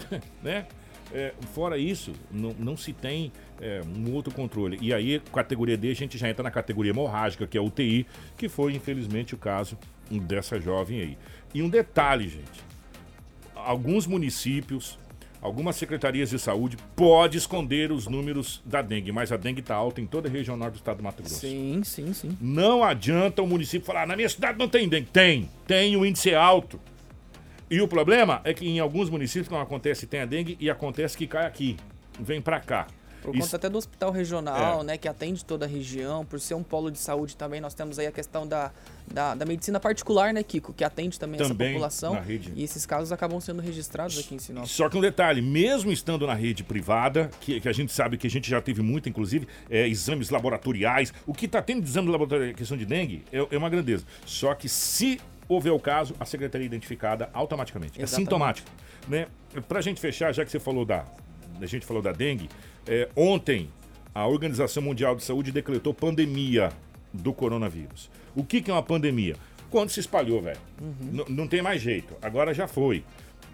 né? 0.42 0.64
É, 1.12 1.32
fora 1.54 1.76
isso, 1.76 2.12
não, 2.30 2.54
não 2.58 2.76
se 2.76 2.92
tem 2.92 3.32
é, 3.60 3.80
um 3.96 4.12
outro 4.14 4.32
controle. 4.32 4.78
E 4.80 4.94
aí, 4.94 5.20
categoria 5.32 5.76
D, 5.76 5.90
a 5.90 5.94
gente 5.94 6.16
já 6.16 6.28
entra 6.28 6.42
na 6.42 6.50
categoria 6.50 6.90
hemorrágica, 6.90 7.46
que 7.46 7.58
é 7.58 7.60
UTI, 7.60 8.06
que 8.36 8.48
foi, 8.48 8.74
infelizmente, 8.74 9.34
o 9.34 9.38
caso 9.38 9.76
dessa 10.10 10.60
jovem 10.60 11.00
aí. 11.00 11.18
E 11.52 11.62
um 11.62 11.68
detalhe, 11.68 12.28
gente: 12.28 12.64
alguns 13.54 14.06
municípios, 14.06 14.98
algumas 15.42 15.76
secretarias 15.76 16.30
de 16.30 16.38
saúde 16.38 16.76
pode 16.94 17.38
esconder 17.38 17.90
os 17.90 18.06
números 18.06 18.62
da 18.64 18.80
dengue, 18.82 19.12
mas 19.12 19.32
a 19.32 19.36
dengue 19.36 19.60
está 19.60 19.74
alta 19.74 20.00
em 20.00 20.06
toda 20.06 20.28
a 20.28 20.30
região 20.30 20.56
norte 20.56 20.74
do 20.74 20.76
estado 20.76 20.98
do 20.98 21.02
Mato 21.02 21.22
Grosso. 21.22 21.40
Sim, 21.40 21.82
sim, 21.84 22.12
sim. 22.12 22.36
Não 22.40 22.84
adianta 22.84 23.42
o 23.42 23.46
município 23.46 23.86
falar, 23.86 24.06
na 24.06 24.16
minha 24.16 24.28
cidade 24.28 24.58
não 24.58 24.68
tem 24.68 24.88
dengue. 24.88 25.08
Tem, 25.12 25.48
tem, 25.66 25.96
o 25.96 26.06
índice 26.06 26.30
é 26.30 26.36
alto. 26.36 26.80
E 27.70 27.80
o 27.80 27.86
problema 27.86 28.40
é 28.42 28.52
que 28.52 28.66
em 28.66 28.80
alguns 28.80 29.08
municípios 29.08 29.48
não 29.48 29.60
acontece 29.60 30.06
tem 30.06 30.20
a 30.20 30.26
dengue 30.26 30.56
e 30.58 30.68
acontece 30.68 31.16
que 31.16 31.26
cai 31.26 31.46
aqui, 31.46 31.76
vem 32.18 32.42
para 32.42 32.58
cá. 32.58 32.88
Por 33.22 33.34
Isso... 33.36 33.44
conta 33.44 33.56
até 33.56 33.68
do 33.68 33.78
hospital 33.78 34.10
regional, 34.10 34.80
é. 34.80 34.84
né, 34.84 34.98
que 34.98 35.06
atende 35.06 35.44
toda 35.44 35.66
a 35.66 35.68
região, 35.68 36.24
por 36.24 36.40
ser 36.40 36.54
um 36.54 36.62
polo 36.62 36.90
de 36.90 36.98
saúde 36.98 37.36
também, 37.36 37.60
nós 37.60 37.74
temos 37.74 37.98
aí 37.98 38.06
a 38.06 38.12
questão 38.12 38.46
da, 38.46 38.72
da, 39.06 39.34
da 39.34 39.44
medicina 39.44 39.78
particular, 39.78 40.32
né, 40.32 40.42
Kiko, 40.42 40.72
que 40.72 40.82
atende 40.82 41.18
também, 41.18 41.38
também 41.38 41.68
essa 41.68 41.74
população. 41.74 42.14
Na 42.14 42.20
rede. 42.20 42.52
E 42.56 42.64
esses 42.64 42.86
casos 42.86 43.12
acabam 43.12 43.40
sendo 43.40 43.60
registrados 43.60 44.18
aqui 44.18 44.34
em 44.34 44.38
Sinop. 44.38 44.66
Só 44.66 44.88
que 44.88 44.96
um 44.96 45.00
detalhe, 45.00 45.42
mesmo 45.42 45.92
estando 45.92 46.26
na 46.26 46.34
rede 46.34 46.64
privada, 46.64 47.30
que, 47.40 47.60
que 47.60 47.68
a 47.68 47.72
gente 47.72 47.92
sabe 47.92 48.16
que 48.16 48.26
a 48.26 48.30
gente 48.30 48.48
já 48.48 48.60
teve 48.60 48.82
muito, 48.82 49.08
inclusive, 49.08 49.46
é, 49.68 49.86
exames 49.86 50.30
laboratoriais, 50.30 51.12
o 51.26 51.34
que 51.34 51.46
está 51.46 51.60
tendo 51.60 51.82
de 51.82 51.88
exame 51.88 52.10
laboratorial, 52.10 52.54
questão 52.54 52.76
de 52.76 52.86
dengue, 52.86 53.22
é, 53.30 53.46
é 53.50 53.58
uma 53.58 53.68
grandeza. 53.68 54.04
Só 54.24 54.54
que 54.54 54.68
se 54.68 55.20
houver 55.50 55.72
o 55.72 55.80
caso, 55.80 56.14
a 56.20 56.24
secretaria 56.24 56.64
é 56.64 56.68
identificada 56.68 57.28
automaticamente. 57.34 58.00
Exatamente. 58.00 58.14
É 58.14 58.16
sintomático. 58.16 58.70
Né? 59.08 59.26
Para 59.68 59.80
a 59.80 59.82
gente 59.82 60.00
fechar, 60.00 60.32
já 60.32 60.44
que 60.44 60.50
você 60.50 60.60
falou 60.60 60.84
da. 60.84 61.04
A 61.60 61.66
gente 61.66 61.84
falou 61.84 62.00
da 62.00 62.12
dengue, 62.12 62.48
é, 62.86 63.08
ontem 63.14 63.68
a 64.14 64.26
Organização 64.26 64.82
Mundial 64.82 65.14
de 65.14 65.22
Saúde 65.22 65.52
decretou 65.52 65.92
pandemia 65.92 66.70
do 67.12 67.34
coronavírus. 67.34 68.08
O 68.34 68.44
que, 68.44 68.62
que 68.62 68.70
é 68.70 68.74
uma 68.74 68.82
pandemia? 68.82 69.36
Quando 69.68 69.90
se 69.90 70.00
espalhou, 70.00 70.40
velho. 70.40 70.58
Uhum. 70.80 71.24
Não 71.28 71.46
tem 71.46 71.60
mais 71.60 71.82
jeito. 71.82 72.16
Agora 72.22 72.54
já 72.54 72.66
foi. 72.66 73.04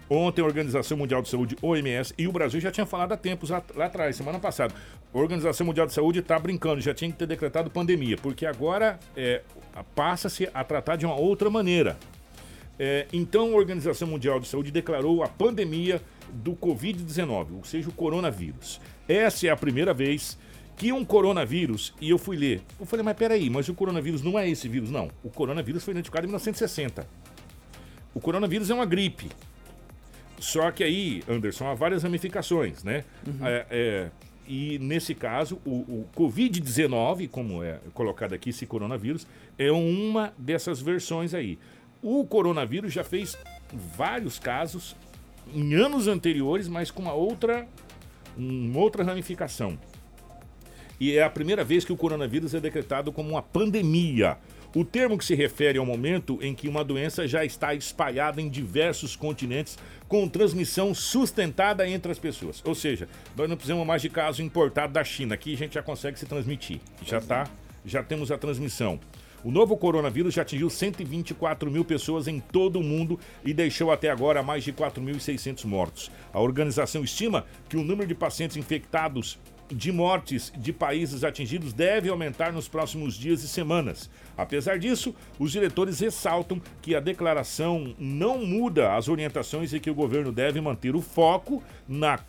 Ontem 0.09 0.41
a 0.41 0.45
Organização 0.45 0.97
Mundial 0.97 1.21
de 1.21 1.29
Saúde, 1.29 1.57
OMS, 1.61 2.13
e 2.17 2.27
o 2.27 2.31
Brasil 2.31 2.61
já 2.61 2.71
tinha 2.71 2.85
falado 2.85 3.11
há 3.11 3.17
tempos 3.17 3.49
lá, 3.49 3.61
atrás, 3.79 4.15
semana 4.15 4.39
passada. 4.39 4.73
A 5.13 5.17
Organização 5.17 5.67
Mundial 5.67 5.85
de 5.85 5.93
Saúde 5.93 6.19
está 6.19 6.39
brincando, 6.39 6.79
já 6.79 6.93
tinha 6.93 7.11
que 7.11 7.17
ter 7.17 7.25
decretado 7.25 7.69
pandemia, 7.69 8.15
porque 8.17 8.45
agora 8.45 8.97
é, 9.15 9.41
passa-se 9.93 10.49
a 10.53 10.63
tratar 10.63 10.95
de 10.95 11.05
uma 11.05 11.15
outra 11.15 11.49
maneira. 11.49 11.97
É, 12.79 13.05
então 13.11 13.53
a 13.53 13.57
Organização 13.57 14.07
Mundial 14.07 14.39
de 14.39 14.47
Saúde 14.47 14.71
declarou 14.71 15.23
a 15.23 15.27
pandemia 15.27 16.01
do 16.31 16.53
Covid-19, 16.53 17.57
ou 17.57 17.63
seja, 17.65 17.89
o 17.89 17.91
coronavírus. 17.91 18.79
Essa 19.09 19.47
é 19.47 19.49
a 19.49 19.57
primeira 19.57 19.93
vez 19.93 20.37
que 20.77 20.93
um 20.93 21.03
coronavírus, 21.03 21.93
e 21.99 22.09
eu 22.11 22.19
fui 22.19 22.37
ler, 22.37 22.61
eu 22.79 22.85
falei, 22.85 23.03
mas 23.03 23.17
peraí, 23.17 23.49
mas 23.49 23.67
o 23.67 23.73
coronavírus 23.73 24.21
não 24.21 24.37
é 24.37 24.47
esse 24.47 24.69
vírus, 24.69 24.91
não. 24.91 25.09
O 25.23 25.29
coronavírus 25.29 25.83
foi 25.83 25.91
identificado 25.91 26.25
em 26.25 26.29
1960. 26.29 27.07
O 28.13 28.19
coronavírus 28.19 28.69
é 28.69 28.73
uma 28.73 28.85
gripe. 28.85 29.29
Só 30.39 30.69
que 30.71 30.83
aí, 30.83 31.23
Anderson, 31.27 31.67
há 31.67 31.73
várias 31.73 32.03
ramificações, 32.03 32.83
né? 32.83 33.03
Uhum. 33.25 33.47
É, 33.47 33.65
é, 33.69 34.09
e 34.47 34.79
nesse 34.79 35.13
caso, 35.13 35.59
o, 35.65 35.71
o 35.71 36.09
Covid-19, 36.15 37.29
como 37.29 37.63
é 37.63 37.79
colocado 37.93 38.33
aqui, 38.33 38.51
esse 38.51 38.65
coronavírus, 38.65 39.27
é 39.57 39.71
uma 39.71 40.33
dessas 40.37 40.79
versões 40.79 41.33
aí. 41.33 41.59
O 42.01 42.25
coronavírus 42.25 42.93
já 42.93 43.03
fez 43.03 43.37
vários 43.73 44.39
casos 44.39 44.95
em 45.53 45.73
anos 45.73 46.07
anteriores, 46.07 46.67
mas 46.67 46.91
com 46.91 47.01
uma 47.01 47.13
outra, 47.13 47.67
uma 48.37 48.79
outra 48.79 49.03
ramificação. 49.03 49.77
E 50.99 51.13
é 51.13 51.23
a 51.23 51.29
primeira 51.29 51.63
vez 51.63 51.83
que 51.83 51.91
o 51.91 51.97
coronavírus 51.97 52.53
é 52.53 52.59
decretado 52.59 53.11
como 53.11 53.29
uma 53.29 53.41
pandemia. 53.41 54.37
O 54.75 54.83
termo 54.83 55.17
que 55.17 55.25
se 55.25 55.33
refere 55.33 55.79
ao 55.79 55.85
momento 55.85 56.37
em 56.41 56.53
que 56.53 56.67
uma 56.67 56.83
doença 56.83 57.27
já 57.27 57.43
está 57.45 57.73
espalhada 57.73 58.41
em 58.41 58.49
diversos 58.49 59.15
continentes 59.15 59.77
com 60.07 60.27
transmissão 60.27 60.93
sustentada 60.93 61.87
entre 61.87 62.11
as 62.11 62.19
pessoas. 62.19 62.61
Ou 62.65 62.75
seja, 62.75 63.07
nós 63.35 63.49
não 63.49 63.55
precisamos 63.55 63.87
mais 63.87 64.01
de 64.01 64.09
caso 64.09 64.43
importado 64.43 64.93
da 64.93 65.03
China. 65.03 65.35
Aqui 65.35 65.53
a 65.53 65.57
gente 65.57 65.75
já 65.75 65.81
consegue 65.81 66.19
se 66.19 66.25
transmitir. 66.25 66.79
Já 67.03 67.21
tá, 67.21 67.49
já 67.85 68.03
temos 68.03 68.31
a 68.31 68.37
transmissão. 68.37 68.99
O 69.43 69.51
novo 69.51 69.77
coronavírus 69.77 70.33
já 70.33 70.41
atingiu 70.41 70.69
124 70.69 71.71
mil 71.71 71.85
pessoas 71.85 72.27
em 72.27 72.39
todo 72.39 72.79
o 72.79 72.83
mundo 72.83 73.19
e 73.45 73.53
deixou 73.53 73.91
até 73.91 74.09
agora 74.09 74.43
mais 74.43 74.63
de 74.63 74.73
4.600 74.73 75.63
mortos. 75.65 76.11
A 76.33 76.41
organização 76.41 77.03
estima 77.03 77.45
que 77.69 77.77
o 77.77 77.83
número 77.83 78.07
de 78.07 78.15
pacientes 78.15 78.57
infectados 78.57 79.39
de 79.69 79.91
mortes 79.91 80.51
de 80.55 80.71
países 80.71 81.23
atingidos 81.23 81.73
deve 81.73 82.09
aumentar 82.09 82.53
nos 82.53 82.67
próximos 82.67 83.15
dias 83.15 83.43
e 83.43 83.47
semanas. 83.47 84.09
Apesar 84.37 84.79
disso, 84.79 85.13
os 85.37 85.51
diretores 85.51 85.99
ressaltam 85.99 86.61
que 86.81 86.95
a 86.95 86.99
declaração 86.99 87.95
não 87.99 88.45
muda 88.45 88.95
as 88.95 89.07
orientações 89.07 89.73
e 89.73 89.79
que 89.79 89.89
o 89.89 89.95
governo 89.95 90.31
deve 90.31 90.61
manter 90.61 90.95
o 90.95 91.01
foco 91.01 91.63
na 91.87 92.19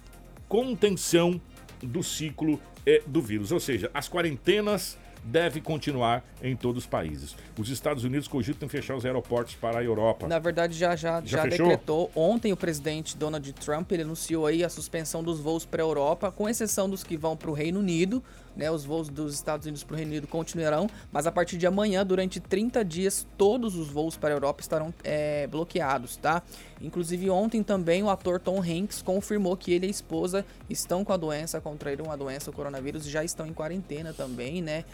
contenção 0.48 1.40
do 1.82 2.02
ciclo 2.02 2.60
eh, 2.84 3.02
do 3.06 3.20
vírus, 3.20 3.52
ou 3.52 3.60
seja, 3.60 3.90
as 3.94 4.08
quarentenas 4.08 4.98
deve 5.30 5.60
continuar 5.60 6.24
em 6.42 6.56
todos 6.56 6.84
os 6.84 6.88
países. 6.88 7.36
Os 7.58 7.68
Estados 7.68 8.04
Unidos 8.04 8.26
cogitam 8.26 8.68
fechar 8.68 8.96
os 8.96 9.04
aeroportos 9.04 9.54
para 9.54 9.78
a 9.78 9.84
Europa. 9.84 10.26
Na 10.26 10.38
verdade, 10.38 10.76
já 10.76 10.96
já, 10.96 11.20
já, 11.20 11.42
já 11.42 11.42
decretou. 11.44 12.10
Ontem 12.14 12.52
o 12.52 12.56
presidente 12.56 13.16
Donald 13.16 13.52
Trump 13.54 13.90
ele 13.92 14.02
anunciou 14.02 14.46
aí 14.46 14.64
a 14.64 14.68
suspensão 14.68 15.22
dos 15.22 15.40
voos 15.40 15.64
para 15.64 15.82
a 15.82 15.84
Europa, 15.84 16.32
com 16.32 16.48
exceção 16.48 16.88
dos 16.88 17.04
que 17.04 17.16
vão 17.16 17.36
para 17.36 17.50
o 17.50 17.52
Reino 17.52 17.80
Unido. 17.80 18.22
Né, 18.56 18.68
os 18.68 18.84
voos 18.84 19.08
dos 19.08 19.34
Estados 19.34 19.66
Unidos 19.66 19.84
para 19.84 19.94
o 19.94 19.96
Reino 19.96 20.10
Unido 20.10 20.26
continuarão, 20.26 20.90
mas 21.12 21.28
a 21.28 21.30
partir 21.30 21.56
de 21.56 21.64
amanhã, 21.64 22.04
durante 22.04 22.40
30 22.40 22.84
dias, 22.84 23.24
todos 23.36 23.76
os 23.76 23.88
voos 23.88 24.16
para 24.16 24.30
a 24.30 24.32
Europa 24.32 24.60
estarão 24.60 24.92
é, 25.04 25.46
bloqueados, 25.46 26.16
tá? 26.16 26.42
Inclusive 26.80 27.30
ontem 27.30 27.62
também 27.62 28.02
o 28.02 28.10
ator 28.10 28.40
Tom 28.40 28.60
Hanks 28.60 29.00
confirmou 29.00 29.56
que 29.56 29.72
ele 29.72 29.86
e 29.86 29.88
a 29.88 29.90
esposa 29.90 30.44
estão 30.68 31.04
com 31.04 31.12
a 31.12 31.16
doença, 31.16 31.60
contraíram 31.60 32.10
a 32.10 32.16
doença, 32.16 32.50
o 32.50 32.52
coronavírus, 32.52 33.06
e 33.06 33.10
já 33.10 33.22
estão 33.22 33.46
em 33.46 33.52
quarentena 33.52 34.12
também, 34.12 34.60
né? 34.60 34.84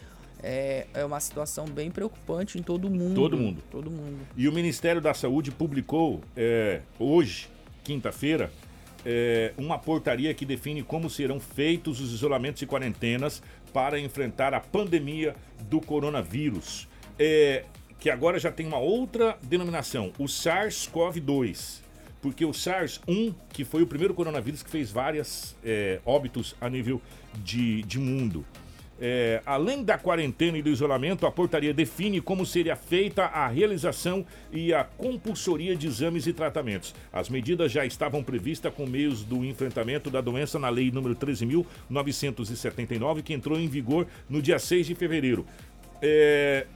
É, 0.44 0.86
é 0.92 1.04
uma 1.04 1.18
situação 1.18 1.64
bem 1.64 1.90
preocupante 1.90 2.58
em 2.58 2.62
todo 2.62 2.90
mundo. 2.90 3.14
Todo 3.14 3.36
mundo. 3.36 3.62
Todo 3.70 3.90
mundo. 3.90 4.18
E 4.36 4.46
o 4.46 4.52
Ministério 4.52 5.00
da 5.00 5.14
Saúde 5.14 5.50
publicou 5.50 6.20
é, 6.36 6.82
hoje, 6.98 7.48
quinta-feira, 7.82 8.52
é, 9.06 9.52
uma 9.56 9.78
portaria 9.78 10.32
que 10.34 10.44
define 10.44 10.82
como 10.82 11.08
serão 11.08 11.40
feitos 11.40 12.00
os 12.00 12.12
isolamentos 12.12 12.60
e 12.60 12.66
quarentenas 12.66 13.42
para 13.72 13.98
enfrentar 13.98 14.52
a 14.52 14.60
pandemia 14.60 15.34
do 15.62 15.80
coronavírus. 15.80 16.86
É, 17.18 17.64
que 17.98 18.10
agora 18.10 18.38
já 18.38 18.52
tem 18.52 18.66
uma 18.66 18.78
outra 18.78 19.38
denominação, 19.42 20.12
o 20.18 20.24
SARS-CoV-2. 20.24 21.82
Porque 22.20 22.44
o 22.44 22.50
SARS-1, 22.50 23.34
que 23.50 23.64
foi 23.64 23.82
o 23.82 23.86
primeiro 23.86 24.12
coronavírus 24.12 24.62
que 24.62 24.70
fez 24.70 24.90
vários 24.90 25.56
é, 25.64 26.00
óbitos 26.04 26.54
a 26.60 26.68
nível 26.68 27.00
de, 27.42 27.82
de 27.82 27.98
mundo. 27.98 28.44
É, 29.00 29.42
além 29.44 29.82
da 29.82 29.98
quarentena 29.98 30.56
e 30.56 30.62
do 30.62 30.70
isolamento, 30.70 31.26
a 31.26 31.32
portaria 31.32 31.74
define 31.74 32.20
como 32.20 32.46
seria 32.46 32.76
feita 32.76 33.24
a 33.24 33.48
realização 33.48 34.24
e 34.52 34.72
a 34.72 34.84
compulsoria 34.84 35.74
de 35.74 35.88
exames 35.88 36.26
e 36.26 36.32
tratamentos. 36.32 36.94
As 37.12 37.28
medidas 37.28 37.72
já 37.72 37.84
estavam 37.84 38.22
previstas 38.22 38.72
com 38.72 38.86
meios 38.86 39.24
do 39.24 39.44
enfrentamento 39.44 40.10
da 40.10 40.20
doença 40.20 40.58
na 40.58 40.68
Lei 40.68 40.92
número 40.92 41.16
13.979, 41.16 43.22
que 43.22 43.34
entrou 43.34 43.58
em 43.58 43.66
vigor 43.66 44.06
no 44.28 44.40
dia 44.40 44.58
6 44.58 44.86
de 44.86 44.94
fevereiro. 44.94 45.44
É, 46.00 46.66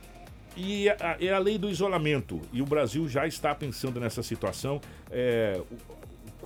e 0.56 0.88
a, 0.88 1.16
é 1.20 1.32
a 1.32 1.38
lei 1.38 1.56
do 1.56 1.70
isolamento. 1.70 2.40
E 2.52 2.60
o 2.60 2.66
Brasil 2.66 3.08
já 3.08 3.26
está 3.26 3.54
pensando 3.54 4.00
nessa 4.00 4.24
situação. 4.24 4.80
É, 5.10 5.60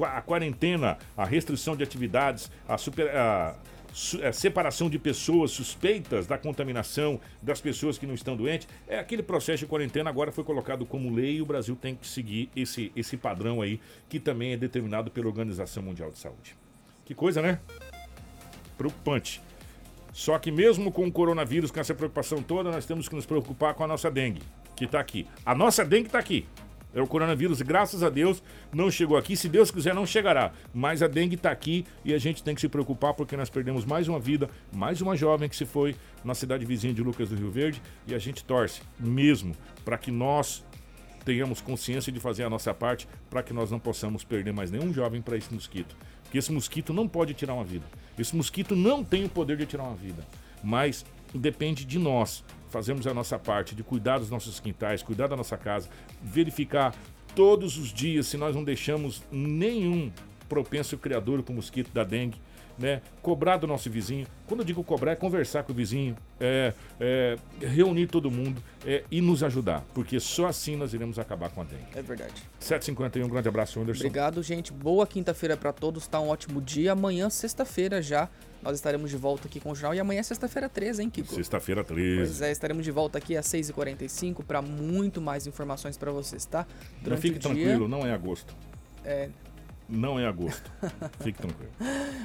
a 0.01 0.21
quarentena, 0.21 0.99
a 1.17 1.25
restrição 1.25 1.77
de 1.77 1.83
atividades, 1.83 2.51
a, 2.69 2.77
super, 2.77 3.09
a 3.15 3.55
separação 3.93 4.89
de 4.89 4.99
pessoas 4.99 5.51
suspeitas 5.51 6.27
da 6.27 6.39
contaminação 6.39 7.21
das 7.41 7.61
pessoas 7.61 7.99
que 7.99 8.07
não 8.07 8.15
estão 8.15 8.37
doentes. 8.37 8.67
É 8.87 8.99
aquele 8.99 9.23
processo 9.23 9.61
de 9.61 9.67
quarentena 9.67 10.09
agora 10.09 10.33
foi 10.33 10.45
colocado 10.45 10.87
como 10.87 11.15
lei 11.15 11.37
e 11.37 11.43
o 11.43 11.47
Brasil 11.47 11.77
tem 11.77 11.95
que 11.95 12.07
seguir 12.07 12.49
esse, 12.57 12.91
esse 12.97 13.17
padrão 13.17 13.61
aí 13.61 13.81
que 14.09 14.19
também 14.19 14.53
é 14.53 14.57
determinado 14.57 15.11
pela 15.11 15.27
Organização 15.27 15.83
Mundial 15.83 16.11
de 16.11 16.19
Saúde. 16.19 16.57
Que 17.05 17.15
coisa, 17.15 17.43
né? 17.43 17.61
Preocupante. 18.79 19.43
Só 20.13 20.39
que 20.39 20.51
mesmo 20.51 20.93
com 20.93 21.07
o 21.07 21.13
coronavírus, 21.13 21.71
com 21.71 21.81
essa 21.81 21.95
preocupação 21.95 22.43
toda, 22.43 22.71
nós 22.71 22.85
temos 22.85 23.09
que 23.09 23.15
nos 23.15 23.27
preocupar 23.27 23.75
com 23.75 23.85
a 23.85 23.87
nossa 23.87 24.11
dengue, 24.11 24.43
que 24.77 24.85
está 24.85 25.01
aqui. 25.01 25.27
A 25.45 25.55
nossa 25.55 25.85
dengue 25.85 26.07
está 26.07 26.19
aqui. 26.19 26.47
É 26.95 27.01
o 27.01 27.07
coronavírus, 27.07 27.63
graças 27.63 28.03
a 28.03 28.11
Deus, 28.11 28.43
não 28.73 28.91
chegou 28.91 29.17
aqui. 29.17 29.37
Se 29.37 29.49
Deus 29.49 29.71
quiser, 29.71 29.95
não 29.95 30.07
chegará. 30.07 30.53
Mas 30.75 31.03
a 31.03 31.09
dengue 31.09 31.37
está 31.37 31.51
aqui 31.51 31.87
e 32.05 32.13
a 32.13 32.19
gente 32.19 32.43
tem 32.43 32.55
que 32.55 32.61
se 32.61 32.69
preocupar 32.69 33.15
porque 33.15 33.37
nós 33.37 33.49
perdemos 33.49 33.85
mais 33.85 34.09
uma 34.09 34.21
vida, 34.21 34.49
mais 34.73 35.01
uma 35.01 35.17
jovem 35.17 35.49
que 35.49 35.57
se 35.57 35.65
foi 35.65 35.97
na 36.25 36.35
cidade 36.35 36.65
vizinha 36.65 36.93
de 36.93 37.03
Lucas 37.03 37.29
do 37.29 37.37
Rio 37.37 37.51
Verde. 37.51 37.81
E 38.07 38.15
a 38.15 38.19
gente 38.19 38.45
torce 38.45 38.83
mesmo 38.99 39.55
para 39.85 39.97
que 39.97 40.11
nós 40.11 40.65
tenhamos 41.25 41.61
consciência 41.61 42.13
de 42.13 42.21
fazer 42.21 42.45
a 42.45 42.51
nossa 42.51 42.75
parte 42.75 43.09
para 43.31 43.43
que 43.43 43.53
nós 43.53 43.71
não 43.71 43.79
possamos 43.79 44.25
perder 44.25 44.53
mais 44.53 44.71
nenhum 44.71 44.93
jovem 44.93 45.23
para 45.23 45.37
esse 45.37 45.53
mosquito. 45.53 45.97
Porque 46.23 46.39
esse 46.39 46.53
mosquito 46.53 46.93
não 46.93 47.09
pode 47.09 47.35
tirar 47.35 47.55
uma 47.55 47.65
vida. 47.65 47.85
Esse 48.19 48.35
mosquito 48.35 48.75
não 48.75 49.05
tem 49.05 49.25
o 49.25 49.29
poder 49.29 49.57
de 49.57 49.67
tirar 49.67 49.85
uma 49.85 49.95
vida. 49.95 50.27
Mas 50.63 51.05
depende 51.35 51.85
de 51.85 51.99
nós. 51.99 52.45
Fazermos 52.71 53.07
a 53.07 53.15
nossa 53.15 53.39
parte 53.39 53.75
de 53.75 53.83
cuidar 53.83 54.19
dos 54.19 54.31
nossos 54.31 54.59
quintais, 54.59 55.03
cuidar 55.03 55.27
da 55.27 55.37
nossa 55.37 55.57
casa, 55.57 55.89
verificar 56.23 56.95
todos 57.35 57.77
os 57.77 57.93
dias 57.93 58.27
se 58.27 58.37
nós 58.37 58.55
não 58.55 58.65
deixamos 58.65 59.23
nenhum 59.31 60.11
propenso 60.49 60.97
criador 60.99 61.43
para 61.43 61.53
o 61.53 61.57
mosquito 61.57 61.91
da 61.93 62.05
dengue 62.05 62.39
né? 62.83 63.01
Cobrar 63.23 63.57
do 63.57 63.67
nosso 63.67 63.89
vizinho. 63.89 64.27
Quando 64.47 64.61
eu 64.61 64.67
digo 64.67 64.83
cobrar, 64.83 65.13
é 65.13 65.17
conversar 65.17 65.63
com 65.63 65.73
o 65.73 65.75
vizinho, 65.75 66.17
é, 66.41 66.75
é 67.01 67.37
reunir 67.61 68.09
todo 68.09 68.29
mundo 68.29 68.61
é, 68.85 69.05
e 69.09 69.21
nos 69.21 69.43
ajudar, 69.45 69.85
porque 69.95 70.19
só 70.19 70.47
assim 70.47 70.77
nós 70.77 70.93
iremos 70.93 71.19
acabar 71.19 71.49
com 71.51 71.61
a 71.61 71.65
dengue. 71.65 71.87
É 71.95 72.03
verdade. 72.03 72.35
7h51, 72.61 73.25
um 73.25 73.29
grande 73.29 73.49
abraço, 73.49 73.81
Anderson. 73.81 74.01
Obrigado, 74.01 74.43
gente. 74.43 74.73
Boa 74.73 75.07
quinta-feira 75.07 75.57
para 75.57 75.73
todos, 75.73 76.07
tá 76.09 76.21
um 76.21 76.29
ótimo 76.29 76.61
dia. 76.61 76.93
Amanhã, 76.93 77.31
sexta-feira 77.31 78.03
já, 78.03 78.29
nós 78.61 78.75
estaremos 78.75 79.11
de 79.11 79.17
volta 79.17 79.47
aqui 79.47 79.61
com 79.61 79.71
o 79.71 79.75
jornal. 79.75 79.95
E 79.95 80.01
amanhã 80.01 80.21
é 80.21 80.25
sexta-feira 80.25 80.69
13, 80.69 81.03
hein, 81.03 81.11
Kiko? 81.11 81.35
Sexta-feira 81.35 81.85
13. 81.85 82.17
Pois 82.17 82.43
é, 82.43 82.51
estaremos 82.51 82.85
de 82.85 82.91
volta 82.91 83.19
aqui 83.19 83.37
às 83.37 83.47
6h45 83.47 84.45
para 84.45 84.61
muito 84.61 85.21
mais 85.21 85.47
informações 85.47 85.97
para 85.97 86.11
vocês, 86.11 86.45
tá? 86.45 86.67
Durante 87.01 87.21
fique 87.21 87.39
tranquilo, 87.39 87.87
não 87.87 88.05
é 88.05 88.13
agosto. 88.13 88.55
É, 89.05 89.29
não 89.93 90.19
é 90.19 90.27
agosto. 90.27 90.73
Fique 91.21 91.39
tranquilo. 91.39 91.71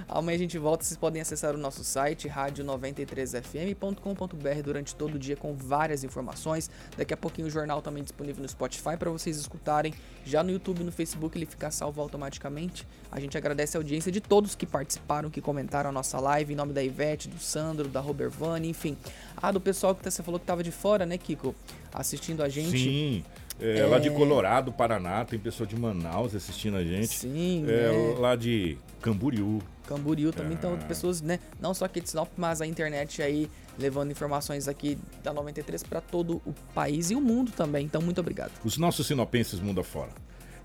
Amanhã 0.08 0.36
a 0.36 0.40
gente 0.40 0.58
volta. 0.58 0.86
Vocês 0.86 0.98
podem 0.98 1.22
acessar 1.22 1.54
o 1.54 1.58
nosso 1.58 1.84
site, 1.84 2.30
rádio93fm.com.br, 2.30 4.62
durante 4.64 4.96
todo 4.96 5.16
o 5.16 5.20
dia 5.20 5.36
com 5.36 5.54
várias 5.54 6.06
informações. 6.06 6.72
Daqui 6.96 7.14
a 7.14 7.18
pouquinho 7.18 7.48
o 7.48 7.50
jornal 7.50 7.82
também 7.82 8.04
disponível 8.04 8.42
no 8.42 8.48
Spotify 8.48 8.96
para 8.98 9.12
vocês 9.12 9.36
escutarem. 9.38 9.94
Já 10.24 10.42
no 10.42 10.52
YouTube 10.52 10.80
e 10.80 10.86
no 10.86 10.94
Facebook 10.94 11.38
ele 11.38 11.46
fica 11.46 11.70
salvo 11.70 12.02
automaticamente. 12.02 12.88
A 13.12 13.20
gente 13.20 13.38
agradece 13.38 13.76
a 13.76 13.82
audiência 13.82 14.10
de 14.12 14.22
todos 14.22 14.56
que 14.56 14.66
participaram, 14.66 15.30
que 15.30 15.42
comentaram 15.42 15.90
a 15.90 15.94
nossa 15.94 16.22
live, 16.22 16.54
em 16.54 16.56
nome 16.56 16.72
da 16.72 16.82
Ivete, 16.82 17.28
do 17.28 17.38
Sandro, 17.38 17.90
da 17.90 18.00
Robervani, 18.00 18.70
enfim. 18.70 18.96
Ah, 19.36 19.52
do 19.52 19.60
pessoal 19.60 19.94
que 19.94 20.10
você 20.10 20.24
falou 20.24 20.40
que 20.40 20.46
estava 20.46 20.64
de 20.64 20.72
fora, 20.72 21.06
né, 21.06 21.18
Kiko? 21.18 21.54
Assistindo 21.94 22.42
a 22.42 22.48
gente. 22.48 22.78
Sim. 22.78 23.26
É, 23.60 23.80
é... 23.80 23.86
Lá 23.86 24.00
de 24.00 24.10
Colorado, 24.12 24.72
Paraná, 24.72 25.26
tem 25.26 25.40
pessoa 25.40 25.66
de 25.68 25.76
Manaus 25.76 26.36
assistindo 26.36 26.78
a 26.78 26.84
gente. 26.84 27.08
Sim. 27.08 27.66
É, 27.68 27.92
né? 27.92 28.16
Lá 28.20 28.36
de 28.36 28.78
Camboriú. 29.02 29.62
Camboriú 29.88 30.32
também, 30.32 30.54
então, 30.54 30.78
pessoas, 30.80 31.22
né? 31.22 31.40
Não 31.62 31.74
só 31.74 31.86
aqui 31.86 32.02
de 32.02 32.10
Sinop, 32.10 32.30
mas 32.36 32.62
a 32.62 32.68
internet 32.68 33.22
aí 33.22 33.50
levando 33.80 34.12
informações 34.12 34.68
aqui 34.68 34.98
da 35.24 35.34
93 35.34 35.82
para 35.84 36.02
todo 36.02 36.42
o 36.46 36.54
país 36.74 37.10
e 37.10 37.16
o 37.16 37.22
mundo 37.22 37.52
também. 37.52 37.86
Então, 37.86 38.02
muito 38.02 38.20
obrigado. 38.20 38.52
Os 38.66 38.78
nossos 38.78 39.08
sinopenses 39.08 39.60
mundo 39.60 39.80
afora. 39.80 40.12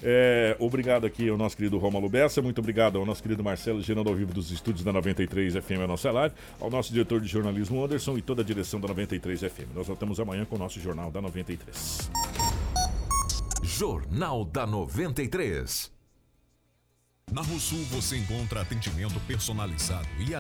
É, 0.05 0.57
obrigado 0.59 1.07
aqui 1.07 1.29
ao 1.29 1.39
nosso 1.39 1.57
querido 1.57 1.79
Romulo 1.79 2.09
Bessa, 2.09 2.43
muito 2.43 2.59
obrigado 2.59 2.99
ao 2.99 3.07
nosso 3.07 3.23
querido 3.23 3.45
Marcelo, 3.45 3.81
gerando 3.81 4.11
ao 4.11 4.17
vivo 4.17 4.35
dos 4.35 4.51
estúdios 4.51 4.85
da 4.85 4.93
93 4.93 5.55
FM, 5.55 5.83
a 5.85 5.87
nossa 5.87 6.11
live, 6.11 6.35
ao 6.61 6.69
nosso 6.69 6.93
diretor 6.93 7.21
de 7.21 7.29
jornalismo 7.29 7.85
Anderson 7.85 8.19
e 8.19 8.23
toda 8.23 8.43
a 8.43 8.45
direção 8.45 8.81
da 8.81 8.89
93 8.89 9.41
FM. 9.41 9.73
Nós 9.73 9.87
voltamos 9.87 10.19
amanhã 10.19 10.45
com 10.45 10.57
o 10.57 10.59
nosso 10.59 10.81
Jornal 10.81 11.09
da 11.09 11.21
93. 11.21 12.11
Jornal 13.65 14.45
da 14.45 14.67
93. 14.67 15.93
Na 17.31 17.43
Rosul 17.43 17.85
você 17.85 18.19
encontra 18.19 18.61
atendimento 18.61 19.21
personalizado 19.21 20.09
e 20.19 20.25